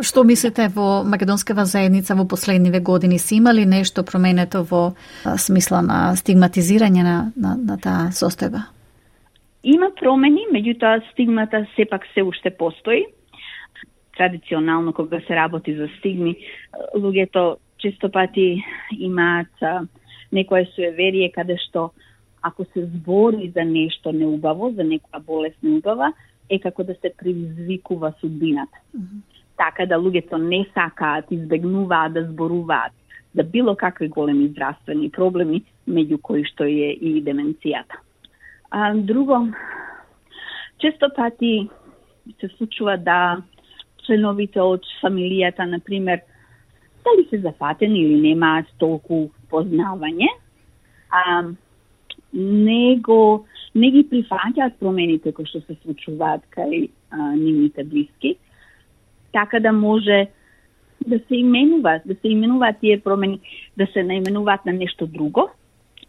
Што 0.00 0.22
мислите 0.24 0.70
во 0.72 1.04
македонскава 1.04 1.66
заедница 1.68 2.14
во 2.16 2.24
последниве 2.24 2.80
години 2.80 3.18
си 3.18 3.36
имали 3.36 3.66
нешто 3.68 4.02
променето 4.02 4.62
во 4.64 4.94
смисла 5.36 5.82
на 5.84 6.16
стигматизирање 6.16 7.02
на, 7.04 7.16
на, 7.36 7.56
на 7.60 7.76
таа 7.76 8.08
состојба? 8.08 8.62
Има 9.62 9.90
промени, 10.00 10.46
меѓутоа 10.48 11.02
стигмата 11.12 11.66
сепак 11.76 12.06
се 12.14 12.24
уште 12.24 12.50
постои. 12.50 13.04
Традиционално 14.16 14.92
кога 14.92 15.20
се 15.26 15.36
работи 15.36 15.74
за 15.76 15.88
стигми, 15.98 16.36
луѓето 16.96 17.56
често 17.78 18.08
пати 18.10 18.64
имаат 18.96 19.52
некое 20.32 20.64
суеверие 20.72 21.28
каде 21.36 21.58
што 21.68 21.90
ако 22.42 22.64
се 22.72 22.86
збори 22.86 23.52
за 23.54 23.64
нешто 23.64 24.12
неубаво, 24.12 24.72
за 24.72 24.82
некоја 24.88 25.20
болест 25.20 25.60
неубава, 25.62 26.14
е 26.48 26.58
како 26.58 26.82
да 26.82 26.94
се 26.94 27.12
предизвикува 27.12 28.14
судбината. 28.20 28.80
Mm 28.96 29.04
-hmm 29.04 29.31
така 29.56 29.86
да 29.86 30.00
луѓето 30.00 30.36
не 30.36 30.66
сакаат, 30.74 31.30
избегнуваат 31.30 32.12
да 32.12 32.24
зборуваат 32.24 32.92
да 33.34 33.44
било 33.44 33.76
какви 33.76 34.08
големи 34.08 34.48
здравствени 34.48 35.10
проблеми, 35.10 35.62
меѓу 35.88 36.20
кои 36.20 36.44
што 36.44 36.64
е 36.64 36.92
и 36.92 37.22
деменцијата. 37.24 37.96
А, 38.70 38.94
друго, 38.94 39.48
често 40.78 41.08
пати 41.16 41.68
се 42.40 42.48
случува 42.56 42.96
да 42.96 43.42
членовите 44.06 44.60
од 44.60 44.84
фамилијата, 45.02 45.64
например, 45.64 46.20
дали 47.04 47.26
се 47.30 47.40
зафатени 47.40 48.02
или 48.02 48.20
немаат 48.20 48.68
толку 48.78 49.30
познавање, 49.50 50.28
а, 51.10 51.42
не 52.32 53.00
го 53.00 53.46
не 53.74 53.88
ги 53.90 54.02
прифаќаат 54.04 54.76
промените 54.78 55.32
кои 55.32 55.48
што 55.48 55.62
се 55.64 55.78
случуваат 55.82 56.44
кај 56.52 56.90
а, 57.10 57.32
нивните 57.32 57.84
блиски, 57.84 58.36
така 59.32 59.60
да 59.60 59.72
може 59.72 60.26
да 61.06 61.18
се 61.18 61.36
именува, 61.36 62.00
да 62.06 62.14
се 62.14 62.28
именуваат 62.28 62.80
тие 62.80 63.00
промени, 63.00 63.40
да 63.76 63.86
се 63.86 64.02
наименуваат 64.02 64.66
на 64.66 64.72
нешто 64.72 65.06
друго, 65.06 65.50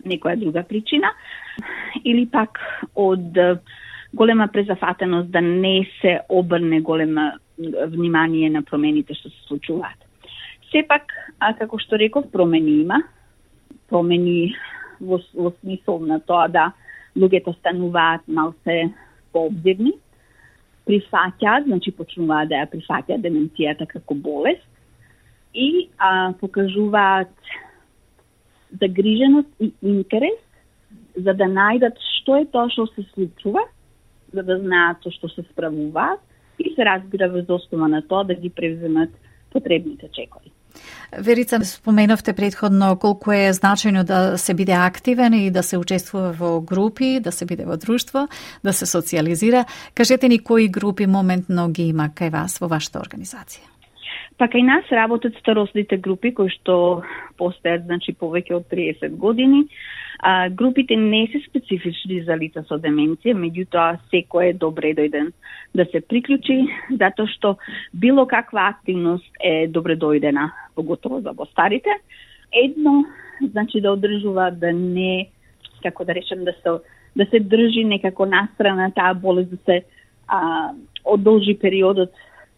некоја 0.05 0.35
друга 0.39 0.63
причина, 0.63 1.13
или 2.05 2.25
пак 2.29 2.59
од 2.95 3.37
голема 4.13 4.47
презафатеност 4.47 5.31
да 5.31 5.41
не 5.41 5.87
се 6.01 6.19
обрне 6.29 6.81
голема 6.81 7.33
внимание 7.87 8.49
на 8.49 8.63
промените 8.63 9.13
што 9.13 9.29
се 9.29 9.41
случуваат. 9.47 9.97
Сепак, 10.71 11.13
а 11.39 11.53
како 11.53 11.77
што 11.79 11.97
реков, 11.97 12.29
промени 12.31 12.81
има, 12.81 13.03
промени 13.89 14.55
во, 15.01 15.19
во 15.33 15.53
смисол 15.61 16.01
на 16.05 16.19
тоа 16.19 16.47
да 16.49 16.71
луѓето 17.17 17.53
стануваат 17.59 18.25
малце 18.27 18.89
пообзирни, 19.33 19.93
прифаќаат, 20.87 21.67
значи 21.67 21.91
почнуваат 21.95 22.49
да 22.51 22.63
ја 22.63 22.69
прифаќаат 22.71 23.23
деменцијата 23.23 23.87
како 23.87 24.15
болест 24.15 24.65
и 25.53 25.89
а, 25.97 26.33
покажуваат 26.39 27.31
загриженост 28.81 29.49
и 29.59 29.71
интерес 29.81 30.39
за 31.15 31.33
да 31.33 31.45
најдат 31.45 31.99
што 32.19 32.41
е 32.41 32.45
тоа 32.51 32.69
што 32.73 32.87
се 32.95 33.05
случува, 33.13 33.63
за 34.33 34.43
да 34.43 34.57
знаат 34.59 35.03
тоа 35.03 35.13
што 35.13 35.29
се 35.29 35.45
справуваат 35.51 36.19
и 36.59 36.73
се 36.75 36.85
разбира 36.85 37.29
врз 37.29 37.49
основа 37.49 37.87
на 37.87 38.01
тоа 38.01 38.23
да 38.23 38.35
ги 38.35 38.49
превземат 38.49 39.09
потребните 39.51 40.09
чекори. 40.11 40.51
Верица, 41.19 41.59
споменавте 41.65 42.33
предходно 42.33 42.95
колку 42.97 43.31
е 43.31 43.53
значајно 43.53 44.03
да 44.03 44.37
се 44.37 44.53
биде 44.53 44.73
активен 44.73 45.33
и 45.33 45.51
да 45.51 45.63
се 45.63 45.77
учествува 45.77 46.31
во 46.31 46.61
групи, 46.61 47.19
да 47.19 47.31
се 47.31 47.45
биде 47.45 47.65
во 47.65 47.77
друштво, 47.77 48.27
да 48.63 48.73
се 48.73 48.85
социализира. 48.85 49.65
Кажете 49.95 50.27
ни 50.27 50.39
кои 50.39 50.67
групи 50.69 51.05
моментно 51.05 51.69
ги 51.69 51.87
има 51.93 52.09
кај 52.09 52.31
вас 52.31 52.57
во 52.59 52.67
вашата 52.67 52.99
организација? 52.99 53.69
Па 54.37 54.47
кај 54.49 54.65
нас 54.65 54.89
работат 54.91 55.37
старослите 55.39 55.97
групи 55.97 56.33
кои 56.33 56.49
што 56.49 57.03
постојат 57.37 57.85
значи 57.85 58.15
повеќе 58.17 58.57
од 58.57 58.65
30 58.71 59.17
години. 59.17 59.67
А, 60.25 60.49
групите 60.49 60.95
не 60.95 61.27
се 61.27 61.39
специфични 61.49 62.21
за 62.23 62.37
лица 62.39 62.61
со 62.63 62.77
деменција, 62.79 63.35
меѓутоа 63.35 63.97
секој 64.07 64.53
е 64.53 64.55
добре 64.55 64.93
дојден 64.95 65.33
да 65.75 65.83
се 65.91 65.99
приклучи, 65.99 66.61
затоа 67.01 67.27
што 67.27 67.49
било 67.91 68.23
каква 68.31 68.69
активност 68.71 69.27
е 69.43 69.67
добре 69.67 69.97
дојдена, 69.99 70.45
поготово 70.79 71.19
за 71.25 71.33
постарите. 71.35 71.91
Едно, 72.55 73.03
значи 73.51 73.81
да 73.83 73.91
одржува 73.91 74.51
да 74.51 74.71
не, 74.71 75.27
како 75.83 76.05
да 76.07 76.15
речем, 76.15 76.45
да 76.47 76.53
се, 76.61 76.77
да 77.19 77.25
се 77.25 77.41
држи 77.43 77.83
некако 77.83 78.25
настрана 78.25 78.93
таа 78.95 79.11
болест, 79.13 79.51
да 79.51 79.57
се 79.65 79.83
а, 80.27 80.71
одолжи 81.03 81.57
периодот 81.59 82.15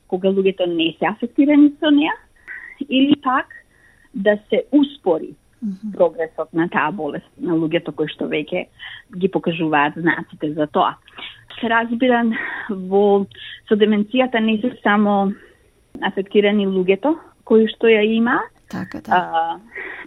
кога 0.07 0.29
луѓето 0.29 0.69
не 0.69 0.93
се 0.99 1.09
афектирани 1.09 1.73
со 1.81 1.89
неа, 1.89 2.13
или 2.89 3.17
пак 3.25 3.49
да 4.13 4.37
се 4.53 4.63
успори 4.69 5.33
прогресот 5.93 6.53
на 6.53 6.67
таа 6.69 6.91
болест 6.91 7.27
на 7.37 7.55
луѓето 7.57 7.93
кои 7.95 8.09
што 8.11 8.27
веќе 8.31 8.65
ги 9.17 9.29
покажуваат 9.31 9.97
знаците 9.97 10.53
за 10.53 10.67
тоа. 10.67 10.95
Се 11.59 11.69
разбира, 11.71 12.23
во 12.69 13.25
со 13.69 13.75
деменцијата 13.75 14.39
не 14.39 14.57
се 14.61 14.75
само 14.83 15.33
афектирани 16.01 16.67
луѓето 16.67 17.15
кои 17.45 17.67
што 17.71 17.87
ја 17.87 18.03
има, 18.03 18.39
така, 18.69 19.01
да. 19.05 19.21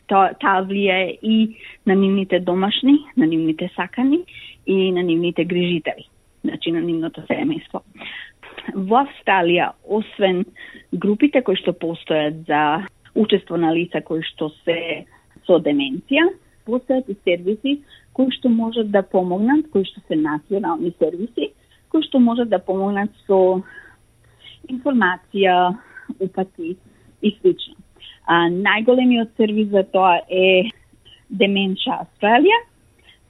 а, 0.08 0.32
таа 0.40 0.62
влијае 0.66 1.18
и 1.22 1.56
на 1.86 1.94
нивните 1.94 2.40
домашни, 2.40 2.98
на 3.16 3.26
нивните 3.26 3.70
сакани 3.76 4.24
и 4.66 4.92
на 4.92 5.02
нивните 5.02 5.44
грижители, 5.44 6.08
значи 6.44 6.72
на 6.72 6.80
нивното 6.80 7.22
семејство 7.30 7.82
во 8.74 9.04
Австралија, 9.04 9.72
освен 9.84 10.44
групите 10.92 11.42
кои 11.44 11.56
што 11.60 11.72
постојат 11.72 12.44
за 12.48 12.62
учество 13.18 13.56
на 13.56 13.72
лица 13.74 14.02
кои 14.04 14.22
што 14.32 14.50
се 14.64 15.06
со 15.48 15.56
деменција, 15.64 16.28
постојат 16.68 17.08
и 17.08 17.16
сервиси 17.24 17.78
кои 18.18 18.34
што 18.34 18.50
можат 18.50 18.90
да 18.90 19.04
помогнат, 19.06 19.68
кои 19.72 19.86
што 19.86 20.02
се 20.08 20.16
национални 20.18 20.90
сервиси, 20.98 21.52
кои 21.88 22.02
што 22.02 22.18
можат 22.18 22.50
да 22.50 22.58
помогнат 22.58 23.12
со 23.28 23.60
информација, 24.68 25.76
упати 26.18 26.74
и 27.22 27.30
слично. 27.38 27.76
А, 28.26 28.48
најголемиот 28.50 29.36
сервис 29.38 29.70
за 29.70 29.84
тоа 29.92 30.18
е 30.28 30.66
Деменша 31.30 32.00
Австралија, 32.02 32.58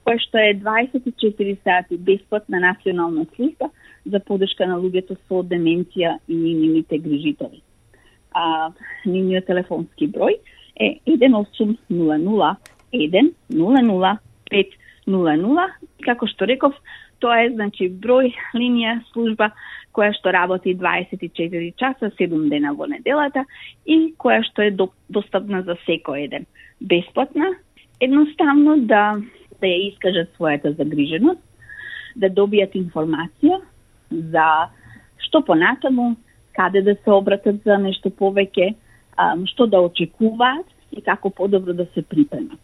кој 0.09 0.19
што 0.25 0.41
е 0.41 0.57
24 0.57 1.55
сати 1.63 1.97
бесплатна 1.97 2.59
национална 2.65 3.27
служба 3.35 3.69
за 4.05 4.19
подршка 4.25 4.65
на 4.65 4.79
луѓето 4.81 5.19
со 5.29 5.43
деменција 5.43 6.17
и 6.27 6.33
нивните 6.33 6.97
грижители. 6.97 7.61
А, 8.33 8.71
нивниот 9.05 9.45
телефонски 9.45 10.09
број 10.09 10.41
е 10.79 10.99
1800 11.05 11.77
100 12.91 14.17
500. 14.51 15.67
Како 16.05 16.27
што 16.27 16.45
реков, 16.45 16.73
тоа 17.19 17.43
е 17.43 17.51
значи 17.53 17.89
број 17.89 18.31
линија 18.55 18.99
служба 19.11 19.51
која 19.93 20.13
што 20.15 20.31
работи 20.31 20.75
24 20.77 21.73
часа 21.75 22.11
7 22.19 22.49
дена 22.49 22.73
во 22.73 22.87
неделата 22.87 23.45
и 23.85 24.13
која 24.17 24.43
што 24.47 24.61
е 24.63 24.71
достапна 25.09 25.63
за 25.63 25.75
секој 25.85 26.29
еден. 26.29 26.45
Бесплатна, 26.79 27.53
едноставно 27.99 28.77
да 28.87 29.19
да 29.59 29.67
ја 29.67 29.89
искажат 29.89 30.31
својата 30.37 30.71
загриженост, 30.77 31.41
да 32.15 32.29
добијат 32.29 32.75
информација 32.79 33.59
за 34.09 34.69
што 35.25 35.41
понатаму, 35.45 36.15
каде 36.55 36.81
да 36.81 36.95
се 37.03 37.11
обратат 37.11 37.61
за 37.65 37.77
нешто 37.77 38.09
повеќе, 38.09 38.73
што 39.45 39.67
да 39.67 39.81
очекуваат 39.81 40.65
и 40.91 41.01
како 41.01 41.29
подобро 41.29 41.73
да 41.73 41.85
се 41.93 42.01
припремат. 42.01 42.59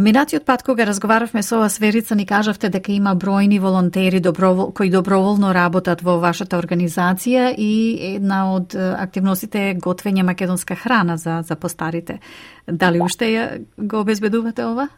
Минатиот 0.00 0.46
пат 0.46 0.62
кога 0.62 0.86
разговаравме 0.86 1.42
со 1.42 1.58
вас 1.58 1.78
Верица 1.78 2.14
ни 2.16 2.24
кажавте 2.26 2.70
дека 2.72 2.92
има 2.92 3.12
бројни 3.12 3.58
волонтери 3.60 4.20
добровол, 4.20 4.72
кои 4.72 4.88
доброволно 4.90 5.52
работат 5.52 6.00
во 6.00 6.16
вашата 6.18 6.56
организација 6.56 7.52
и 7.58 8.14
една 8.14 8.54
од 8.54 8.72
активностите 8.74 9.68
е 9.68 9.74
готвење 9.74 10.24
македонска 10.24 10.74
храна 10.74 11.16
за 11.16 11.42
за 11.42 11.56
постарите. 11.56 12.20
Дали 12.66 13.02
уште 13.04 13.28
ја 13.28 13.44
го 13.76 14.00
обезбедувате 14.00 14.64
ова? 14.64 14.88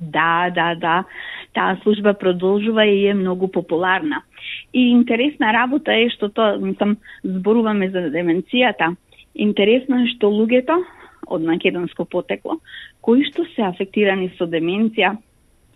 Да, 0.00 0.50
да, 0.54 0.74
да. 0.74 1.04
Таа 1.52 1.76
служба 1.82 2.14
продолжува 2.14 2.86
и 2.86 3.06
е 3.06 3.14
многу 3.14 3.48
популарна. 3.48 4.22
И 4.72 4.90
интересна 4.90 5.52
работа 5.52 5.92
е 5.92 6.08
што 6.08 6.28
тоа, 6.28 6.56
мислам, 6.56 6.96
зборуваме 7.24 7.90
за 7.90 8.08
деменцијата. 8.08 8.96
Интересно 9.38 10.02
е 10.02 10.10
што 10.14 10.30
луѓето 10.34 10.76
од 11.28 11.44
македонско 11.46 12.04
потекло, 12.08 12.58
кои 13.04 13.22
што 13.28 13.44
се 13.54 13.62
афектирани 13.68 14.32
со 14.38 14.48
деменција, 14.50 15.14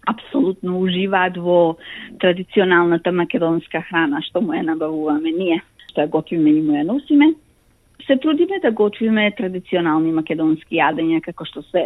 апсолутно 0.08 0.80
уживаат 0.82 1.36
во 1.38 1.76
традиционалната 2.20 3.12
македонска 3.14 3.84
храна 3.86 4.22
што 4.26 4.42
му 4.42 4.56
ја 4.56 4.64
набавуваме 4.72 5.30
ние, 5.30 5.62
што 5.90 6.02
ја 6.02 6.10
готвиме 6.10 6.56
и 6.58 6.62
му 6.62 6.74
ја 6.74 6.84
носиме. 6.88 7.32
Се 8.02 8.16
трудиме 8.18 8.58
да 8.58 8.72
готвиме 8.74 9.30
традиционални 9.38 10.10
македонски 10.10 10.74
јадења 10.74 11.20
како 11.22 11.46
што 11.46 11.62
се 11.68 11.84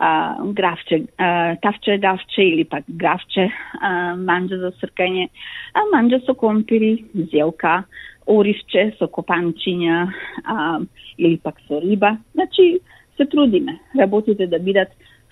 а, 0.00 0.40
графче, 0.56 1.02
а, 1.18 1.56
тавче 1.60 1.98
давче 2.00 2.46
или 2.48 2.64
пак 2.64 2.88
графче, 2.88 3.50
а, 3.76 4.16
манџа 4.16 4.56
за 4.62 4.72
сркање, 4.80 5.28
а 5.76 5.84
манџа 5.92 6.22
со 6.24 6.32
компири, 6.32 7.04
зелка, 7.28 7.82
оривче 8.30 8.90
со 8.98 9.08
копанчиња 9.10 9.98
а, 10.44 10.80
или 11.18 11.36
пак 11.42 11.60
со 11.68 11.80
риба. 11.82 12.16
Значи, 12.34 12.80
се 13.16 13.26
трудиме 13.26 13.78
работите 13.98 14.46
да 14.46 14.58
бидат 14.58 14.88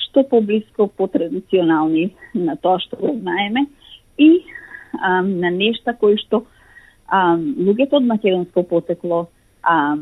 што 0.08 0.24
поблиско, 0.28 0.88
по-традиционални 0.88 2.10
на 2.34 2.56
тоа 2.56 2.80
што 2.80 2.96
го 2.96 3.14
знаеме 3.20 3.66
и 4.18 4.44
а, 4.92 5.22
на 5.22 5.50
нешта 5.50 5.94
кои 5.94 6.16
што 6.18 6.44
а, 7.06 7.36
луѓето 7.36 8.00
од 8.00 8.08
македонско 8.08 8.62
потекло 8.62 9.26
а, 9.62 9.96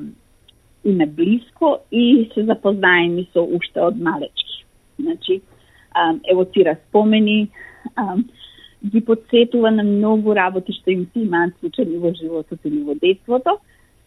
им 0.85 1.01
е 1.01 1.07
близко 1.07 1.79
и 1.91 2.31
се 2.35 2.45
запознаени 2.45 3.29
со 3.33 3.43
уште 3.43 3.83
од 3.83 3.99
малечки. 3.99 4.65
Значи, 4.99 5.41
а, 5.91 6.15
евоцира 6.31 6.77
спомени, 6.89 7.51
а, 7.97 8.17
ги 8.91 9.01
подсетува 9.01 9.71
на 9.71 9.85
многу 9.85 10.35
работи 10.35 10.73
што 10.73 10.91
им 10.91 11.07
се 11.13 11.25
имаат 11.27 11.55
случени 11.61 11.99
во 11.99 12.13
животот 12.15 12.59
или 12.65 12.83
во 12.83 12.95
детството 12.95 13.59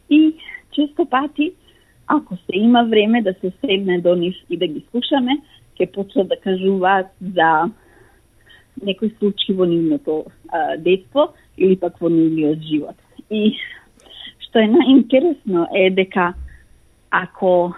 и 0.10 0.36
често 0.72 1.06
пати 1.06 1.54
ако 2.10 2.36
се 2.36 2.58
има 2.58 2.84
време 2.84 3.22
да 3.22 3.34
се 3.34 3.52
седне 3.62 4.02
до 4.02 4.16
нив 4.16 4.36
и 4.50 4.58
да 4.58 4.68
ги 4.68 4.82
слушаме, 4.92 5.38
ќе 5.78 5.86
почнат 5.94 6.28
да 6.28 6.38
кажуваат 6.42 7.12
за 7.22 7.70
некој 8.82 9.14
случај 9.20 9.56
во 9.56 9.68
нивното 9.70 10.16
а, 10.50 10.78
детство 10.78 11.30
или 11.58 11.78
пак 11.78 12.02
во 12.02 12.10
нивниот 12.10 12.66
живот. 12.66 12.98
И 13.30 13.54
што 14.42 14.64
е 14.64 14.72
најинтересно 14.74 15.68
е 15.70 15.90
дека 15.94 16.34
ако 17.14 17.76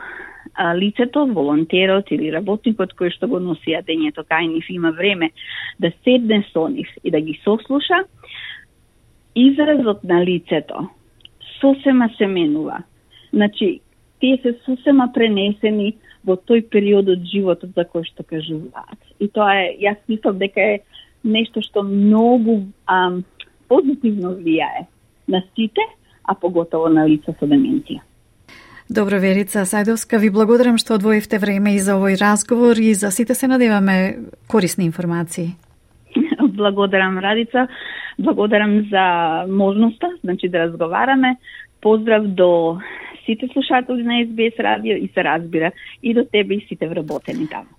а, 0.54 0.76
лицето, 0.76 1.26
волонтерот 1.26 2.12
или 2.12 2.32
работникот 2.32 2.94
кој 2.94 3.14
што 3.16 3.28
го 3.28 3.40
носи 3.40 3.76
јадењето 3.76 4.26
кај 4.28 4.48
нив 4.54 4.70
има 4.70 4.92
време 4.92 5.32
да 5.80 5.92
седне 6.04 6.44
со 6.54 6.68
нив 6.68 6.90
и 7.04 7.12
да 7.12 7.22
ги 7.22 7.40
сослуша, 7.44 8.04
изразот 9.36 10.04
на 10.04 10.26
лицето 10.26 10.90
сосема 11.60 12.10
се 12.18 12.28
менува. 12.28 12.84
Значи, 13.34 13.80
тие 14.20 14.38
се 14.42 14.58
сосема 14.66 15.10
пренесени 15.14 15.96
во 16.26 16.36
тој 16.38 16.68
период 16.70 17.10
од 17.10 17.24
животот 17.26 17.74
за 17.76 17.86
кој 17.86 18.06
што 18.10 18.24
кажуваат. 18.24 19.00
И 19.20 19.28
тоа 19.28 19.54
е, 19.64 19.78
јас 19.82 19.98
мислам 20.08 20.38
дека 20.38 20.62
е 20.62 20.82
нешто 21.24 21.62
што 21.66 21.84
многу 21.86 22.62
ам, 22.86 23.24
позитивно 23.68 24.36
влијае 24.38 24.86
на 25.28 25.42
сите, 25.56 25.82
а 26.24 26.36
поготово 26.36 26.90
на 26.90 27.08
лица 27.08 27.34
со 27.40 27.48
деменција. 27.48 28.02
Добро, 28.92 29.22
Верица 29.24 29.62
Сајдовска, 29.64 30.18
ви 30.20 30.28
благодарам 30.36 30.76
што 30.76 30.98
одвоивте 30.98 31.38
време 31.40 31.78
и 31.78 31.80
за 31.80 31.94
овој 31.96 32.18
разговор 32.20 32.76
и 32.76 32.90
за 32.92 33.08
сите 33.16 33.32
се 33.40 33.48
надеваме 33.48 34.28
корисни 34.52 34.84
информации. 34.84 35.56
Благодарам, 36.60 37.18
Радица. 37.18 37.70
Благодарам 38.20 38.90
за 38.92 39.46
можноста, 39.48 40.12
значи 40.24 40.50
да 40.50 40.66
разговараме. 40.68 41.38
Поздрав 41.82 42.28
до 42.28 42.82
сите 43.26 43.48
слушатели 43.54 44.04
на 44.04 44.26
СБС 44.28 44.60
радио 44.60 44.98
и 44.98 45.08
се 45.14 45.24
разбира 45.24 45.72
и 46.04 46.14
до 46.14 46.26
тебе 46.26 46.56
и 46.56 46.66
сите 46.68 46.88
вработени 46.88 47.48
таму. 47.48 47.72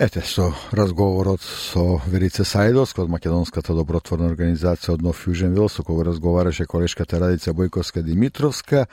Ете 0.00 0.22
со 0.24 0.54
разговорот 0.72 1.42
со 1.44 2.00
Верице 2.08 2.40
Сајдовска 2.48 3.02
од 3.02 3.10
Македонската 3.12 3.74
добротворна 3.76 4.30
организација 4.30 4.94
од 4.94 5.02
No 5.04 5.12
Fusion 5.12 5.52
Will, 5.52 5.68
со 5.68 5.82
кого 5.84 6.06
разговараше 6.08 6.64
колешката 6.64 7.18
Радица 7.20 7.52
Бојковска 7.52 8.00
Димитровска. 8.00 8.86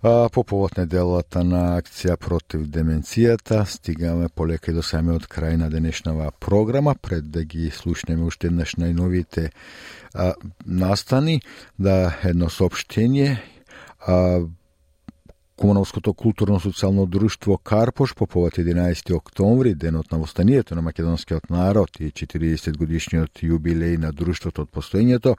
А, 0.00 0.28
по 0.28 0.44
повод 0.44 0.78
неделата 0.78 1.42
на 1.42 1.80
акција 1.80 2.14
против 2.16 2.68
деменцијата, 2.70 3.64
стигаме 3.66 4.28
полека 4.28 4.70
и 4.70 4.76
до 4.76 4.82
самиот 4.86 5.26
крај 5.26 5.56
на 5.58 5.70
денешнава 5.74 6.30
програма, 6.38 6.94
пред 6.94 7.32
да 7.34 7.42
ги 7.42 7.72
слушнеме 7.74 8.22
уште 8.22 8.46
еднаш 8.46 8.76
најновите 8.78 9.50
а, 10.14 10.34
настани, 10.64 11.40
да 11.78 12.14
едно 12.22 12.46
сообщение, 12.48 13.42
а, 14.06 14.46
Комуналското 15.58 16.12
културно-социјално 16.14 17.06
друштво 17.10 17.56
Карпош 17.58 18.14
по 18.14 18.26
повод 18.26 18.56
11 18.56 19.14
октомври, 19.14 19.74
денот 19.74 20.12
на 20.12 20.18
востанието 20.18 20.74
на 20.74 20.82
македонскиот 20.82 21.50
народ 21.50 22.00
и 22.00 22.12
40 22.12 22.78
годишниот 22.78 23.42
јубилеј 23.42 23.98
на 23.98 24.12
друштвото 24.12 24.62
од 24.62 24.70
постоењето, 24.70 25.34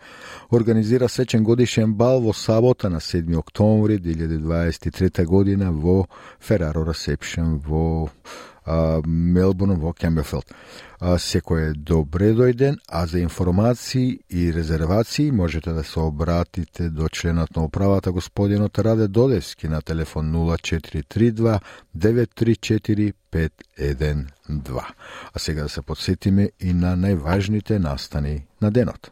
организира 0.51 1.07
сечен 1.07 1.43
годишен 1.43 1.93
бал 1.95 2.19
во 2.19 2.33
сабота 2.33 2.89
на 2.89 2.99
7 2.99 3.37
октомври 3.39 3.99
2023 3.99 5.25
година 5.25 5.71
во 5.71 6.05
Фераро 6.39 6.83
Ресепшн 6.83 7.55
во 7.63 8.09
Мелбурн 9.05 9.79
во 9.79 9.93
Кемберфелд. 9.93 10.51
Секој 10.99 11.69
е 11.69 11.73
добре 11.73 12.33
дојден, 12.35 12.79
а 12.89 13.05
за 13.07 13.19
информации 13.19 14.19
и 14.29 14.53
резервации 14.53 15.31
можете 15.31 15.71
да 15.71 15.83
се 15.83 15.99
обратите 15.99 16.89
до 16.89 17.09
членот 17.09 17.55
на 17.55 17.63
управата 17.63 18.11
господинот 18.11 18.79
Раде 18.79 19.07
Додевски 19.07 19.67
на 19.67 19.81
телефон 19.81 20.31
0432 20.31 21.59
934 21.97 23.13
512. 23.31 24.83
А 25.33 25.39
сега 25.39 25.63
да 25.63 25.69
се 25.69 25.81
подсетиме 25.81 26.49
и 26.59 26.73
на 26.73 26.97
најважните 26.97 27.77
настани 27.77 28.45
на 28.61 28.71
денот. 28.71 29.11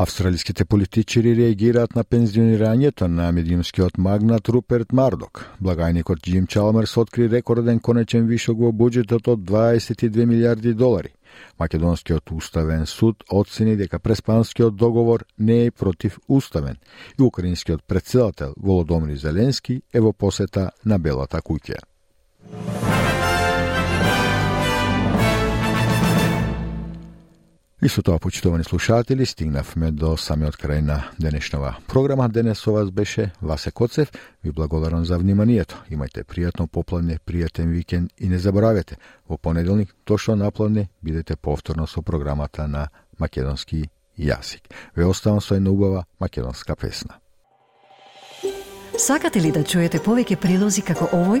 Австралиските 0.00 0.64
политичари 0.64 1.34
реагираат 1.36 1.92
на 1.94 2.02
пензионирањето 2.08 3.04
на 3.04 3.26
медиумскиот 3.36 3.98
магнат 4.00 4.48
Руперт 4.48 4.94
Мардок. 4.96 5.42
Благајникот 5.60 6.22
Джим 6.24 6.46
Чалмерс 6.46 6.96
откри 6.96 7.28
рекорден 7.28 7.80
конечен 7.80 8.24
вишок 8.24 8.62
во 8.64 8.70
буџетот 8.72 9.28
од 9.28 9.42
22 9.50 10.24
милиарди 10.24 10.72
долари. 10.72 11.12
Македонскиот 11.58 12.32
уставен 12.32 12.86
суд 12.86 13.24
оцени 13.28 13.76
дека 13.76 13.98
преспанскиот 13.98 14.76
договор 14.76 15.26
не 15.38 15.66
е 15.66 15.70
против 15.70 16.18
уставен 16.28 16.80
и 17.18 17.22
украинскиот 17.22 17.84
председател 17.84 18.54
Володомир 18.56 19.16
Зеленски 19.16 19.82
е 19.92 20.00
во 20.00 20.12
посета 20.12 20.70
на 20.84 20.98
Белата 20.98 21.42
куќа. 21.44 21.76
И 27.82 27.88
со 27.88 28.02
тоа, 28.02 28.18
почитувани 28.18 28.64
слушатели, 28.64 29.24
стигнавме 29.24 29.88
до 29.90 30.12
самиот 30.16 30.58
крај 30.60 30.82
на 30.84 30.98
денешнава 31.18 31.78
програма. 31.88 32.28
Денес 32.28 32.58
со 32.60 32.72
вас 32.72 32.90
беше 32.90 33.32
Васе 33.40 33.70
Коцев. 33.70 34.12
Ви 34.44 34.52
благодарам 34.52 35.04
за 35.04 35.16
вниманието. 35.18 35.80
Имајте 35.90 36.24
пријатно 36.28 36.66
попладне, 36.68 37.16
пријатен 37.24 37.72
викенд 37.72 38.12
и 38.18 38.28
не 38.28 38.38
заборавете, 38.38 38.98
во 39.28 39.38
понеделник, 39.38 39.94
точно 40.04 40.36
напладне 40.36 40.88
бидете 41.02 41.36
повторно 41.36 41.86
со 41.86 42.02
програмата 42.02 42.68
на 42.68 42.88
македонски 43.18 43.88
јазик. 44.18 44.68
Ве 44.96 45.06
оставам 45.06 45.40
со 45.40 45.54
една 45.54 45.70
убава 45.70 46.04
македонска 46.20 46.76
песна. 46.76 47.16
Сакате 48.98 49.40
ли 49.40 49.52
да 49.52 49.64
чуете 49.64 49.98
повеќе 49.98 50.36
прилози 50.36 50.82
како 50.82 51.08
овој? 51.16 51.40